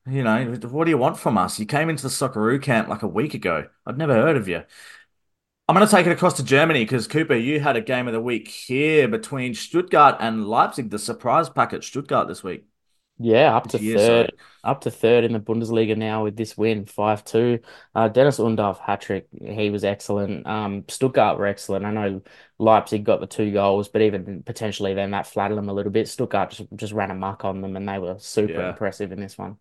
you 0.09 0.23
know, 0.23 0.57
what 0.71 0.85
do 0.85 0.91
you 0.91 0.99
want 0.99 1.19
from 1.19 1.37
us? 1.37 1.59
You 1.59 1.67
came 1.67 1.91
into 1.91 2.05
the 2.05 2.09
Socceroo 2.09 2.63
camp 2.63 2.89
like 2.89 3.03
a 3.03 3.09
week 3.09 3.35
ago. 3.35 3.67
I'd 3.85 3.99
never 3.99 4.15
heard 4.15 4.37
of 4.37 4.49
you. 4.49 4.63
I'm 5.69 5.75
going 5.75 5.87
to 5.87 5.91
take 5.91 6.07
it 6.07 6.13
across 6.13 6.35
to 6.35 6.45
Germany 6.45 6.85
because 6.85 7.09
Cooper, 7.09 7.35
you 7.35 7.59
had 7.59 7.75
a 7.75 7.81
game 7.81 8.07
of 8.07 8.13
the 8.13 8.21
week 8.21 8.47
here 8.47 9.09
between 9.09 9.53
Stuttgart 9.53 10.17
and 10.21 10.47
Leipzig, 10.47 10.91
the 10.91 10.99
surprise 10.99 11.51
packet 11.51 11.83
Stuttgart 11.83 12.29
this 12.29 12.45
week. 12.45 12.67
Yeah, 13.19 13.57
up 13.57 13.67
to 13.71 13.79
third, 13.79 14.33
up 14.63 14.83
to 14.83 14.91
third 14.91 15.25
in 15.25 15.33
the 15.33 15.41
Bundesliga 15.41 15.97
now 15.97 16.23
with 16.23 16.37
this 16.37 16.57
win, 16.57 16.85
five 16.85 17.25
two. 17.25 17.61
Uh, 17.95 18.09
Deniz 18.09 18.39
Undav 18.39 18.79
hat 18.79 19.01
trick, 19.01 19.27
he 19.33 19.71
was 19.71 19.85
excellent. 19.85 20.47
Um, 20.47 20.85
Stuttgart 20.87 21.39
were 21.39 21.47
excellent. 21.47 21.87
I 21.87 21.91
know 21.91 22.21
Leipzig 22.59 23.05
got 23.05 23.21
the 23.21 23.27
two 23.27 23.51
goals, 23.53 23.89
but 23.89 24.03
even 24.03 24.43
potentially 24.45 24.93
then 24.93 25.13
that 25.13 25.27
flattered 25.27 25.57
them 25.57 25.71
a 25.71 25.73
little 25.73 25.91
bit. 25.91 26.09
Stuttgart 26.09 26.51
just, 26.51 26.69
just 26.77 26.93
ran 26.93 27.11
amok 27.11 27.45
on 27.45 27.63
them, 27.63 27.75
and 27.75 27.89
they 27.89 27.99
were 27.99 28.19
super 28.19 28.53
yeah. 28.53 28.69
impressive 28.69 29.11
in 29.11 29.19
this 29.19 29.39
one. 29.39 29.57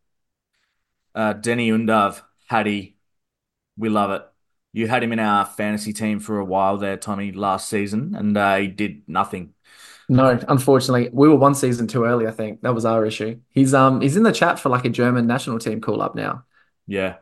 Uh, 1.15 1.31
Denny 1.33 1.71
Undav, 1.71 2.21
Hattie, 2.47 2.97
we 3.77 3.87
love 3.87 4.11
it 4.11 4.21
you 4.75 4.89
had 4.89 5.01
him 5.01 5.13
in 5.13 5.19
our 5.19 5.45
fantasy 5.45 5.93
team 5.93 6.19
for 6.19 6.38
a 6.38 6.43
while 6.43 6.77
there, 6.77 6.97
Tommy, 6.97 7.31
last 7.31 7.69
season, 7.69 8.13
and 8.13 8.35
uh, 8.35 8.57
he 8.57 8.67
did 8.67 9.03
nothing. 9.07 9.53
No, 10.09 10.38
unfortunately, 10.49 11.09
we 11.13 11.29
were 11.29 11.38
one 11.38 11.55
season 11.55 11.88
too 11.88 12.03
early. 12.03 12.27
I 12.27 12.31
think 12.31 12.61
that 12.61 12.75
was 12.75 12.83
our 12.83 13.05
issue. 13.05 13.39
He's 13.51 13.73
um 13.73 14.01
he's 14.01 14.17
in 14.17 14.23
the 14.23 14.33
chat 14.33 14.59
for 14.59 14.67
like 14.67 14.83
a 14.83 14.89
German 14.89 15.27
national 15.27 15.59
team 15.59 15.79
call 15.79 16.01
up 16.01 16.13
now. 16.13 16.43
Yeah, 16.88 17.15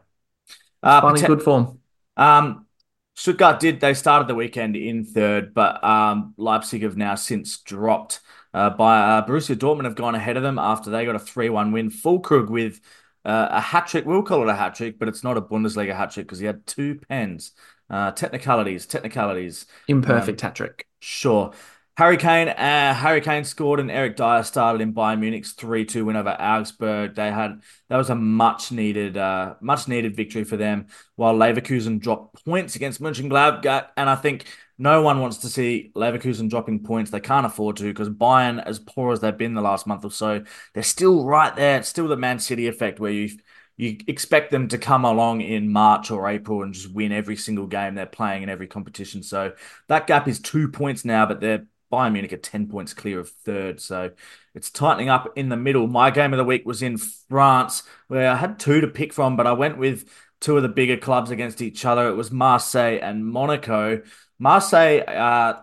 uh, 0.82 1.02
finding 1.02 1.26
good 1.26 1.44
form. 1.44 1.80
Um, 2.18 2.66
Stuttgart 3.13 3.60
did. 3.60 3.80
They 3.80 3.94
started 3.94 4.28
the 4.28 4.36
weekend 4.36 4.76
in 4.76 5.06
third, 5.06 5.54
but 5.54 5.84
um, 5.84 6.34
Leipzig 6.38 6.82
have 6.82 6.98
now 6.98 7.13
since 7.13 7.60
dropped. 7.60 8.20
Uh, 8.52 8.72
by 8.72 9.00
uh, 9.00 9.26
Borussia 9.26 9.56
Dortmund 9.56 9.86
have 9.86 9.96
gone 9.96 10.16
ahead 10.16 10.38
of 10.38 10.44
them 10.44 10.60
after 10.60 10.89
they 10.89 11.06
got 11.06 11.16
a 11.16 11.20
three-one 11.20 11.72
win. 11.72 11.89
Füllkrug 11.89 12.50
with 12.50 12.82
uh, 13.26 13.48
a 13.52 13.62
hat 13.62 13.88
trick. 13.88 14.06
We'll 14.06 14.24
call 14.24 14.44
it 14.44 14.50
a 14.50 14.56
hat 14.56 14.76
trick, 14.76 15.00
but 15.00 15.08
it's 15.08 15.24
not 15.24 15.38
a 15.38 15.42
Bundesliga 15.42 15.96
hat 15.96 16.12
trick 16.12 16.28
because 16.28 16.40
he 16.40 16.46
had 16.46 16.66
two 16.66 17.00
pens. 17.08 17.52
Uh, 17.90 18.12
technicalities, 18.12 18.86
technicalities. 18.86 19.66
Imperfect 19.88 20.44
um, 20.44 20.48
hat 20.48 20.56
trick. 20.56 20.88
Sure. 21.00 21.54
Harry 21.96 22.18
Kane, 22.18 22.50
uh, 22.50 22.94
Harry 22.96 23.22
Kane 23.22 23.44
scored 23.44 23.80
and 23.80 23.92
Eric 23.92 24.16
Dier 24.16 24.44
started 24.44 24.82
in 24.82 24.96
Bayern 24.96 25.20
Munich's 25.20 25.54
3-2 25.54 26.06
win 26.06 26.16
over 26.16 26.36
Augsburg. 26.40 27.14
They 27.14 27.30
had 27.30 27.62
that 27.88 27.98
was 27.98 28.10
a 28.10 28.16
much 28.16 28.72
needed 28.72 29.16
uh, 29.16 29.56
much 29.62 29.88
needed 29.88 30.16
victory 30.16 30.44
for 30.44 30.58
them 30.58 30.88
while 31.18 31.36
Leverkusen 31.36 32.00
dropped 32.00 32.44
points 32.46 32.76
against 32.76 33.00
Mönchengladbach 33.00 33.90
and 33.96 34.10
I 34.10 34.16
think 34.16 34.46
no 34.78 35.02
one 35.02 35.20
wants 35.20 35.38
to 35.38 35.50
see 35.50 35.92
Leverkusen 35.96 36.50
dropping 36.50 36.84
points. 36.84 37.12
They 37.12 37.20
can't 37.20 37.46
afford 37.46 37.78
to 37.78 37.84
because 37.84 38.10
Bayern, 38.10 38.64
as 38.66 38.80
poor 38.80 39.14
as 39.14 39.20
they've 39.20 39.38
been 39.38 39.54
the 39.54 39.62
last 39.62 39.86
month 39.88 40.04
or 40.04 40.12
so, 40.12 40.44
they're 40.74 40.84
still 40.84 41.26
right 41.26 41.56
there. 41.56 41.78
It's 41.78 41.90
still 41.90 42.08
the 42.08 42.18
Man 42.18 42.40
City 42.40 42.68
effect 42.68 43.00
where 43.00 43.12
you 43.12 43.30
you 43.76 43.98
expect 44.08 44.52
them 44.52 44.68
to 44.68 44.78
come 44.78 45.04
along 45.04 45.42
in 45.42 45.72
March 45.72 46.12
or 46.12 46.30
April 46.30 46.62
and 46.62 46.76
just 46.76 46.92
win 46.92 47.12
every 47.12 47.36
single 47.36 47.66
game 47.66 47.96
they're 47.96 48.06
playing 48.06 48.44
in 48.44 48.50
every 48.50 48.68
competition. 48.68 49.24
So 49.24 49.54
that 49.88 50.06
gap 50.06 50.28
is 50.28 50.40
two 50.40 50.68
points 50.68 51.04
now, 51.04 51.26
but 51.26 51.42
they're 51.42 51.66
Bayern 51.94 52.14
Munich 52.14 52.34
are 52.34 52.38
10 52.38 52.68
points 52.68 52.94
clear 52.94 53.20
of 53.20 53.30
third. 53.30 53.80
So 53.80 54.12
it's 54.56 54.72
tightening 54.72 55.10
up 55.10 55.32
in 55.36 55.50
the 55.50 55.56
middle. 55.56 55.86
My 55.86 56.10
game 56.10 56.34
of 56.34 56.38
the 56.38 56.44
week 56.44 56.66
was 56.66 56.82
in 56.82 56.98
France, 56.98 57.84
where 58.08 58.32
I 58.32 58.36
had 58.36 58.60
two 58.60 58.82
to 58.82 58.88
pick 58.88 59.14
from, 59.14 59.38
but 59.38 59.46
I 59.46 59.54
went 59.54 59.78
with 59.78 60.10
two 60.42 60.58
of 60.58 60.64
the 60.64 60.70
bigger 60.70 60.98
clubs 60.98 61.30
against 61.30 61.62
each 61.62 61.86
other. 61.86 62.10
It 62.10 62.16
was 62.16 62.32
Marseille 62.32 63.00
and 63.00 63.26
Monaco. 63.26 64.02
Marseille, 64.39 65.00
uh, 65.00 65.62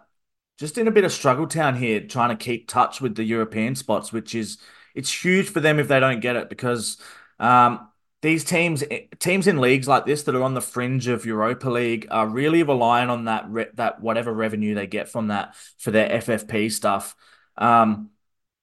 just 0.59 0.79
in 0.79 0.89
a 0.89 0.91
bit 0.91 1.05
of 1.05 1.13
struggle 1.13 1.47
town 1.47 1.77
here, 1.77 2.01
trying 2.01 2.37
to 2.37 2.43
keep 2.43 2.69
touch 2.69 3.01
with 3.01 3.15
the 3.15 3.25
European 3.25 3.75
spots, 3.75 4.13
which 4.13 4.35
is 4.35 4.59
it's 4.95 5.25
huge 5.25 5.49
for 5.49 5.61
them 5.61 5.79
if 5.79 5.89
they 5.89 6.01
don't 6.01 6.21
get 6.21 6.37
it 6.37 6.49
because 6.49 6.99
um, 7.39 7.89
these 8.23 8.45
teams 8.45 8.85
teams 9.19 9.47
in 9.47 9.61
leagues 9.61 9.89
like 9.89 10.05
this 10.05 10.25
that 10.25 10.35
are 10.35 10.43
on 10.43 10.55
the 10.55 10.61
fringe 10.61 11.09
of 11.09 11.25
Europa 11.25 11.71
League 11.71 12.07
are 12.11 12.27
really 12.27 12.63
relying 12.63 13.09
on 13.09 13.25
that 13.25 13.49
that 13.77 14.01
whatever 14.01 14.33
revenue 14.33 14.75
they 14.75 14.87
get 14.87 15.09
from 15.09 15.29
that 15.29 15.55
for 15.79 15.91
their 15.91 16.09
FFP 16.09 16.71
stuff. 16.71 17.15
Um, 17.57 18.11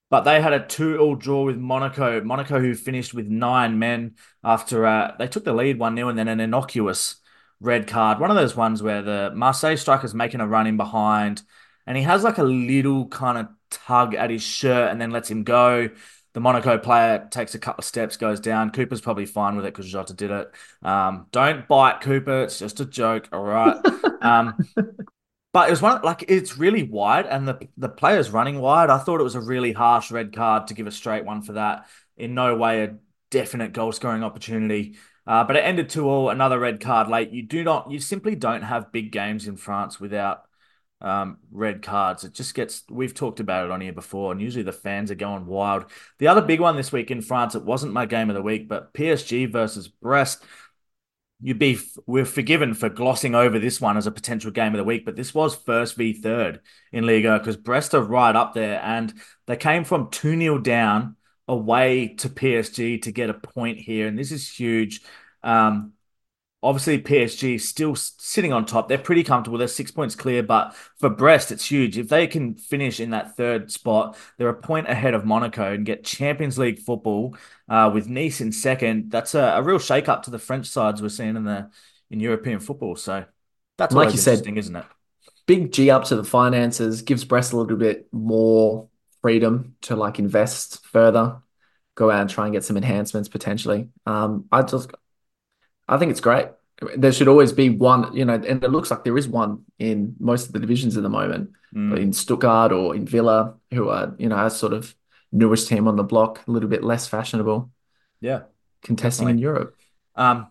but 0.09 0.21
they 0.21 0.41
had 0.41 0.53
a 0.53 0.65
two-all 0.65 1.15
draw 1.15 1.43
with 1.43 1.57
Monaco. 1.57 2.21
Monaco, 2.21 2.61
who 2.61 2.75
finished 2.75 3.13
with 3.13 3.27
nine 3.27 3.77
men 3.77 4.15
after 4.41 4.85
uh, 4.85 5.15
they 5.19 5.27
took 5.27 5.43
the 5.43 5.53
lead 5.53 5.79
one 5.79 5.95
0 5.95 6.09
and 6.09 6.17
then 6.17 6.29
an 6.29 6.39
innocuous 6.39 7.17
red 7.59 7.87
card. 7.87 8.19
One 8.19 8.29
of 8.29 8.37
those 8.37 8.55
ones 8.55 8.83
where 8.83 9.01
the 9.01 9.31
Marseille 9.33 9.77
striker's 9.77 10.13
making 10.13 10.41
a 10.41 10.47
run 10.47 10.67
in 10.67 10.77
behind, 10.77 11.41
and 11.85 11.97
he 11.97 12.03
has 12.03 12.23
like 12.23 12.37
a 12.37 12.43
little 12.43 13.07
kind 13.07 13.37
of 13.37 13.47
tug 13.69 14.13
at 14.13 14.29
his 14.29 14.43
shirt 14.43 14.91
and 14.91 14.99
then 14.99 15.11
lets 15.11 15.29
him 15.29 15.43
go. 15.43 15.89
The 16.33 16.39
Monaco 16.39 16.77
player 16.77 17.27
takes 17.31 17.55
a 17.55 17.59
couple 17.59 17.81
of 17.81 17.85
steps, 17.85 18.17
goes 18.17 18.39
down. 18.39 18.69
Cooper's 18.71 19.01
probably 19.01 19.25
fine 19.25 19.55
with 19.55 19.65
it 19.65 19.73
because 19.73 19.91
Jota 19.91 20.13
did 20.13 20.29
it. 20.29 20.51
Um, 20.83 21.25
don't 21.31 21.67
bite 21.67 22.01
Cooper. 22.01 22.43
It's 22.43 22.59
just 22.59 22.79
a 22.79 22.85
joke. 22.85 23.27
All 23.31 23.43
right. 23.43 23.75
um, 24.21 24.53
but 25.53 25.67
it 25.67 25.71
was 25.71 25.81
one 25.81 26.01
like 26.03 26.25
it's 26.27 26.57
really 26.57 26.83
wide, 26.83 27.25
and 27.25 27.47
the 27.47 27.67
the 27.77 27.89
player's 27.89 28.29
running 28.29 28.59
wide. 28.59 28.89
I 28.91 28.99
thought 28.99 29.19
it 29.19 29.23
was 29.23 29.35
a 29.35 29.41
really 29.41 29.71
harsh 29.71 30.11
red 30.11 30.33
card 30.33 30.67
to 30.67 30.73
give 30.75 30.85
a 30.85 30.91
straight 30.91 31.25
one 31.25 31.41
for 31.41 31.53
that. 31.53 31.87
In 32.17 32.35
no 32.35 32.55
way 32.55 32.83
a 32.83 32.97
definite 33.31 33.73
goal 33.73 33.91
scoring 33.91 34.23
opportunity. 34.23 34.97
Uh, 35.27 35.43
but 35.43 35.57
it 35.57 35.65
ended 35.65 35.89
two 35.89 36.07
all. 36.07 36.29
Another 36.29 36.57
red 36.57 36.79
card 36.79 37.09
late. 37.09 37.31
You 37.31 37.43
do 37.43 37.63
not. 37.63 37.91
You 37.91 37.99
simply 37.99 38.35
don't 38.35 38.61
have 38.61 38.91
big 38.93 39.11
games 39.11 39.47
in 39.47 39.57
France 39.57 39.99
without 39.99 40.43
um, 41.01 41.37
red 41.51 41.81
cards. 41.81 42.23
It 42.23 42.33
just 42.33 42.55
gets, 42.55 42.83
we've 42.89 43.13
talked 43.13 43.39
about 43.39 43.65
it 43.65 43.71
on 43.71 43.81
here 43.81 43.93
before, 43.93 44.31
and 44.31 44.41
usually 44.41 44.63
the 44.63 44.71
fans 44.71 45.11
are 45.11 45.15
going 45.15 45.45
wild. 45.45 45.85
The 46.17 46.27
other 46.27 46.41
big 46.41 46.59
one 46.59 46.75
this 46.75 46.91
week 46.91 47.11
in 47.11 47.21
France, 47.21 47.55
it 47.55 47.63
wasn't 47.63 47.93
my 47.93 48.05
game 48.05 48.29
of 48.29 48.35
the 48.35 48.41
week, 48.41 48.67
but 48.67 48.93
PSG 48.93 49.51
versus 49.51 49.87
Brest. 49.87 50.43
You'd 51.39 51.59
be, 51.59 51.77
we're 52.07 52.25
forgiven 52.25 52.73
for 52.73 52.89
glossing 52.89 53.35
over 53.35 53.59
this 53.59 53.79
one 53.79 53.95
as 53.95 54.07
a 54.07 54.11
potential 54.11 54.49
game 54.49 54.73
of 54.73 54.79
the 54.79 54.83
week, 54.83 55.05
but 55.05 55.15
this 55.15 55.35
was 55.35 55.55
first 55.55 55.95
v 55.95 56.13
third 56.13 56.61
in 56.91 57.05
Liga 57.05 57.37
because 57.37 57.57
Brest 57.57 57.93
are 57.93 58.01
right 58.01 58.35
up 58.35 58.55
there 58.55 58.81
and 58.83 59.13
they 59.45 59.55
came 59.55 59.83
from 59.83 60.09
2 60.09 60.39
0 60.39 60.57
down 60.57 61.15
away 61.47 62.09
to 62.15 62.29
PSG 62.29 62.97
to 62.99 63.11
get 63.11 63.29
a 63.29 63.33
point 63.33 63.79
here. 63.79 64.07
And 64.07 64.17
this 64.17 64.31
is 64.31 64.49
huge. 64.49 65.01
Um, 65.43 65.93
Obviously, 66.63 66.99
PSG 66.99 67.59
still 67.59 67.95
sitting 67.95 68.51
on 68.51 68.65
top. 68.65 68.89
They're 68.89 68.97
pretty 68.97 69.23
comfortable. 69.23 69.59
They're 69.59 69.67
six 69.67 69.91
points 69.91 70.15
clear, 70.15 70.41
but 70.41 70.73
for 70.97 71.07
Brest, 71.07 71.51
it's 71.51 71.69
huge. 71.69 71.99
If 71.99 72.09
they 72.09 72.25
can 72.25 72.55
finish 72.55 72.99
in 72.99 73.11
that 73.11 73.37
third 73.37 73.71
spot, 73.71 74.17
they're 74.37 74.49
a 74.49 74.55
point 74.59 74.89
ahead 74.89 75.13
of 75.13 75.23
Monaco 75.23 75.73
and 75.73 75.85
get 75.85 76.03
Champions 76.03 76.57
League 76.57 76.79
football 76.79 77.37
uh, 77.69 77.91
with 77.93 78.07
Nice 78.07 78.41
in 78.41 78.51
second. 78.51 79.11
That's 79.11 79.35
a, 79.35 79.53
a 79.57 79.61
real 79.61 79.77
shake 79.77 80.09
up 80.09 80.23
to 80.23 80.31
the 80.31 80.39
French 80.39 80.65
sides 80.65 80.99
we're 80.99 81.09
seeing 81.09 81.35
in 81.35 81.43
the 81.43 81.69
in 82.09 82.19
European 82.19 82.59
football. 82.59 82.95
So 82.95 83.25
that's 83.77 83.93
like 83.95 84.11
you 84.11 84.17
said, 84.17 84.47
isn't 84.57 84.75
it? 84.75 84.85
Big 85.45 85.71
G 85.71 85.91
up 85.91 86.05
to 86.05 86.15
the 86.15 86.23
finances 86.23 87.03
gives 87.03 87.23
Brest 87.23 87.53
a 87.53 87.57
little 87.57 87.77
bit 87.77 88.07
more 88.11 88.89
freedom 89.27 89.75
to 89.81 89.93
like 89.93 90.19
invest 90.19 90.85
further, 90.85 91.35
go 91.95 92.09
out 92.09 92.21
and 92.21 92.29
try 92.29 92.45
and 92.45 92.53
get 92.53 92.63
some 92.63 92.77
enhancements 92.77 93.27
potentially. 93.27 93.89
Um, 94.05 94.45
I 94.53 94.61
just 94.61 94.89
I 95.85 95.97
think 95.97 96.11
it's 96.11 96.21
great. 96.21 96.47
There 96.95 97.11
should 97.11 97.27
always 97.27 97.51
be 97.51 97.69
one, 97.69 98.15
you 98.15 98.23
know, 98.23 98.35
and 98.35 98.63
it 98.63 98.71
looks 98.71 98.89
like 98.89 99.03
there 99.03 99.17
is 99.17 99.27
one 99.27 99.65
in 99.79 100.15
most 100.17 100.47
of 100.47 100.53
the 100.53 100.59
divisions 100.59 100.95
at 100.95 101.03
the 101.03 101.09
moment, 101.09 101.49
mm. 101.75 101.99
in 101.99 102.13
Stuttgart 102.13 102.71
or 102.71 102.95
in 102.95 103.05
Villa, 103.05 103.55
who 103.73 103.89
are, 103.89 104.15
you 104.17 104.29
know, 104.29 104.45
a 104.45 104.49
sort 104.49 104.71
of 104.71 104.95
newest 105.33 105.67
team 105.67 105.89
on 105.89 105.97
the 105.97 106.03
block, 106.03 106.47
a 106.47 106.51
little 106.51 106.69
bit 106.69 106.85
less 106.85 107.05
fashionable. 107.05 107.69
Yeah. 108.21 108.43
Contesting 108.81 109.27
in 109.27 109.39
Europe. 109.39 109.75
Um, 110.15 110.47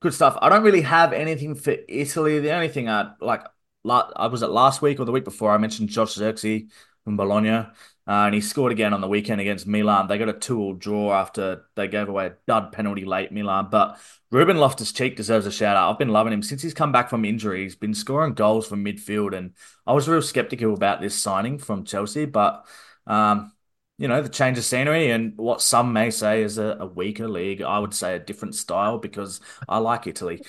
good 0.00 0.14
stuff. 0.14 0.36
I 0.42 0.48
don't 0.48 0.64
really 0.64 0.82
have 0.82 1.12
anything 1.12 1.54
for 1.54 1.76
Italy. 1.88 2.40
The 2.40 2.54
only 2.54 2.70
thing 2.70 2.88
I 2.88 3.12
like, 3.20 3.44
I 3.88 4.26
was 4.26 4.42
at 4.42 4.50
last 4.50 4.82
week 4.82 4.98
or 4.98 5.04
the 5.04 5.12
week 5.12 5.24
before, 5.24 5.52
I 5.52 5.58
mentioned 5.58 5.90
Josh 5.90 6.16
Zirkzee 6.16 6.70
from 7.06 7.16
Bologna. 7.16 7.50
Uh, 7.50 7.70
and 8.08 8.34
he 8.34 8.40
scored 8.40 8.72
again 8.72 8.92
on 8.92 9.00
the 9.00 9.06
weekend 9.06 9.40
against 9.40 9.64
Milan. 9.64 10.08
They 10.08 10.18
got 10.18 10.28
a 10.28 10.32
2 10.32 10.58
all 10.60 10.74
draw 10.74 11.12
after 11.12 11.62
they 11.76 11.86
gave 11.86 12.08
away 12.08 12.26
a 12.26 12.34
dud 12.48 12.72
penalty 12.72 13.04
late, 13.04 13.30
Milan. 13.30 13.68
But 13.70 14.00
Ruben 14.32 14.56
Loftus 14.56 14.90
Cheek 14.90 15.16
deserves 15.16 15.46
a 15.46 15.52
shout 15.52 15.76
out. 15.76 15.88
I've 15.88 16.00
been 16.00 16.08
loving 16.08 16.32
him 16.32 16.42
since 16.42 16.62
he's 16.62 16.74
come 16.74 16.90
back 16.90 17.08
from 17.08 17.24
injury. 17.24 17.62
He's 17.62 17.76
been 17.76 17.94
scoring 17.94 18.34
goals 18.34 18.66
from 18.66 18.84
midfield. 18.84 19.36
And 19.36 19.52
I 19.86 19.92
was 19.92 20.08
real 20.08 20.20
skeptical 20.20 20.74
about 20.74 21.00
this 21.00 21.16
signing 21.16 21.58
from 21.58 21.84
Chelsea. 21.84 22.24
But, 22.24 22.66
um, 23.06 23.52
you 23.98 24.08
know, 24.08 24.20
the 24.20 24.28
change 24.28 24.58
of 24.58 24.64
scenery 24.64 25.12
and 25.12 25.36
what 25.36 25.62
some 25.62 25.92
may 25.92 26.10
say 26.10 26.42
is 26.42 26.58
a, 26.58 26.76
a, 26.80 26.86
weaker 26.86 27.28
league. 27.28 27.62
I 27.62 27.78
would 27.78 27.94
say 27.94 28.16
a 28.16 28.18
different 28.18 28.56
style 28.56 28.98
because 28.98 29.40
I 29.68 29.78
like 29.78 30.08
Italy. 30.08 30.42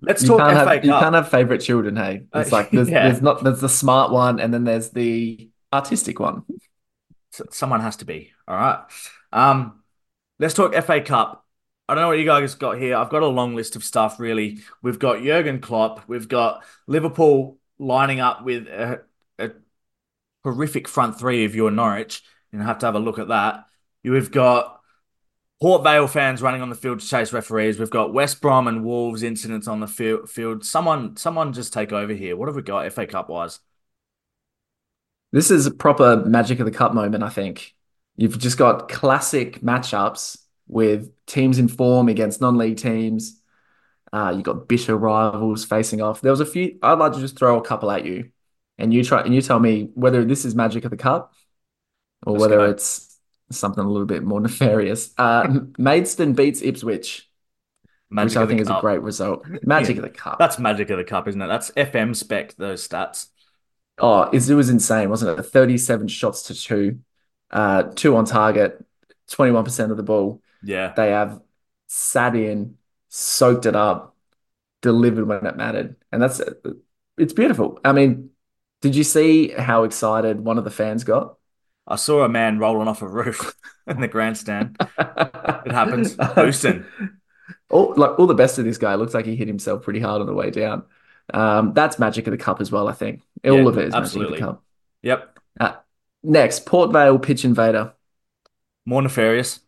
Let's 0.00 0.22
you 0.22 0.28
talk 0.28 0.38
can't 0.38 0.52
FA 0.52 0.58
have, 0.58 0.66
Cup. 0.66 0.84
You 0.84 0.90
can't 0.92 1.14
have 1.14 1.28
favorite 1.28 1.60
children, 1.60 1.96
hey? 1.96 2.22
It's 2.34 2.52
like 2.52 2.70
there's, 2.72 2.88
yeah. 2.88 3.08
there's 3.08 3.22
not 3.22 3.42
there's 3.44 3.60
the 3.60 3.68
smart 3.68 4.10
one 4.10 4.40
and 4.40 4.52
then 4.52 4.64
there's 4.64 4.90
the 4.90 5.50
artistic 5.72 6.20
one. 6.20 6.44
Someone 7.50 7.80
has 7.80 7.96
to 7.96 8.04
be. 8.04 8.32
All 8.46 8.56
right. 8.56 8.80
Um, 9.32 9.82
let's 10.38 10.54
talk 10.54 10.74
FA 10.84 11.00
Cup. 11.00 11.46
I 11.88 11.94
don't 11.94 12.02
know 12.02 12.08
what 12.08 12.18
you 12.18 12.24
guys 12.24 12.54
got 12.54 12.78
here. 12.78 12.96
I've 12.96 13.10
got 13.10 13.22
a 13.22 13.26
long 13.26 13.54
list 13.54 13.76
of 13.76 13.84
stuff, 13.84 14.20
really. 14.20 14.60
We've 14.82 14.98
got 14.98 15.22
Jurgen 15.22 15.60
Klopp. 15.60 16.08
We've 16.08 16.28
got 16.28 16.64
Liverpool 16.86 17.58
lining 17.78 18.20
up 18.20 18.44
with 18.44 18.66
a, 18.68 19.02
a 19.38 19.50
horrific 20.44 20.88
front 20.88 21.18
three 21.18 21.44
if 21.44 21.54
you're 21.54 21.70
Norwich. 21.70 22.22
You 22.52 22.60
have 22.60 22.78
to 22.78 22.86
have 22.86 22.94
a 22.94 23.00
look 23.00 23.18
at 23.18 23.28
that. 23.28 23.64
You've 24.02 24.30
got 24.30 24.80
Port 25.62 25.84
Vale 25.84 26.08
fans 26.08 26.42
running 26.42 26.60
on 26.60 26.70
the 26.70 26.74
field 26.74 26.98
to 26.98 27.06
chase 27.06 27.32
referees. 27.32 27.78
We've 27.78 27.88
got 27.88 28.12
West 28.12 28.40
Brom 28.40 28.66
and 28.66 28.84
Wolves 28.84 29.22
incidents 29.22 29.68
on 29.68 29.78
the 29.78 29.86
field. 29.86 30.64
Someone, 30.64 31.16
someone 31.16 31.52
just 31.52 31.72
take 31.72 31.92
over 31.92 32.12
here. 32.12 32.34
What 32.36 32.48
have 32.48 32.56
we 32.56 32.62
got 32.62 32.92
FA 32.92 33.06
Cup 33.06 33.28
wise? 33.28 33.60
This 35.30 35.52
is 35.52 35.66
a 35.66 35.70
proper 35.70 36.16
magic 36.16 36.58
of 36.58 36.66
the 36.66 36.72
cup 36.72 36.94
moment, 36.94 37.22
I 37.22 37.28
think. 37.28 37.76
You've 38.16 38.40
just 38.40 38.58
got 38.58 38.88
classic 38.88 39.60
matchups 39.60 40.38
with 40.66 41.12
teams 41.26 41.60
in 41.60 41.68
form 41.68 42.08
against 42.08 42.40
non-league 42.40 42.78
teams. 42.78 43.40
Uh, 44.12 44.34
you 44.36 44.42
got 44.42 44.66
bitter 44.66 44.96
rivals 44.96 45.64
facing 45.64 46.02
off. 46.02 46.22
There 46.22 46.32
was 46.32 46.40
a 46.40 46.44
few. 46.44 46.76
I'd 46.82 46.98
like 46.98 47.12
to 47.12 47.20
just 47.20 47.38
throw 47.38 47.56
a 47.56 47.64
couple 47.64 47.92
at 47.92 48.04
you, 48.04 48.30
and 48.78 48.92
you 48.92 49.04
try 49.04 49.20
and 49.20 49.32
you 49.32 49.40
tell 49.40 49.60
me 49.60 49.90
whether 49.94 50.24
this 50.24 50.44
is 50.44 50.56
magic 50.56 50.84
of 50.84 50.90
the 50.90 50.96
cup 50.96 51.34
or 52.26 52.32
Let's 52.32 52.40
whether 52.40 52.56
go. 52.56 52.64
it's 52.64 53.11
something 53.52 53.84
a 53.84 53.88
little 53.88 54.06
bit 54.06 54.22
more 54.22 54.40
nefarious. 54.42 55.12
Uh, 55.16 55.60
Maidstone 55.78 56.34
beats 56.34 56.62
Ipswich, 56.62 57.28
magic 58.10 58.30
which 58.30 58.36
I 58.36 58.46
think 58.46 58.60
is 58.60 58.68
cup. 58.68 58.78
a 58.78 58.80
great 58.80 59.02
result. 59.02 59.46
Magic 59.64 59.96
yeah, 59.96 60.02
of 60.02 60.12
the 60.12 60.18
cup. 60.18 60.38
That's 60.38 60.58
magic 60.58 60.90
of 60.90 60.98
the 60.98 61.04
cup, 61.04 61.28
isn't 61.28 61.40
it? 61.40 61.46
That's 61.46 61.70
FM 61.72 62.14
spec. 62.16 62.54
Those 62.56 62.86
stats. 62.86 63.28
Oh, 63.98 64.22
it 64.24 64.48
was 64.54 64.70
insane, 64.70 65.10
wasn't 65.10 65.38
it? 65.38 65.42
37 65.42 66.08
shots 66.08 66.44
to 66.44 66.54
two, 66.54 67.00
uh, 67.50 67.84
two 67.94 68.16
on 68.16 68.24
target, 68.24 68.84
21% 69.30 69.90
of 69.90 69.96
the 69.96 70.02
ball. 70.02 70.42
Yeah. 70.62 70.92
They 70.96 71.10
have 71.10 71.40
sat 71.88 72.34
in, 72.34 72.76
soaked 73.08 73.66
it 73.66 73.76
up, 73.76 74.16
delivered 74.80 75.26
when 75.26 75.46
it 75.46 75.56
mattered. 75.56 75.96
And 76.10 76.22
that's 76.22 76.40
it's 77.18 77.32
beautiful. 77.32 77.78
I 77.84 77.92
mean, 77.92 78.30
did 78.80 78.96
you 78.96 79.04
see 79.04 79.48
how 79.48 79.84
excited 79.84 80.40
one 80.40 80.58
of 80.58 80.64
the 80.64 80.70
fans 80.70 81.04
got? 81.04 81.36
I 81.86 81.96
saw 81.96 82.24
a 82.24 82.28
man 82.28 82.58
rolling 82.58 82.88
off 82.88 83.02
a 83.02 83.08
roof 83.08 83.54
in 83.86 84.00
the 84.00 84.08
grandstand. 84.08 84.76
it 84.98 85.72
happens. 85.72 86.14
Boosting. 86.14 86.84
All 87.70 87.94
like 87.96 88.18
all 88.18 88.26
the 88.26 88.34
best 88.34 88.58
of 88.58 88.64
this 88.64 88.78
guy. 88.78 88.94
Looks 88.94 89.14
like 89.14 89.24
he 89.24 89.34
hit 89.34 89.48
himself 89.48 89.82
pretty 89.82 89.98
hard 89.98 90.20
on 90.20 90.26
the 90.26 90.34
way 90.34 90.50
down. 90.50 90.84
Um, 91.32 91.72
that's 91.72 91.98
magic 91.98 92.26
of 92.26 92.30
the 92.30 92.36
cup 92.36 92.60
as 92.60 92.70
well. 92.70 92.86
I 92.86 92.92
think 92.92 93.22
all 93.44 93.62
yeah, 93.62 93.68
of 93.68 93.78
it 93.78 93.88
is 93.88 93.94
absolutely. 93.94 94.32
magic 94.32 94.42
of 94.42 94.48
the 94.48 94.52
cup. 94.52 94.64
Yep. 95.02 95.38
Uh, 95.58 95.72
next, 96.22 96.66
Port 96.66 96.92
Vale 96.92 97.18
pitch 97.18 97.44
invader. 97.44 97.94
More 98.84 99.00
nefarious. 99.00 99.60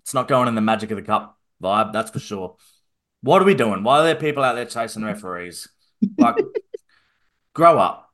It's 0.00 0.12
not 0.12 0.28
going 0.28 0.48
in 0.48 0.56
the 0.56 0.60
magic 0.60 0.90
of 0.90 0.96
the 0.96 1.02
cup 1.02 1.38
vibe. 1.62 1.92
That's 1.92 2.10
for 2.10 2.18
sure. 2.18 2.56
What 3.22 3.40
are 3.40 3.44
we 3.44 3.54
doing? 3.54 3.84
Why 3.84 4.00
are 4.00 4.04
there 4.04 4.16
people 4.16 4.42
out 4.42 4.54
there 4.54 4.66
chasing 4.66 5.04
referees? 5.04 5.68
Like, 6.18 6.36
grow 7.54 7.78
up. 7.78 8.11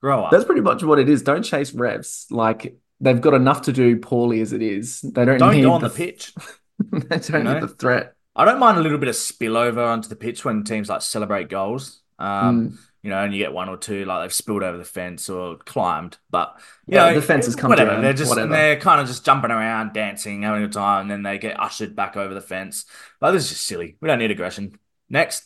Grow 0.00 0.24
up. 0.24 0.30
That's 0.30 0.44
pretty 0.44 0.60
much 0.60 0.82
what 0.82 0.98
it 0.98 1.08
is. 1.08 1.22
Don't 1.22 1.42
chase 1.42 1.72
refs. 1.72 2.30
Like 2.30 2.76
they've 3.00 3.20
got 3.20 3.34
enough 3.34 3.62
to 3.62 3.72
do 3.72 3.96
poorly 3.98 4.40
as 4.40 4.52
it 4.52 4.62
is. 4.62 5.00
They 5.00 5.24
don't. 5.24 5.38
Don't 5.38 5.62
go 5.62 5.72
on 5.72 5.80
the, 5.80 5.88
the 5.88 5.94
pitch. 5.94 6.32
they 6.78 7.00
don't 7.00 7.28
you 7.28 7.42
know? 7.42 7.54
need 7.54 7.62
the 7.62 7.68
threat. 7.68 8.14
I 8.34 8.44
don't 8.44 8.58
mind 8.58 8.78
a 8.78 8.82
little 8.82 8.98
bit 8.98 9.08
of 9.08 9.14
spillover 9.14 9.86
onto 9.86 10.08
the 10.08 10.16
pitch 10.16 10.44
when 10.44 10.62
teams 10.62 10.88
like 10.88 11.02
celebrate 11.02 11.48
goals. 11.48 12.02
Um, 12.18 12.70
mm. 12.70 12.78
You 13.02 13.10
know, 13.10 13.22
and 13.22 13.32
you 13.32 13.38
get 13.38 13.52
one 13.52 13.68
or 13.68 13.76
two 13.76 14.04
like 14.04 14.24
they've 14.24 14.34
spilled 14.34 14.64
over 14.64 14.76
the 14.76 14.84
fence 14.84 15.30
or 15.30 15.58
climbed, 15.58 16.18
but 16.28 16.56
you 16.86 16.96
yeah, 16.96 17.12
the 17.12 17.22
fence 17.22 17.46
has 17.46 17.54
come 17.54 17.70
whatever. 17.70 17.92
Down, 17.92 18.02
they're 18.02 18.12
just 18.12 18.30
whatever. 18.30 18.50
they're 18.50 18.80
kind 18.80 19.00
of 19.00 19.06
just 19.06 19.24
jumping 19.24 19.52
around, 19.52 19.92
dancing, 19.92 20.42
having 20.42 20.64
a 20.64 20.68
time, 20.68 21.02
and 21.02 21.10
then 21.10 21.22
they 21.22 21.38
get 21.38 21.60
ushered 21.60 21.94
back 21.94 22.16
over 22.16 22.34
the 22.34 22.40
fence. 22.40 22.84
But 23.20 23.30
this 23.30 23.44
is 23.44 23.50
just 23.50 23.66
silly. 23.66 23.96
We 24.00 24.08
don't 24.08 24.18
need 24.18 24.32
aggression. 24.32 24.76
Next, 25.08 25.44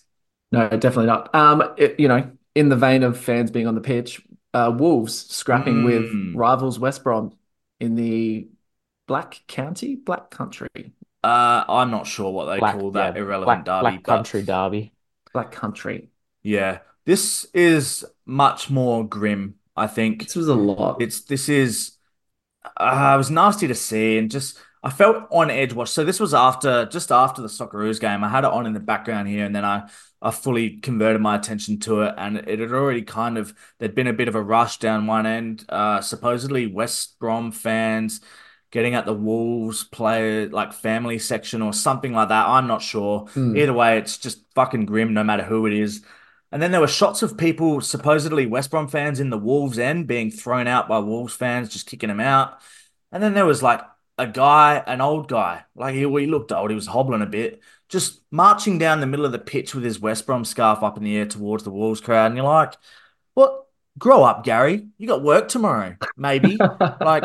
no, 0.50 0.70
definitely 0.70 1.06
not. 1.06 1.34
Um, 1.34 1.74
it, 1.76 2.00
you 2.00 2.08
know, 2.08 2.30
in 2.54 2.70
the 2.70 2.76
vein 2.76 3.02
of 3.02 3.18
fans 3.18 3.50
being 3.50 3.66
on 3.66 3.74
the 3.74 3.82
pitch, 3.82 4.22
uh, 4.54 4.72
Wolves 4.76 5.26
scrapping 5.32 5.82
mm. 5.82 5.84
with 5.84 6.36
rivals 6.36 6.78
West 6.78 7.04
Brom 7.04 7.32
in 7.78 7.94
the 7.94 8.48
Black 9.06 9.42
County, 9.46 9.96
Black 9.96 10.30
Country. 10.30 10.68
Uh, 11.22 11.64
I'm 11.68 11.90
not 11.90 12.06
sure 12.06 12.32
what 12.32 12.46
they 12.46 12.58
black, 12.58 12.78
call 12.78 12.92
that 12.92 13.14
yeah, 13.14 13.22
irrelevant 13.22 13.64
black, 13.64 13.82
derby. 13.82 13.96
Black 13.98 14.04
Country 14.04 14.42
Derby. 14.42 14.92
Black 15.32 15.52
Country. 15.52 16.10
Yeah, 16.42 16.78
this 17.04 17.46
is 17.52 18.04
much 18.24 18.70
more 18.70 19.06
grim, 19.06 19.56
I 19.76 19.86
think 19.86 20.24
This 20.24 20.36
was 20.36 20.48
a 20.48 20.54
lot. 20.54 21.02
it's 21.02 21.22
this 21.22 21.48
is 21.48 21.92
uh, 22.76 23.12
it 23.14 23.18
was 23.18 23.30
nasty 23.30 23.66
to 23.66 23.74
see 23.74 24.18
and 24.18 24.30
just 24.30 24.58
I 24.82 24.90
felt 24.90 25.26
on 25.30 25.50
edge 25.50 25.74
watch. 25.74 25.90
So 25.90 26.04
this 26.04 26.18
was 26.18 26.32
after 26.32 26.86
just 26.86 27.12
after 27.12 27.42
the 27.42 27.48
Socceroos 27.48 28.00
game. 28.00 28.24
I 28.24 28.28
had 28.28 28.44
it 28.44 28.50
on 28.50 28.66
in 28.66 28.72
the 28.72 28.80
background 28.80 29.28
here, 29.28 29.44
and 29.44 29.54
then 29.54 29.64
I 29.64 29.90
I 30.22 30.30
fully 30.30 30.78
converted 30.78 31.20
my 31.20 31.36
attention 31.36 31.78
to 31.80 32.02
it, 32.02 32.14
and 32.16 32.38
it 32.38 32.60
had 32.60 32.72
already 32.72 33.02
kind 33.02 33.36
of 33.36 33.54
there'd 33.78 33.94
been 33.94 34.06
a 34.06 34.12
bit 34.12 34.28
of 34.28 34.34
a 34.34 34.42
rush 34.42 34.78
down 34.78 35.06
one 35.06 35.26
end. 35.26 35.64
Uh, 35.68 36.00
supposedly 36.00 36.66
West 36.66 37.18
Brom 37.18 37.52
fans 37.52 38.20
getting 38.70 38.94
at 38.94 39.04
the 39.04 39.14
Wolves 39.14 39.84
player 39.84 40.48
like 40.48 40.72
family 40.72 41.18
section 41.18 41.60
or 41.60 41.72
something 41.72 42.12
like 42.12 42.28
that. 42.28 42.46
I'm 42.48 42.66
not 42.66 42.82
sure. 42.82 43.26
Hmm. 43.34 43.56
Either 43.56 43.72
way, 43.72 43.98
it's 43.98 44.16
just 44.16 44.44
fucking 44.54 44.86
grim 44.86 45.12
no 45.12 45.24
matter 45.24 45.42
who 45.42 45.66
it 45.66 45.72
is. 45.72 46.04
And 46.52 46.60
then 46.60 46.72
there 46.72 46.80
were 46.80 46.88
shots 46.88 47.22
of 47.22 47.36
people, 47.36 47.80
supposedly 47.80 48.46
West 48.46 48.70
Brom 48.70 48.88
fans 48.88 49.20
in 49.20 49.30
the 49.30 49.38
Wolves 49.38 49.78
end, 49.78 50.06
being 50.06 50.30
thrown 50.30 50.66
out 50.66 50.88
by 50.88 50.98
Wolves 50.98 51.34
fans, 51.34 51.68
just 51.68 51.86
kicking 51.86 52.08
them 52.08 52.20
out. 52.20 52.60
And 53.12 53.22
then 53.22 53.34
there 53.34 53.46
was 53.46 53.62
like 53.62 53.80
a 54.20 54.26
guy, 54.26 54.82
an 54.86 55.00
old 55.00 55.28
guy, 55.28 55.64
like 55.74 55.94
he, 55.94 56.00
he 56.00 56.26
looked 56.26 56.52
old, 56.52 56.70
he 56.70 56.76
was 56.76 56.86
hobbling 56.86 57.22
a 57.22 57.26
bit, 57.26 57.62
just 57.88 58.20
marching 58.30 58.78
down 58.78 59.00
the 59.00 59.06
middle 59.06 59.24
of 59.24 59.32
the 59.32 59.38
pitch 59.38 59.74
with 59.74 59.82
his 59.82 59.98
West 59.98 60.26
Brom 60.26 60.44
scarf 60.44 60.82
up 60.82 60.98
in 60.98 61.04
the 61.04 61.16
air 61.16 61.24
towards 61.26 61.64
the 61.64 61.70
Wolves 61.70 62.02
crowd. 62.02 62.26
And 62.26 62.36
you're 62.36 62.44
like, 62.44 62.74
what? 63.34 63.66
Grow 63.98 64.22
up, 64.22 64.44
Gary. 64.44 64.88
You 64.98 65.06
got 65.08 65.22
work 65.22 65.48
tomorrow, 65.48 65.96
maybe. 66.16 66.58
Like, 67.00 67.24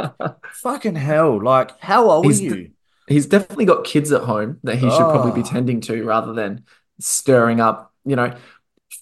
fucking 0.53 0.95
hell. 0.95 1.43
Like, 1.43 1.77
how 1.79 2.09
old 2.09 2.25
He's 2.25 2.39
are 2.39 2.43
you? 2.43 2.71
He's 3.07 3.27
definitely 3.27 3.65
got 3.65 3.83
kids 3.83 4.11
at 4.11 4.23
home 4.23 4.59
that 4.63 4.77
he 4.77 4.89
should 4.89 5.09
probably 5.09 5.31
be 5.31 5.41
Oh, 5.41 5.43
tending 5.43 5.81
to 5.81 6.03
rather 6.03 6.33
than 6.33 6.65
stirring 6.99 7.59
up, 7.59 7.93
you 8.05 8.15
know, 8.15 8.35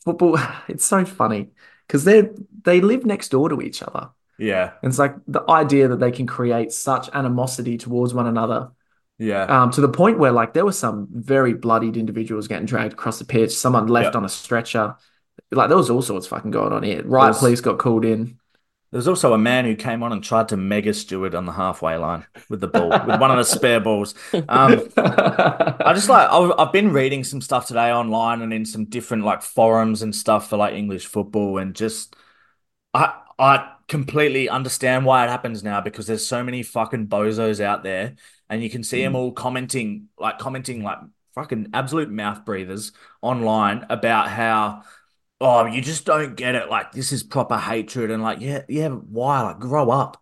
football. 0.04 0.38
It's 0.68 0.86
so 0.86 1.06
funny 1.06 1.52
because 1.88 2.04
they 2.04 2.30
they 2.64 2.82
live 2.82 3.06
next 3.06 3.30
door 3.30 3.50
to 3.50 3.62
each 3.62 3.82
other. 3.84 4.10
Yeah, 4.38 4.72
And 4.82 4.90
it's 4.90 5.00
like 5.00 5.16
the 5.28 5.44
idea 5.50 5.88
that 5.90 6.00
they 6.00 6.12
can 6.12 6.26
create 6.26 6.72
such 6.72 7.10
animosity 7.14 7.78
towards 7.78 8.14
one 8.14 8.28
another, 8.28 8.72
yeah, 9.18 9.44
um, 9.44 9.72
to 9.72 9.82
the 9.82 9.90
point 9.90 10.18
where 10.18 10.32
like 10.32 10.54
there 10.54 10.66
were 10.66 10.72
some 10.72 11.08
very 11.12 11.54
bloodied 11.54 11.98
individuals 11.98 12.48
getting 12.48 12.66
dragged 12.66 12.94
across 12.94 13.20
the 13.20 13.26
pitch, 13.26 13.56
someone 13.56 13.88
left 13.88 14.14
yeah. 14.14 14.18
on 14.18 14.26
a 14.26 14.30
stretcher. 14.30 14.96
Like 15.52 15.70
there 15.70 15.78
was 15.78 15.90
all 15.90 16.02
sorts 16.02 16.28
fucking 16.28 16.52
going 16.52 16.74
on 16.74 16.84
here. 16.84 17.04
Riot 17.04 17.30
was 17.30 17.40
police 17.40 17.62
got 17.62 17.78
called 17.78 18.06
in. 18.06 18.40
There 18.94 19.00
was 19.00 19.08
also 19.08 19.34
a 19.34 19.40
man 19.40 19.66
who 19.66 19.76
came 19.76 20.04
on 20.04 20.12
and 20.12 20.24
tried 20.24 20.50
to 20.50 20.58
mega 20.58 20.94
steward 20.94 21.34
on 21.34 21.48
the 21.48 21.52
halfway 21.52 21.98
line 21.98 22.28
with 22.48 22.62
the 22.62 22.68
ball, 22.68 22.90
with 22.90 23.20
one 23.20 23.32
of 23.32 23.38
the 23.38 23.44
spare 23.44 23.80
balls. 23.80 24.14
Um, 24.34 24.88
I 24.98 25.94
just 25.96 26.10
like 26.10 26.30
I've, 26.30 26.52
I've 26.60 26.72
been 26.72 26.94
reading 26.94 27.24
some 27.24 27.42
stuff 27.42 27.66
today 27.66 27.92
online 27.92 28.44
and 28.44 28.54
in 28.54 28.66
some 28.66 28.86
different 28.86 29.24
like 29.24 29.42
forums 29.42 30.04
and 30.04 30.16
stuff 30.16 30.48
for 30.48 30.58
like 30.58 30.76
English 30.76 31.08
football, 31.08 31.58
and 31.58 31.74
just 31.74 32.16
I 32.94 33.16
I 33.40 33.73
completely 33.88 34.50
understand 34.50 35.06
why 35.06 35.26
it 35.26 35.30
happens 35.30 35.64
now 35.64 35.82
because 35.82 36.08
there's 36.08 36.26
so 36.26 36.44
many 36.44 36.64
fucking 36.64 37.08
bozos 37.08 37.60
out 37.60 37.84
there, 37.84 38.16
and 38.50 38.64
you 38.64 38.70
can 38.70 38.84
see 38.84 39.02
them 39.04 39.14
Mm. 39.14 39.18
all 39.18 39.32
commenting 39.32 40.10
like 40.18 40.40
commenting 40.40 40.84
like 40.84 41.00
fucking 41.36 41.70
absolute 41.74 42.10
mouth 42.12 42.46
breathers 42.46 42.92
online 43.22 43.86
about 43.90 44.30
how. 44.30 44.84
Oh, 45.42 45.66
you 45.66 45.82
just 45.82 46.06
don't 46.06 46.36
get 46.36 46.56
it. 46.56 46.70
Like 46.70 46.92
this 46.94 47.12
is 47.12 47.24
proper 47.24 47.58
hatred, 47.58 48.12
and 48.12 48.24
like, 48.24 48.40
yeah, 48.42 48.64
yeah. 48.70 48.90
Why? 48.90 49.42
Like, 49.42 49.60
grow 49.60 49.92
up, 49.92 50.22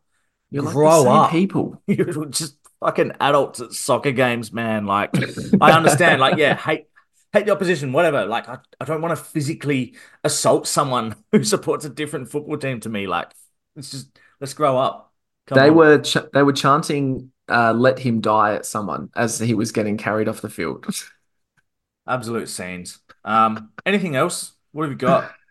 You're 0.50 0.64
like 0.64 0.74
grow 0.74 1.10
up. 1.10 1.32
people. 1.32 1.82
You're 1.88 2.26
just 2.26 2.58
fucking 2.80 3.14
adults 3.20 3.62
at 3.62 3.72
soccer 3.74 4.12
games, 4.12 4.52
man. 4.52 4.86
Like, 4.86 5.12
I 5.62 5.74
understand. 5.74 6.20
Like, 6.22 6.38
yeah, 6.38 6.56
hate 6.56 6.88
hate 7.34 7.46
the 7.46 7.52
opposition, 7.52 7.94
whatever. 7.94 8.26
Like, 8.26 8.50
I, 8.50 8.58
I 8.80 8.86
don't 8.86 9.02
want 9.02 9.18
to 9.18 9.24
physically 9.24 9.96
assault 10.24 10.68
someone 10.68 11.16
who 11.32 11.44
supports 11.44 11.86
a 11.86 11.90
different 11.90 12.30
football 12.30 12.58
team 12.58 12.80
to 12.82 12.90
me. 12.90 13.08
Like, 13.08 13.32
it's 13.76 13.92
just 13.92 14.18
let's 14.40 14.54
grow 14.54 14.78
up. 14.78 15.14
Come 15.48 15.62
They 15.62 15.70
on. 15.70 15.86
were 15.86 16.00
ch 16.02 16.18
they 16.34 16.44
were 16.44 16.54
chanting 16.54 17.32
uh, 17.50 17.74
"Let 17.74 18.00
him 18.00 18.22
die" 18.22 18.56
at 18.56 18.66
someone 18.66 19.10
as 19.16 19.40
he 19.40 19.54
was 19.54 19.72
getting 19.72 19.98
carried 19.98 20.28
off 20.28 20.42
the 20.42 20.50
field. 20.50 20.86
Absolute 22.08 22.50
scenes. 22.50 23.00
Um, 23.24 23.72
anything 23.86 24.16
else? 24.16 24.54
What 24.72 24.84
have 24.84 24.92
you 24.92 24.98
got? 24.98 25.36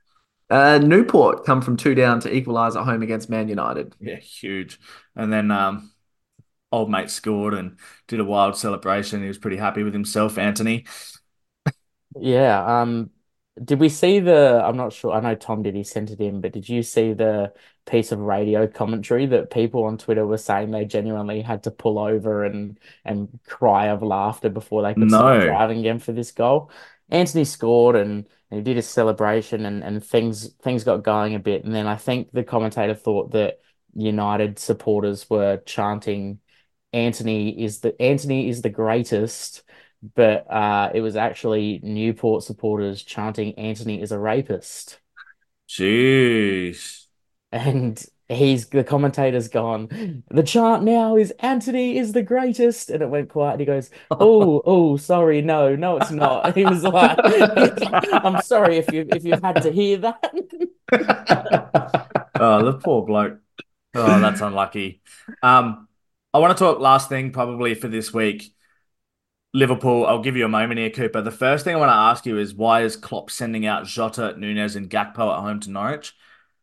Uh, 0.51 0.79
Newport 0.79 1.45
come 1.45 1.63
from 1.63 1.77
two 1.77 1.95
down 1.95 2.21
to 2.21 2.35
equalise 2.35 2.77
at 2.77 2.85
home 2.85 3.03
against 3.03 3.31
Man 3.31 3.49
United. 3.49 3.95
Yeah, 4.01 4.17
huge. 4.17 4.81
And 5.15 5.33
then 5.33 5.51
um 5.51 5.93
old 6.73 6.91
mate 6.91 7.11
scored 7.11 7.55
and 7.55 7.79
did 8.09 8.21
a 8.21 8.25
wild 8.25 8.57
celebration. 8.57 9.23
He 9.23 9.29
was 9.29 9.39
pretty 9.39 9.59
happy 9.59 9.83
with 9.85 9.95
himself, 9.95 10.39
Antony. 10.39 10.87
Yeah, 12.17 12.81
um, 12.83 13.11
did 13.63 13.79
we 13.81 13.89
see 13.89 14.21
the, 14.21 14.63
I'm 14.65 14.77
not 14.77 14.93
sure, 14.93 15.13
I 15.13 15.21
know 15.21 15.35
Tom 15.35 15.63
did, 15.63 15.75
he 15.75 15.85
sent 15.85 16.11
it 16.11 16.21
in, 16.21 16.41
but 16.41 16.53
did 16.53 16.69
you 16.69 16.83
see 16.83 17.13
the 17.13 17.53
piece 17.87 18.13
of 18.13 18.19
radio 18.21 18.67
commentary 18.67 19.27
that 19.27 19.51
people 19.51 19.85
on 19.85 19.99
Twitter 19.99 20.27
were 20.27 20.39
saying 20.39 20.71
they 20.71 20.85
genuinely 20.85 21.43
had 21.43 21.65
to 21.65 21.71
pull 21.71 21.99
over 21.99 22.45
and 22.45 22.79
and 23.05 23.29
cry 23.47 23.87
of 23.89 24.03
laughter 24.03 24.49
before 24.49 24.83
they 24.83 24.95
could 24.95 25.11
start 25.11 25.41
No. 25.41 25.41
driving 25.41 25.81
again 25.81 25.99
for 25.99 26.13
this 26.13 26.33
goal? 26.33 26.71
Antony 27.11 27.45
scored 27.45 27.97
and, 27.97 28.27
and 28.51 28.59
he 28.59 28.63
did 28.63 28.77
his 28.77 28.89
celebration 28.89 29.67
and, 29.67 29.83
and 29.83 30.05
things 30.05 30.53
things 30.63 30.85
got 30.85 31.03
going 31.03 31.35
a 31.35 31.39
bit, 31.39 31.65
and 31.65 31.75
then 31.75 31.87
I 31.87 31.97
think 31.97 32.33
the 32.33 32.45
commentator 32.45 32.95
thought 32.95 33.33
that 33.33 33.61
United 33.95 34.59
supporters 34.59 35.29
were 35.29 35.59
chanting 35.67 36.41
Antony 36.93 37.63
is 37.63 37.81
the 37.81 38.01
Antony 38.01 38.49
is 38.49 38.63
the 38.63 38.71
greatest 38.71 39.63
but 40.15 40.51
uh, 40.51 40.91
it 40.95 41.01
was 41.01 41.17
actually 41.17 41.81
Newport 41.83 42.43
supporters 42.43 43.03
chanting 43.03 43.55
Antony 43.59 44.01
is 44.01 44.13
a 44.13 44.19
rapist. 44.19 44.99
Jeez. 45.69 47.07
And 47.53 48.03
he's 48.29 48.67
the 48.69 48.85
commentator's 48.85 49.49
gone, 49.49 50.23
the 50.31 50.43
chant 50.43 50.85
now 50.85 51.17
is 51.17 51.33
Antony 51.41 51.99
is 51.99 52.13
the 52.13 52.23
greatest. 52.23 52.91
And 52.91 53.03
it 53.03 53.11
went 53.11 53.29
quiet. 53.29 53.53
And 53.53 53.61
he 53.61 53.67
goes, 53.67 53.91
Oh, 54.11 54.63
oh, 54.65 54.97
sorry, 54.97 55.43
no, 55.43 55.77
no, 55.77 55.97
it's 55.97 56.11
not. 56.11 56.55
He 56.61 56.65
was 56.65 56.83
like, 56.83 57.19
I'm 58.13 58.41
sorry 58.43 58.79
if 58.79 58.93
you 58.93 59.07
if 59.11 59.25
you've 59.25 59.43
had 59.43 59.63
to 59.63 59.71
hear 59.71 59.99
that. 59.99 60.33
Oh, 62.41 62.65
the 62.65 62.79
poor 62.79 63.05
bloke. 63.05 63.39
Oh, 63.95 64.21
that's 64.21 64.41
unlucky. 64.41 65.03
Um, 65.43 65.89
I 66.33 66.39
want 66.39 66.57
to 66.57 66.65
talk 66.65 66.79
last 66.79 67.09
thing 67.09 67.33
probably 67.33 67.75
for 67.75 67.89
this 67.89 68.15
week. 68.15 68.55
Liverpool, 69.53 70.07
I'll 70.07 70.23
give 70.23 70.37
you 70.37 70.45
a 70.45 70.49
moment 70.49 70.79
here, 70.79 70.91
Cooper. 70.91 71.23
The 71.23 71.31
first 71.33 71.65
thing 71.65 71.75
I 71.75 71.79
want 71.79 71.91
to 71.91 71.95
ask 71.95 72.25
you 72.25 72.39
is 72.39 72.55
why 72.55 72.83
is 72.83 72.97
Klopp 72.97 73.31
sending 73.31 73.67
out 73.67 73.85
Jota, 73.85 74.35
Nunez, 74.39 74.77
and 74.77 74.89
Gakpo 74.89 75.33
at 75.37 75.41
home 75.41 75.59
to 75.61 75.71
Norwich? 75.71 76.15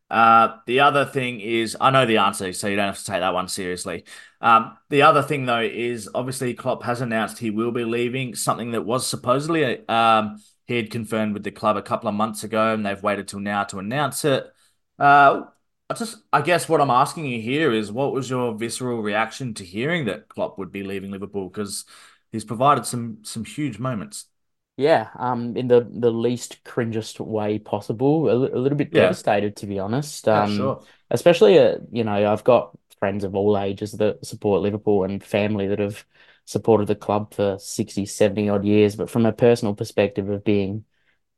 Uh, 0.09 0.57
the 0.67 0.79
other 0.79 1.03
thing 1.03 1.41
is, 1.41 1.75
I 1.81 1.91
know 1.91 2.05
the 2.05 2.17
answer, 2.17 2.53
so 2.53 2.67
you 2.67 2.77
don't 2.77 2.85
have 2.85 2.97
to 2.99 3.03
take 3.05 3.19
that 3.19 3.33
one 3.33 3.49
seriously. 3.49 4.05
Um, 4.39 4.77
the 4.89 5.01
other 5.01 5.21
thing 5.21 5.45
though 5.45 5.61
is 5.61 6.09
obviously 6.15 6.53
Klopp 6.53 6.83
has 6.83 7.01
announced 7.01 7.39
he 7.39 7.49
will 7.49 7.71
be 7.71 7.83
leaving, 7.83 8.35
something 8.35 8.71
that 8.71 8.83
was 8.83 9.05
supposedly 9.05 9.87
um 9.89 10.41
he 10.65 10.75
had 10.75 10.91
confirmed 10.91 11.33
with 11.33 11.43
the 11.43 11.51
club 11.51 11.77
a 11.77 11.81
couple 11.81 12.09
of 12.09 12.15
months 12.15 12.43
ago, 12.43 12.73
and 12.73 12.85
they've 12.85 13.01
waited 13.03 13.27
till 13.27 13.39
now 13.39 13.63
to 13.65 13.79
announce 13.79 14.25
it. 14.25 14.45
Uh, 14.99 15.43
I 15.89 15.93
just, 15.93 16.17
I 16.33 16.41
guess 16.41 16.67
what 16.67 16.81
I'm 16.81 16.89
asking 16.89 17.25
you 17.25 17.41
here 17.41 17.71
is, 17.71 17.91
what 17.91 18.11
was 18.11 18.29
your 18.29 18.53
visceral 18.53 19.01
reaction 19.01 19.53
to 19.55 19.63
hearing 19.63 20.05
that 20.05 20.27
Klopp 20.27 20.57
would 20.57 20.71
be 20.71 20.83
leaving 20.83 21.11
Liverpool? 21.11 21.47
Because 21.47 21.85
he's 22.31 22.45
provided 22.45 22.85
some 22.85 23.19
some 23.23 23.45
huge 23.45 23.79
moments. 23.79 24.27
Yeah, 24.79 25.09
um, 25.15 25.57
in 25.57 25.67
the 25.67 25.81
the 25.91 26.11
least 26.11 26.63
cringest 26.63 27.19
way 27.19 27.57
possible. 27.57 28.29
A, 28.29 28.35
a 28.35 28.59
little 28.59 28.77
bit 28.77 28.93
Yeah, 28.93 29.17
devastated, 29.17 29.55
to 29.57 29.65
be 29.65 29.79
honest. 29.79 30.27
yeah, 30.33 30.45
Um, 30.45 30.45
sure. 30.45 30.87
especially 31.09 31.57
uh, 31.57 31.77
you 31.91 32.03
know, 32.03 32.31
I've 32.31 32.43
got 32.43 32.77
friends 32.99 33.23
of 33.23 33.35
all 33.35 33.57
ages 33.57 33.93
that 33.93 34.23
support 34.25 34.61
Liverpool 34.61 35.03
and 35.03 35.23
family 35.23 35.67
that 35.67 35.79
have 35.79 36.05
supported 36.45 36.87
the 36.87 36.95
club 36.95 37.33
for 37.33 37.57
60, 37.57 38.05
70 38.05 38.49
odd 38.49 38.65
years. 38.65 38.95
But 38.95 39.09
from 39.09 39.25
a 39.25 39.33
personal 39.33 39.73
perspective 39.73 40.29
of 40.29 40.43
being 40.43 40.85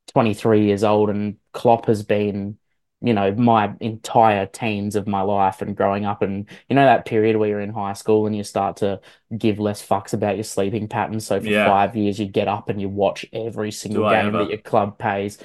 23 0.08 0.66
years 0.66 0.84
old 0.84 1.10
and 1.10 1.38
Klopp 1.54 1.86
has 1.86 2.04
been, 2.04 2.58
you 3.02 3.14
know, 3.14 3.34
my 3.34 3.74
entire 3.80 4.46
teens 4.46 4.96
of 4.96 5.08
my 5.08 5.22
life 5.22 5.62
and 5.62 5.76
growing 5.76 6.06
up 6.06 6.22
and 6.22 6.50
you 6.70 6.76
know 6.76 6.84
that 6.86 7.06
period 7.06 7.38
where 7.38 7.48
you're 7.50 7.62
in 7.62 7.74
high 7.74 7.94
school 7.94 8.28
and 8.28 8.36
you 8.36 8.44
start 8.44 8.78
to 8.78 9.00
give 9.38 9.60
less 9.60 9.86
fucks 9.86 10.14
about 10.14 10.36
your 10.36 10.44
sleeping 10.44 10.88
patterns. 10.88 11.26
So 11.26 11.40
for 11.40 11.52
Yeah, 11.52 11.64
five 11.64 11.96
years 11.96 12.20
you 12.20 12.26
get 12.28 12.48
up 12.48 12.70
and 12.70 12.82
you 12.82 12.90
watch 12.90 13.26
every 13.32 13.72
single 13.72 14.04
do 14.04 14.06
game 14.06 14.38
that 14.38 14.50
your 14.50 14.58
club 14.58 14.98
pays 14.98 15.38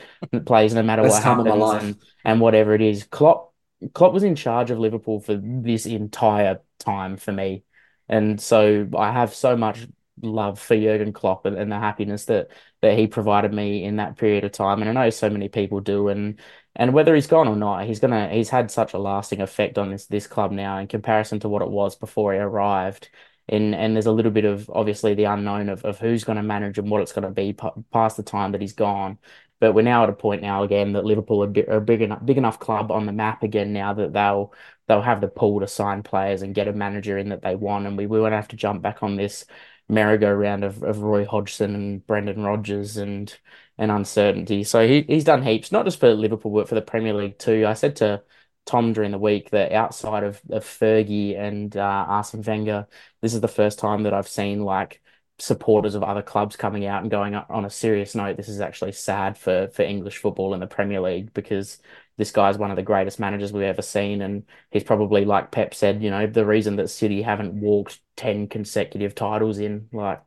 plays 0.47 0.75
no 0.75 0.83
matter 0.83 1.05
Best 1.05 1.15
what 1.15 1.23
time 1.23 1.47
my 1.47 1.55
happens 1.55 1.55
life. 1.55 1.83
and 1.83 2.01
and 2.25 2.41
whatever 2.41 2.75
it 2.75 2.81
is. 2.83 3.05
Klopp 3.05 3.53
Klopp 3.93 4.13
was 4.13 4.23
in 4.23 4.35
charge 4.37 4.71
of 4.71 4.79
Liverpool 4.79 5.21
for 5.21 5.37
this 5.37 5.87
entire 5.87 6.61
time 6.79 7.17
for 7.17 7.33
me. 7.33 7.65
And 8.09 8.41
so 8.41 8.89
I 8.97 9.13
have 9.13 9.35
so 9.35 9.57
much 9.57 9.87
love 10.23 10.61
for 10.61 10.77
Jurgen 10.77 11.13
Klopp 11.13 11.45
and, 11.47 11.57
and 11.57 11.71
the 11.71 11.79
happiness 11.79 12.27
that 12.27 12.49
that 12.83 12.99
he 12.99 13.07
provided 13.07 13.53
me 13.53 13.85
in 13.85 13.97
that 13.97 14.17
period 14.17 14.45
of 14.45 14.53
time. 14.53 14.81
And 14.83 14.89
I 14.91 15.05
know 15.05 15.11
so 15.11 15.31
many 15.31 15.49
people 15.49 15.81
do. 15.81 16.09
And 16.09 16.41
and 16.77 16.93
whether 16.93 17.15
he's 17.15 17.27
gone 17.27 17.49
or 17.49 17.57
not, 17.57 17.87
he's 17.87 18.01
gonna 18.01 18.29
he's 18.31 18.51
had 18.51 18.71
such 18.71 18.93
a 18.95 18.99
lasting 18.99 19.41
effect 19.41 19.79
on 19.79 19.91
this 19.91 20.07
this 20.07 20.27
club 20.27 20.53
now 20.53 20.79
in 20.79 20.89
comparison 20.89 21.41
to 21.41 21.49
what 21.49 21.63
it 21.63 21.71
was 21.71 21.97
before 21.97 22.33
he 22.33 22.39
arrived. 22.39 23.09
and 23.49 23.75
and 23.75 23.95
there's 23.95 24.07
a 24.07 24.13
little 24.13 24.33
bit 24.33 24.45
of 24.45 24.71
obviously 24.71 25.15
the 25.15 25.25
unknown 25.25 25.69
of, 25.69 25.85
of 25.85 25.99
who's 25.99 26.25
going 26.25 26.37
to 26.37 26.43
manage 26.43 26.79
and 26.79 26.91
what 26.91 27.03
it's 27.03 27.13
going 27.13 27.25
to 27.25 27.31
be 27.31 27.53
past 27.93 28.17
the 28.17 28.23
time 28.23 28.53
that 28.53 28.61
he's 28.61 28.73
gone. 28.73 29.19
But 29.61 29.73
we're 29.73 29.83
now 29.83 30.03
at 30.03 30.11
a 30.11 30.13
point 30.13 30.43
now 30.43 30.63
again 30.63 30.93
that 30.93 31.05
Liverpool 31.05 31.45
are, 31.45 31.73
are 31.73 31.77
a 31.79 31.81
big 31.81 32.03
enough 32.03 32.25
big 32.25 32.39
enough 32.39 32.59
club 32.59 32.91
on 32.91 33.07
the 33.07 33.13
map 33.13 33.43
again 33.43 33.73
now 33.73 33.95
that 33.95 34.13
they'll 34.13 34.53
they'll 34.89 35.03
have 35.03 35.21
the 35.21 35.29
pull 35.29 35.61
to 35.61 35.67
sign 35.69 36.03
players 36.03 36.43
and 36.43 36.55
get 36.55 36.69
a 36.69 36.73
manager 36.73 37.17
in 37.19 37.31
that 37.31 37.43
they 37.43 37.55
want, 37.55 37.87
and 37.87 37.97
we, 37.97 38.07
we 38.07 38.21
won't 38.21 38.35
have 38.35 38.49
to 38.49 38.57
jump 38.57 38.83
back 38.83 39.03
on 39.03 39.17
this 39.17 39.47
merry-go-round 39.89 40.65
of, 40.65 40.83
of 40.83 40.99
Roy 40.99 41.25
Hodgson 41.25 41.75
and 41.75 42.07
Brendan 42.07 42.43
Rodgers 42.43 42.97
and 42.97 43.37
and 43.77 43.91
uncertainty. 43.91 44.63
So 44.65 44.87
he, 44.87 45.03
he's 45.03 45.25
done 45.25 45.43
heaps, 45.43 45.73
not 45.73 45.85
just 45.85 45.99
for 45.99 46.15
Liverpool, 46.15 46.53
but 46.53 46.69
for 46.69 46.77
the 46.77 46.83
Premier 46.83 47.13
League 47.13 47.39
too. 47.39 47.67
I 47.67 47.75
said 47.75 47.97
to 47.97 48.23
Tom 48.67 48.93
during 48.93 49.11
the 49.11 49.19
week 49.19 49.51
that 49.51 49.73
outside 49.73 50.23
of, 50.23 50.41
of 50.51 50.65
Fergie 50.65 51.37
and 51.39 51.77
uh, 51.77 51.81
Arsene 52.09 52.43
Wenger, 52.43 52.87
this 53.21 53.35
is 53.35 53.41
the 53.41 53.49
first 53.49 53.79
time 53.79 54.05
that 54.05 54.15
I've 54.15 54.29
seen 54.29 54.61
like 54.63 55.01
supporters 55.39 55.97
of 55.97 56.05
other 56.05 56.23
clubs 56.23 56.55
coming 56.55 56.87
out 56.87 57.03
and 57.03 57.11
going 57.11 57.35
on 57.35 57.65
a 57.65 57.71
serious 57.71 58.15
note. 58.15 58.37
This 58.37 58.49
is 58.49 58.61
actually 58.61 58.93
sad 58.93 59.37
for 59.37 59.69
for 59.69 59.83
English 59.83 60.19
football 60.19 60.55
in 60.55 60.61
the 60.61 60.67
Premier 60.67 61.01
League 61.01 61.35
because 61.35 61.79
this 62.17 62.31
guy's 62.31 62.59
one 62.59 62.71
of 62.71 62.77
the 62.77 62.83
greatest 62.83 63.19
managers 63.19 63.53
we've 63.53 63.65
ever 63.65 63.83
seen, 63.83 64.23
and 64.23 64.45
he's 64.71 64.85
probably 64.85 65.25
like 65.25 65.51
Pep 65.51 65.75
said, 65.75 66.03
you 66.03 66.11
know, 66.11 66.27
the 66.27 66.47
reason 66.47 66.77
that 66.77 66.89
City 66.89 67.23
haven't 67.23 67.55
walked 67.55 68.01
ten 68.17 68.49
consecutive 68.49 69.15
titles 69.15 69.59
in 69.59 69.89
like. 69.93 70.23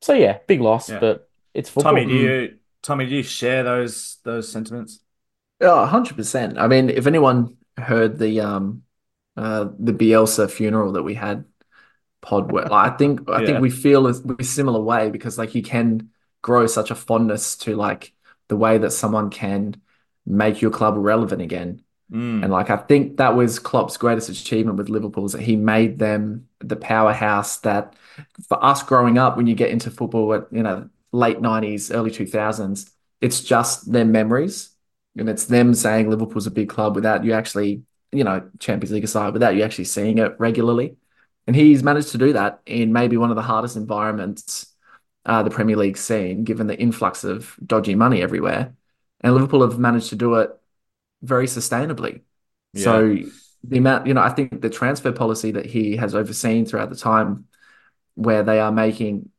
So 0.00 0.12
yeah, 0.12 0.38
big 0.46 0.60
loss, 0.60 0.88
yeah. 0.88 1.00
but 1.00 1.28
it's 1.54 1.68
football. 1.68 1.92
Tommy, 1.92 2.06
do 2.06 2.14
you 2.14 2.58
Tommy, 2.82 3.06
do 3.06 3.16
you 3.16 3.22
share 3.22 3.62
those 3.64 4.18
those 4.24 4.50
sentiments? 4.50 5.00
Oh, 5.60 5.88
100%. 5.90 6.56
I 6.56 6.68
mean, 6.68 6.88
if 6.88 7.06
anyone 7.06 7.56
heard 7.76 8.18
the 8.18 8.40
um 8.40 8.82
uh 9.36 9.68
the 9.78 9.92
Bielsa 9.92 10.50
funeral 10.50 10.92
that 10.92 11.02
we 11.02 11.14
had 11.14 11.44
pod 12.20 12.52
work. 12.52 12.70
like, 12.70 12.92
I 12.92 12.96
think 12.96 13.28
I 13.28 13.40
yeah. 13.40 13.46
think 13.46 13.60
we 13.60 13.70
feel 13.70 14.06
a, 14.06 14.14
a 14.38 14.44
similar 14.44 14.80
way 14.80 15.10
because 15.10 15.38
like 15.38 15.54
you 15.54 15.62
can 15.62 16.10
grow 16.42 16.66
such 16.66 16.90
a 16.90 16.94
fondness 16.94 17.56
to 17.58 17.76
like 17.76 18.12
the 18.48 18.56
way 18.56 18.78
that 18.78 18.90
someone 18.90 19.30
can 19.30 19.80
make 20.28 20.60
your 20.60 20.70
club 20.70 20.94
relevant 20.96 21.42
again. 21.42 21.82
Mm. 22.12 22.44
And 22.44 22.52
like 22.52 22.70
I 22.70 22.76
think 22.76 23.16
that 23.18 23.36
was 23.36 23.58
Klopp's 23.58 23.96
greatest 23.96 24.28
achievement 24.28 24.78
with 24.78 24.88
Liverpool 24.88 25.26
is 25.26 25.32
that 25.32 25.42
he 25.42 25.56
made 25.56 25.98
them 25.98 26.48
the 26.60 26.76
powerhouse 26.76 27.58
that 27.58 27.94
for 28.48 28.62
us 28.64 28.82
growing 28.82 29.18
up 29.18 29.36
when 29.36 29.46
you 29.46 29.54
get 29.54 29.70
into 29.70 29.90
football 29.90 30.32
at 30.34 30.46
you 30.50 30.62
know 30.62 30.88
late 31.12 31.38
90s 31.38 31.94
early 31.94 32.10
2000s 32.10 32.90
it's 33.20 33.40
just 33.42 33.90
their 33.90 34.04
memories 34.04 34.70
and 35.16 35.28
it's 35.28 35.46
them 35.46 35.74
saying 35.74 36.08
Liverpool's 36.08 36.46
a 36.46 36.50
big 36.50 36.68
club 36.68 36.94
without 36.94 37.24
you 37.24 37.32
actually, 37.32 37.82
you 38.12 38.24
know, 38.24 38.48
Champions 38.58 38.92
League 38.92 39.04
aside, 39.04 39.32
without 39.32 39.56
you 39.56 39.62
actually 39.62 39.84
seeing 39.84 40.18
it 40.18 40.34
regularly. 40.38 40.96
And 41.46 41.56
he's 41.56 41.82
managed 41.82 42.10
to 42.10 42.18
do 42.18 42.34
that 42.34 42.60
in 42.66 42.92
maybe 42.92 43.16
one 43.16 43.30
of 43.30 43.36
the 43.36 43.42
hardest 43.42 43.76
environments 43.76 44.74
uh, 45.24 45.42
the 45.42 45.50
Premier 45.50 45.76
League 45.76 45.96
seen, 45.96 46.44
given 46.44 46.66
the 46.66 46.78
influx 46.78 47.24
of 47.24 47.56
dodgy 47.64 47.94
money 47.94 48.22
everywhere. 48.22 48.74
And 49.20 49.34
Liverpool 49.34 49.62
have 49.62 49.78
managed 49.78 50.10
to 50.10 50.16
do 50.16 50.34
it 50.36 50.50
very 51.22 51.46
sustainably. 51.46 52.22
Yeah. 52.72 52.84
So 52.84 53.16
the 53.64 53.78
amount, 53.78 54.06
you 54.06 54.14
know, 54.14 54.20
I 54.20 54.30
think 54.30 54.60
the 54.60 54.70
transfer 54.70 55.12
policy 55.12 55.52
that 55.52 55.66
he 55.66 55.96
has 55.96 56.14
overseen 56.14 56.66
throughout 56.66 56.90
the 56.90 56.96
time, 56.96 57.46
where 58.14 58.42
they 58.42 58.60
are 58.60 58.72
making 58.72 59.30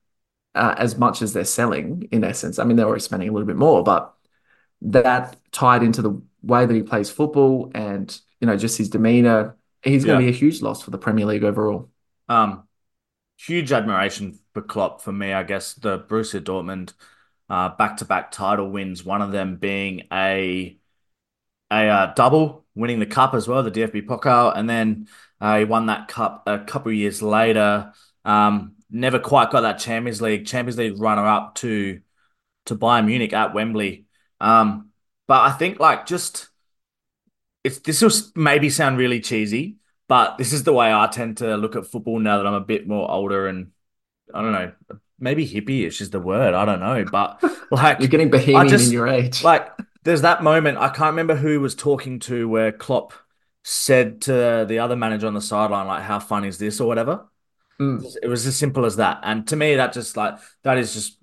uh, 0.56 0.76
as 0.78 0.98
much 0.98 1.22
as 1.22 1.34
they're 1.34 1.46
selling, 1.46 2.08
in 2.12 2.24
essence. 2.24 2.60
I 2.60 2.64
mean, 2.64 2.78
they're 2.78 2.86
always 2.86 3.04
spending 3.04 3.30
a 3.30 3.32
little 3.32 3.48
bit 3.48 3.56
more, 3.56 3.84
but 3.84 4.14
that 4.82 5.38
tied 5.52 5.84
into 5.84 6.02
the 6.02 6.22
way 6.42 6.66
that 6.66 6.74
he 6.74 6.84
plays 6.84 7.10
football 7.10 7.72
and 7.76 8.20
you 8.40 8.48
know 8.48 8.56
just 8.56 8.78
his 8.78 8.90
demeanor. 8.90 9.56
He's 9.84 10.04
going 10.04 10.20
to 10.20 10.26
be 10.26 10.30
a 10.30 10.38
huge 10.38 10.62
loss 10.62 10.82
for 10.82 10.92
the 10.92 10.98
Premier 10.98 11.26
League 11.26 11.44
overall. 11.44 11.90
Um, 12.28 12.64
huge 13.38 13.72
admiration 13.72 14.40
for 14.54 14.62
Klopp 14.62 15.02
for 15.02 15.14
me. 15.14 15.32
I 15.32 15.44
guess 15.44 15.74
the 15.74 16.00
Borussia 16.00 16.42
Dortmund 16.42 16.94
uh, 17.50 17.70
back-to-back 17.70 18.32
title 18.32 18.70
wins. 18.70 19.04
One 19.04 19.22
of 19.22 19.32
them 19.32 19.58
being 19.58 20.04
a 20.12 20.78
a 21.72 21.88
uh, 21.88 22.14
double, 22.16 22.66
winning 22.74 23.00
the 23.00 23.06
cup 23.06 23.34
as 23.34 23.48
well, 23.48 23.62
the 23.62 23.72
DFB 23.72 24.08
Pokal, 24.08 24.54
and 24.56 24.70
then 24.70 25.08
uh, 25.40 25.60
he 25.60 25.66
won 25.66 25.86
that 25.86 26.08
cup 26.08 26.44
a 26.48 26.60
couple 26.60 26.92
of 26.92 26.98
years 26.98 27.22
later. 27.22 27.94
Um, 28.26 28.74
never 28.90 29.20
quite 29.20 29.52
got 29.52 29.62
that 29.62 29.80
Champions 29.80 30.22
League 30.22 30.46
Champions 30.48 30.78
League 30.78 31.00
runner-up 31.00 31.56
to 31.56 32.02
to 32.66 32.76
Bayern 32.76 33.06
Munich 33.06 33.34
at 33.34 33.54
Wembley. 33.54 34.06
Um, 34.40 34.90
but 35.28 35.42
I 35.42 35.52
think 35.52 35.80
like 35.80 36.06
just 36.06 36.50
it's 37.64 37.80
this 37.80 38.02
will 38.02 38.12
maybe 38.36 38.70
sound 38.70 38.98
really 38.98 39.20
cheesy, 39.20 39.78
but 40.08 40.38
this 40.38 40.54
is 40.54 40.64
the 40.64 40.74
way 40.74 40.92
I 40.92 41.08
tend 41.08 41.38
to 41.38 41.58
look 41.58 41.76
at 41.76 41.86
football 41.86 42.20
now 42.20 42.38
that 42.38 42.48
I'm 42.48 42.54
a 42.54 42.62
bit 42.62 42.88
more 42.88 43.10
older 43.10 43.48
and 43.48 43.72
I 44.34 44.42
don't 44.42 44.52
know, 44.52 44.72
maybe 45.20 45.48
hippie-ish 45.48 46.02
is 46.02 46.10
the 46.10 46.20
word. 46.20 46.54
I 46.54 46.66
don't 46.66 46.80
know, 46.80 47.06
but 47.12 47.44
like 47.72 48.00
you're 48.00 48.08
getting 48.08 48.30
bohemian 48.30 48.68
just, 48.68 48.88
in 48.88 48.92
your 48.92 49.08
age. 49.08 49.44
Like 49.50 49.70
there's 50.04 50.22
that 50.22 50.44
moment 50.44 50.78
I 50.78 50.90
can't 50.90 51.12
remember 51.12 51.36
who 51.36 51.60
was 51.60 51.76
talking 51.76 52.20
to 52.20 52.48
where 52.48 52.72
Klopp 52.72 53.14
said 53.64 54.22
to 54.22 54.66
the 54.68 54.80
other 54.80 54.96
manager 54.96 55.28
on 55.28 55.34
the 55.34 55.42
sideline 55.42 55.88
like, 55.88 56.04
"How 56.04 56.20
fun 56.20 56.46
is 56.46 56.58
this?" 56.58 56.80
or 56.80 56.88
whatever. 56.88 57.26
Mm. 57.80 58.06
It 58.22 58.28
was 58.28 58.46
as 58.46 58.56
simple 58.58 58.86
as 58.86 58.98
that, 58.98 59.20
and 59.24 59.48
to 59.48 59.56
me, 59.56 59.76
that 59.76 59.94
just 59.94 60.18
like 60.18 60.38
that 60.64 60.78
is 60.78 60.94
just. 60.94 61.18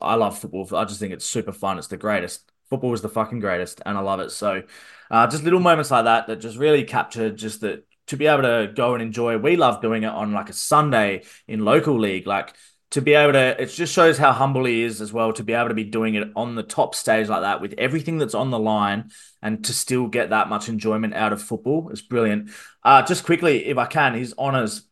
I 0.00 0.16
love 0.16 0.38
football. 0.38 0.68
I 0.76 0.84
just 0.84 1.00
think 1.00 1.14
it's 1.14 1.24
super 1.24 1.52
fun. 1.52 1.78
It's 1.78 1.86
the 1.86 1.96
greatest 1.96 2.52
football 2.68 2.92
is 2.94 3.02
the 3.02 3.08
fucking 3.08 3.40
greatest, 3.40 3.80
and 3.84 3.96
I 3.96 4.00
love 4.00 4.20
it. 4.20 4.30
So, 4.30 4.62
uh, 5.10 5.26
just 5.26 5.44
little 5.44 5.60
moments 5.60 5.90
like 5.90 6.04
that 6.04 6.26
that 6.26 6.36
just 6.40 6.58
really 6.58 6.84
capture 6.84 7.30
just 7.30 7.60
that 7.60 7.86
to 8.08 8.16
be 8.16 8.26
able 8.26 8.42
to 8.42 8.72
go 8.74 8.94
and 8.94 9.02
enjoy. 9.02 9.38
We 9.38 9.56
love 9.56 9.80
doing 9.80 10.02
it 10.02 10.08
on 10.08 10.32
like 10.32 10.48
a 10.48 10.52
Sunday 10.52 11.22
in 11.46 11.64
local 11.64 11.98
league, 11.98 12.26
like 12.26 12.54
to 12.94 13.00
be 13.00 13.14
able 13.14 13.32
to. 13.32 13.60
It 13.60 13.66
just 13.66 13.92
shows 13.92 14.18
how 14.18 14.32
humble 14.32 14.64
he 14.66 14.84
is 14.84 15.00
as 15.00 15.12
well 15.12 15.32
to 15.32 15.42
be 15.42 15.52
able 15.52 15.68
to 15.68 15.74
be 15.74 15.82
doing 15.82 16.14
it 16.14 16.30
on 16.36 16.54
the 16.54 16.62
top 16.62 16.94
stage 16.94 17.28
like 17.28 17.40
that 17.40 17.60
with 17.60 17.74
everything 17.76 18.18
that's 18.18 18.36
on 18.36 18.50
the 18.52 18.58
line, 18.58 19.10
and 19.42 19.64
to 19.64 19.72
still 19.72 20.06
get 20.06 20.30
that 20.30 20.48
much 20.48 20.68
enjoyment 20.68 21.12
out 21.12 21.32
of 21.32 21.42
football 21.42 21.88
is 21.90 22.00
brilliant. 22.00 22.50
Uh, 22.84 23.02
just 23.02 23.24
quickly, 23.24 23.66
if 23.66 23.78
I 23.78 23.86
can, 23.86 24.14
his 24.14 24.32
honors. 24.38 24.82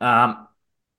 Um, 0.00 0.48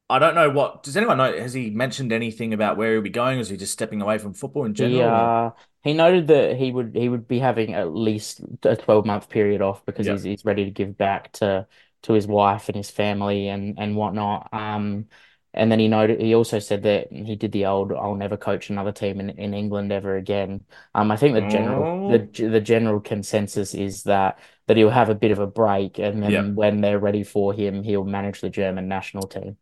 I 0.09 0.19
don't 0.19 0.35
know 0.35 0.49
what. 0.49 0.83
Does 0.83 0.95
anyone 0.95 1.17
know? 1.17 1.37
Has 1.37 1.53
he 1.53 1.69
mentioned 1.69 2.13
anything 2.13 2.53
about 2.53 2.77
where 2.77 2.93
he'll 2.93 3.01
be 3.01 3.09
going? 3.09 3.39
Is 3.39 3.49
he 3.49 3.57
just 3.57 3.73
stepping 3.73 4.01
away 4.01 4.17
from 4.17 4.33
football 4.33 4.63
in 4.63 4.73
general? 4.73 4.99
Yeah, 4.99 5.51
he 5.83 5.93
noted 5.93 6.27
that 6.27 6.55
he 6.55 6.71
would 6.71 6.95
he 6.95 7.09
would 7.09 7.27
be 7.27 7.39
having 7.39 7.73
at 7.73 7.93
least 7.93 8.39
a 8.63 8.77
twelve 8.77 9.05
month 9.05 9.27
period 9.27 9.61
off 9.61 9.85
because 9.85 10.07
yep. 10.07 10.15
he's 10.15 10.23
he's 10.23 10.45
ready 10.45 10.63
to 10.63 10.71
give 10.71 10.97
back 10.97 11.33
to 11.33 11.67
to 12.03 12.13
his 12.13 12.25
wife 12.25 12.69
and 12.69 12.77
his 12.77 12.89
family 12.89 13.49
and 13.49 13.77
and 13.79 13.97
whatnot. 13.97 14.47
Um, 14.53 15.07
and 15.55 15.71
then 15.71 15.79
he 15.79 15.87
noted 15.87 16.21
he 16.21 16.35
also 16.35 16.59
said 16.59 16.83
that 16.83 17.11
he 17.11 17.35
did 17.35 17.51
the 17.51 17.65
old 17.65 17.91
"I'll 17.91 18.15
never 18.15 18.37
coach 18.37 18.69
another 18.69 18.91
team 18.91 19.19
in, 19.19 19.29
in 19.31 19.53
England 19.53 19.91
ever 19.91 20.15
again." 20.17 20.65
Um, 20.93 21.11
I 21.11 21.17
think 21.17 21.33
the 21.33 21.47
general 21.47 21.83
oh. 21.83 22.11
the 22.11 22.49
the 22.49 22.61
general 22.61 22.99
consensus 22.99 23.73
is 23.73 24.03
that 24.03 24.39
that 24.67 24.77
he'll 24.77 24.89
have 24.89 25.09
a 25.09 25.15
bit 25.15 25.31
of 25.31 25.39
a 25.39 25.47
break, 25.47 25.97
and 25.97 26.21
then 26.21 26.31
yep. 26.31 26.53
when 26.53 26.81
they're 26.81 26.99
ready 26.99 27.23
for 27.23 27.53
him, 27.53 27.83
he'll 27.83 28.03
manage 28.03 28.41
the 28.41 28.49
German 28.49 28.87
national 28.87 29.27
team. 29.27 29.57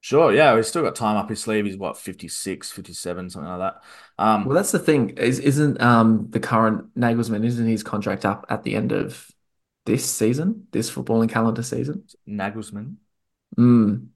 Sure, 0.00 0.34
yeah, 0.34 0.56
he's 0.56 0.66
still 0.66 0.82
got 0.82 0.96
time 0.96 1.16
up 1.16 1.30
his 1.30 1.40
sleeve. 1.40 1.64
He's 1.64 1.76
what 1.76 1.96
56, 1.96 2.72
57, 2.72 3.30
something 3.30 3.48
like 3.48 3.60
that. 3.60 3.82
Um, 4.18 4.44
well, 4.46 4.56
that's 4.56 4.72
the 4.72 4.80
thing. 4.80 5.10
Is 5.10 5.38
isn't 5.38 5.80
um 5.80 6.26
the 6.30 6.40
current 6.40 6.92
Nagelsmann 6.98 7.44
isn't 7.44 7.68
his 7.68 7.84
contract 7.84 8.24
up 8.24 8.44
at 8.48 8.64
the 8.64 8.74
end 8.74 8.90
of 8.90 9.30
this 9.86 10.04
season, 10.04 10.66
this 10.72 10.90
footballing 10.90 11.30
calendar 11.30 11.62
season? 11.62 12.04
Nagelsmann. 12.28 12.96
Mm. 13.56 14.08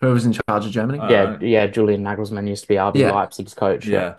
Whoever's 0.00 0.26
in 0.26 0.32
charge 0.32 0.66
of 0.66 0.72
Germany. 0.72 0.98
Uh, 0.98 1.10
yeah, 1.10 1.38
yeah. 1.40 1.66
Julian 1.66 2.02
Nagelsmann 2.02 2.48
used 2.48 2.62
to 2.62 2.68
be 2.68 2.74
RB 2.74 2.96
yeah. 2.96 3.12
Leipzig's 3.12 3.54
coach. 3.54 3.86
Yeah. 3.86 4.16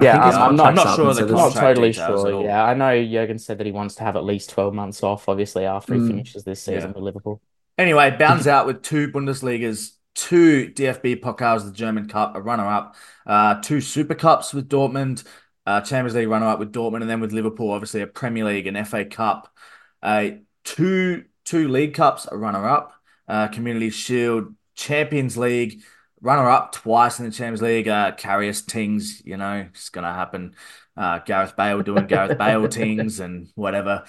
Yeah, 0.00 0.16
yeah 0.16 0.44
I'm, 0.46 0.56
not, 0.56 0.62
sure 0.62 0.68
I'm 0.68 0.74
not 0.74 0.96
sure. 0.96 1.26
The 1.26 1.32
not 1.32 1.52
totally 1.52 1.92
sure. 1.92 2.42
Yeah, 2.42 2.64
I 2.64 2.74
know 2.74 3.04
Jurgen 3.04 3.38
said 3.38 3.58
that 3.58 3.66
he 3.66 3.72
wants 3.72 3.96
to 3.96 4.04
have 4.04 4.16
at 4.16 4.24
least 4.24 4.50
twelve 4.50 4.72
months 4.72 5.02
off. 5.02 5.28
Obviously, 5.28 5.66
after 5.66 5.94
he 5.94 6.00
mm. 6.00 6.06
finishes 6.08 6.42
this 6.42 6.62
season 6.62 6.90
yeah. 6.90 6.94
with 6.94 7.04
Liverpool. 7.04 7.40
Anyway, 7.76 8.10
bounds 8.18 8.46
out 8.46 8.66
with 8.66 8.82
two 8.82 9.12
Bundesligas, 9.12 9.92
two 10.14 10.70
DFB 10.70 11.20
Pokals, 11.20 11.64
the 11.64 11.72
German 11.72 12.08
Cup, 12.08 12.34
a 12.34 12.40
runner-up, 12.40 12.94
uh, 13.26 13.60
two 13.60 13.80
Super 13.80 14.14
Cups 14.14 14.54
with 14.54 14.68
Dortmund, 14.68 15.24
uh, 15.66 15.80
Champions 15.82 16.14
League 16.14 16.28
runner-up 16.28 16.58
with 16.58 16.72
Dortmund, 16.72 17.02
and 17.02 17.10
then 17.10 17.20
with 17.20 17.32
Liverpool, 17.32 17.70
obviously 17.70 18.00
a 18.00 18.06
Premier 18.06 18.44
League 18.44 18.66
and 18.66 18.88
FA 18.88 19.04
Cup, 19.04 19.52
uh, 20.02 20.28
two 20.64 21.24
two 21.44 21.68
League 21.68 21.94
Cups, 21.94 22.26
a 22.30 22.36
runner-up, 22.36 22.92
uh, 23.28 23.48
Community 23.48 23.90
Shield, 23.90 24.54
Champions 24.80 25.36
League, 25.36 25.82
runner-up 26.20 26.72
twice 26.72 27.18
in 27.18 27.26
the 27.26 27.30
Champions 27.30 27.62
League. 27.62 27.86
Uh, 27.86 28.12
Karius 28.12 28.66
Tings, 28.66 29.22
you 29.24 29.36
know, 29.36 29.66
it's 29.68 29.90
gonna 29.90 30.12
happen. 30.12 30.54
Uh, 30.96 31.18
Gareth 31.20 31.56
Bale 31.56 31.82
doing 31.82 32.06
Gareth 32.06 32.38
Bale 32.38 32.66
things 32.70 33.20
and 33.20 33.48
whatever. 33.54 34.04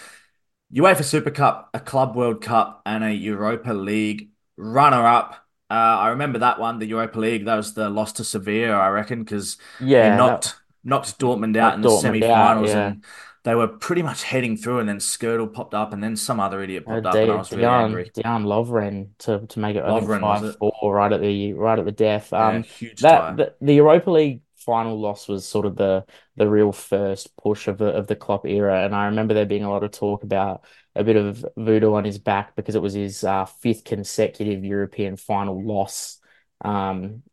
UEFA 0.73 1.03
Super 1.03 1.31
Cup, 1.31 1.69
a 1.73 1.79
Club 1.79 2.15
World 2.15 2.41
Cup, 2.41 2.81
and 2.85 3.03
a 3.03 3.13
Europa 3.13 3.73
League 3.73 4.29
runner 4.57 5.05
up. 5.05 5.35
Uh, 5.69 5.73
I 5.73 6.07
remember 6.09 6.39
that 6.39 6.59
one, 6.59 6.79
the 6.79 6.85
Europa 6.85 7.19
League. 7.19 7.45
That 7.45 7.55
was 7.55 7.73
the 7.73 7.89
loss 7.89 8.13
to 8.13 8.23
Sevilla, 8.23 8.75
I 8.75 8.89
reckon, 8.89 9.23
because 9.23 9.57
yeah, 9.79 10.15
knocked 10.15 10.45
that, 10.45 10.55
knocked 10.83 11.19
Dortmund 11.19 11.57
out 11.57 11.75
in 11.75 11.81
the 11.81 11.97
semi 11.97 12.21
finals. 12.21 12.69
Yeah. 12.69 12.87
And 12.87 13.03
they 13.43 13.55
were 13.55 13.67
pretty 13.67 14.01
much 14.03 14.23
heading 14.23 14.55
through, 14.57 14.79
and 14.79 14.89
then 14.89 14.97
Skrtel 14.99 15.51
popped 15.51 15.73
up, 15.73 15.93
and 15.93 16.03
then 16.03 16.15
some 16.15 16.39
other 16.39 16.61
idiot 16.61 16.85
Uh, 16.85 16.93
popped 16.93 17.05
up, 17.05 17.23
and 17.23 17.31
I 17.31 17.37
was 17.37 17.51
really 17.51 17.63
Dejan 17.63 17.73
angry. 17.73 18.11
Dejan 18.13 18.45
Lovren 18.45 19.09
to 19.19 19.45
to 19.47 19.59
make 19.59 19.75
it 19.75 19.83
Lovren 19.83 20.19
five 20.19 20.45
four 20.57 20.95
right 20.95 21.11
at 21.11 21.21
the 21.21 21.53
right 21.53 21.79
at 21.79 21.85
the 21.85 21.91
death. 21.91 22.31
Yeah, 22.31 22.57
Um, 22.57 22.63
huge 22.63 23.01
that 23.01 23.37
the, 23.37 23.55
the 23.61 23.73
Europa 23.75 24.11
League 24.11 24.41
final 24.57 24.99
loss 24.99 25.27
was 25.27 25.45
sort 25.47 25.65
of 25.65 25.75
the 25.75 26.05
the 26.35 26.47
real 26.49 26.71
first 26.71 27.35
push 27.37 27.67
of 27.67 27.77
the 27.77 27.87
of 27.87 28.07
the 28.07 28.15
Klopp 28.15 28.45
era, 28.45 28.85
and 28.85 28.95
I 28.95 29.05
remember 29.05 29.33
there 29.33 29.45
being 29.45 29.63
a 29.63 29.69
lot 29.71 29.83
of 29.83 29.91
talk 29.91 30.23
about 30.23 30.63
a 30.95 31.03
bit 31.03 31.15
of 31.15 31.45
voodoo 31.57 31.93
on 31.93 32.05
his 32.05 32.19
back 32.19 32.55
because 32.55 32.75
it 32.75 32.81
was 32.81 32.93
his 32.93 33.23
uh, 33.23 33.45
fifth 33.45 33.83
consecutive 33.85 34.63
European 34.63 35.15
final 35.17 35.63
loss. 35.63 36.19
Um, 36.63 37.23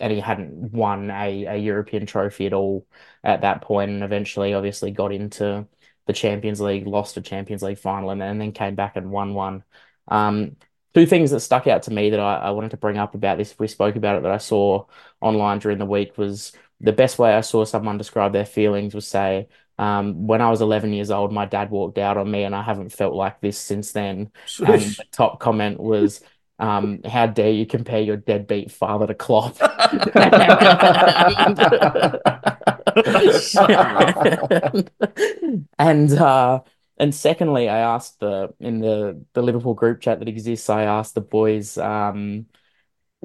and 0.00 0.12
he 0.12 0.20
hadn't 0.20 0.72
won 0.72 1.10
a, 1.10 1.44
a 1.46 1.56
European 1.56 2.06
trophy 2.06 2.46
at 2.46 2.52
all 2.52 2.86
at 3.24 3.42
that 3.42 3.62
point, 3.62 3.90
and 3.90 4.02
eventually, 4.02 4.54
obviously, 4.54 4.90
got 4.90 5.12
into 5.12 5.66
the 6.06 6.12
Champions 6.12 6.60
League, 6.60 6.86
lost 6.86 7.16
a 7.16 7.20
Champions 7.20 7.62
League 7.62 7.78
final, 7.78 8.10
and 8.10 8.20
then, 8.20 8.30
and 8.30 8.40
then 8.40 8.52
came 8.52 8.74
back 8.74 8.96
and 8.96 9.10
won 9.10 9.34
one. 9.34 9.64
Um, 10.08 10.56
two 10.94 11.06
things 11.06 11.30
that 11.30 11.40
stuck 11.40 11.66
out 11.66 11.82
to 11.84 11.92
me 11.92 12.10
that 12.10 12.20
I, 12.20 12.36
I 12.36 12.50
wanted 12.50 12.70
to 12.72 12.76
bring 12.76 12.98
up 12.98 13.14
about 13.14 13.38
this, 13.38 13.52
if 13.52 13.60
we 13.60 13.68
spoke 13.68 13.96
about 13.96 14.16
it, 14.16 14.22
that 14.22 14.32
I 14.32 14.38
saw 14.38 14.86
online 15.20 15.58
during 15.58 15.78
the 15.78 15.86
week 15.86 16.16
was 16.16 16.52
the 16.80 16.92
best 16.92 17.18
way 17.18 17.34
I 17.34 17.40
saw 17.40 17.64
someone 17.64 17.98
describe 17.98 18.32
their 18.32 18.44
feelings 18.44 18.94
was 18.94 19.06
say, 19.06 19.48
um, 19.78 20.26
when 20.26 20.40
I 20.40 20.50
was 20.50 20.60
11 20.60 20.92
years 20.92 21.10
old, 21.10 21.32
my 21.32 21.44
dad 21.44 21.70
walked 21.70 21.98
out 21.98 22.16
on 22.16 22.30
me, 22.30 22.44
and 22.44 22.54
I 22.54 22.62
haven't 22.62 22.92
felt 22.92 23.14
like 23.14 23.40
this 23.40 23.58
since 23.58 23.92
then. 23.92 24.30
And 24.60 24.80
the 24.80 25.04
top 25.12 25.40
comment 25.40 25.78
was, 25.78 26.20
um, 26.58 27.00
how 27.04 27.26
dare 27.26 27.52
you 27.52 27.66
compare 27.66 28.00
your 28.00 28.16
deadbeat 28.16 28.70
father 28.70 29.06
to 29.06 29.14
Klopp? 29.14 29.56
and 35.78 36.12
uh, 36.12 36.60
and 36.98 37.14
secondly, 37.14 37.68
I 37.68 37.78
asked 37.78 38.20
the 38.20 38.54
in 38.58 38.80
the 38.80 39.22
the 39.34 39.42
Liverpool 39.42 39.74
group 39.74 40.00
chat 40.00 40.18
that 40.20 40.28
exists, 40.28 40.70
I 40.70 40.84
asked 40.84 41.14
the 41.14 41.20
boys 41.20 41.76
um, 41.76 42.46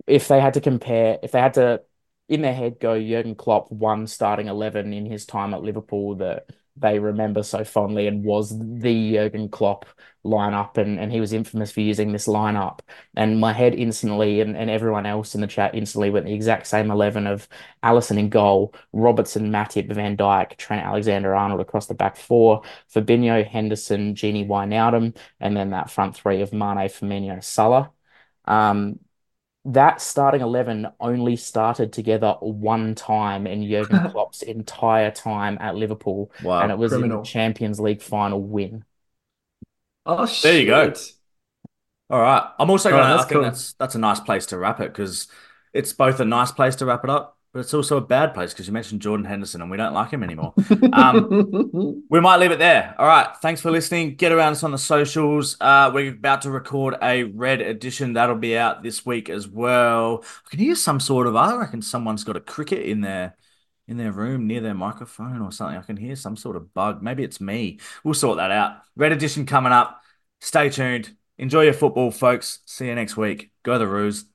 if 0.07 0.27
they 0.27 0.41
had 0.41 0.55
to 0.55 0.61
compare, 0.61 1.19
if 1.23 1.31
they 1.31 1.39
had 1.39 1.53
to 1.55 1.81
in 2.27 2.41
their 2.41 2.53
head 2.53 2.79
go 2.79 2.99
Jurgen 2.99 3.35
Klopp 3.35 3.71
one 3.71 4.07
starting 4.07 4.47
eleven 4.47 4.93
in 4.93 5.05
his 5.05 5.25
time 5.25 5.53
at 5.53 5.63
Liverpool 5.63 6.15
that 6.15 6.49
they 6.81 6.99
remember 6.99 7.43
so 7.43 7.63
fondly 7.63 8.07
and 8.07 8.23
was 8.23 8.57
the 8.57 9.13
Jurgen 9.13 9.49
Klopp 9.49 9.85
lineup 10.25 10.77
and, 10.77 10.99
and 10.99 11.11
he 11.11 11.19
was 11.19 11.33
infamous 11.33 11.71
for 11.71 11.81
using 11.81 12.11
this 12.11 12.27
lineup. 12.27 12.79
And 13.15 13.39
my 13.39 13.53
head 13.53 13.73
instantly 13.73 14.41
and, 14.41 14.55
and 14.55 14.69
everyone 14.69 15.05
else 15.05 15.35
in 15.35 15.41
the 15.41 15.47
chat 15.47 15.75
instantly 15.75 16.09
went 16.09 16.25
the 16.25 16.33
exact 16.33 16.67
same 16.67 16.91
11 16.91 17.27
of 17.27 17.47
Alisson 17.83 18.17
in 18.17 18.29
goal, 18.29 18.73
Robertson, 18.93 19.51
Matip, 19.51 19.91
Van 19.93 20.17
Dijk, 20.17 20.57
Trent 20.57 20.85
Alexander-Arnold 20.85 21.61
across 21.61 21.87
the 21.87 21.93
back 21.93 22.15
four, 22.17 22.61
Fabinho, 22.93 23.45
Henderson, 23.47 24.13
Gini 24.15 24.47
Wijnaldum, 24.47 25.15
and 25.39 25.55
then 25.55 25.71
that 25.71 25.89
front 25.89 26.15
three 26.15 26.41
of 26.41 26.53
Mane, 26.53 26.89
Firmino, 26.89 27.43
Salah. 27.43 27.91
Um, 28.45 28.99
that 29.65 30.01
starting 30.01 30.41
11 30.41 30.87
only 30.99 31.35
started 31.35 31.93
together 31.93 32.33
one 32.41 32.95
time 32.95 33.45
in 33.47 33.67
Jurgen 33.69 34.03
Klopp's 34.03 34.41
entire 34.41 35.11
time 35.11 35.57
at 35.61 35.75
Liverpool, 35.75 36.31
Wow. 36.39 36.59
and 36.59 36.71
it 36.71 36.77
was 36.77 36.95
in 36.97 37.09
the. 37.09 37.19
Champions 37.23 37.79
League 37.79 38.01
final 38.01 38.41
win. 38.41 38.85
Oh, 40.05 40.27
There 40.41 40.59
you 40.59 40.65
go. 40.67 40.93
All 42.09 42.19
right. 42.21 42.51
I'm 42.59 42.69
also 42.69 42.93
gonna. 42.93 43.15
I 43.17 43.23
think 43.23 43.41
cool. 43.41 43.41
that's 43.41 43.73
that's 43.73 43.95
a 43.95 43.99
nice 43.99 44.19
place 44.19 44.45
to 44.47 44.57
wrap 44.57 44.79
it 44.81 44.91
because 44.91 45.27
it's 45.73 45.93
both 45.93 46.19
a 46.19 46.25
nice 46.25 46.51
place 46.51 46.75
to 46.77 46.85
wrap 46.85 47.03
it 47.03 47.09
up, 47.09 47.37
but 47.53 47.59
it's 47.59 47.73
also 47.73 47.97
a 47.97 48.01
bad 48.01 48.33
place 48.33 48.53
because 48.53 48.67
you 48.67 48.73
mentioned 48.73 49.01
Jordan 49.01 49.25
Henderson 49.25 49.61
and 49.61 49.69
we 49.69 49.77
don't 49.77 49.93
like 49.93 50.11
him 50.11 50.23
anymore. 50.23 50.53
Um, 50.93 52.03
We 52.09 52.19
might 52.19 52.37
leave 52.37 52.51
it 52.51 52.59
there. 52.59 52.95
All 52.97 53.07
right. 53.07 53.27
Thanks 53.41 53.61
for 53.61 53.71
listening. 53.71 54.15
Get 54.15 54.31
around 54.31 54.53
us 54.53 54.63
on 54.63 54.71
the 54.71 54.77
socials. 54.77 55.57
Uh, 55.61 55.91
we're 55.93 56.11
about 56.11 56.41
to 56.43 56.51
record 56.51 56.95
a 57.01 57.23
red 57.23 57.61
edition 57.61 58.13
that'll 58.13 58.35
be 58.35 58.57
out 58.57 58.83
this 58.83 59.05
week 59.05 59.29
as 59.29 59.47
well. 59.47 60.23
I 60.45 60.49
can 60.49 60.59
hear 60.59 60.75
some 60.75 60.99
sort 60.99 61.27
of. 61.27 61.35
I 61.35 61.55
reckon 61.55 61.81
someone's 61.81 62.23
got 62.23 62.35
a 62.37 62.41
cricket 62.41 62.85
in 62.85 63.01
there. 63.01 63.35
in 63.87 63.97
their 63.97 64.11
room 64.11 64.47
near 64.47 64.61
their 64.61 64.73
microphone 64.73 65.41
or 65.41 65.51
something. 65.51 65.77
I 65.77 65.81
can 65.81 65.97
hear 65.97 66.15
some 66.15 66.37
sort 66.37 66.55
of 66.55 66.73
bug. 66.73 67.01
Maybe 67.01 67.23
it's 67.23 67.41
me. 67.41 67.79
We'll 68.03 68.13
sort 68.13 68.37
that 68.37 68.51
out. 68.51 68.77
Red 68.95 69.11
edition 69.11 69.45
coming 69.45 69.71
up. 69.73 70.01
Stay 70.39 70.69
tuned. 70.69 71.15
Enjoy 71.37 71.61
your 71.63 71.73
football, 71.73 72.11
folks. 72.11 72.59
See 72.65 72.87
you 72.87 72.95
next 72.95 73.17
week. 73.17 73.51
Go 73.63 73.77
the 73.77 73.87
Roos. 73.87 74.25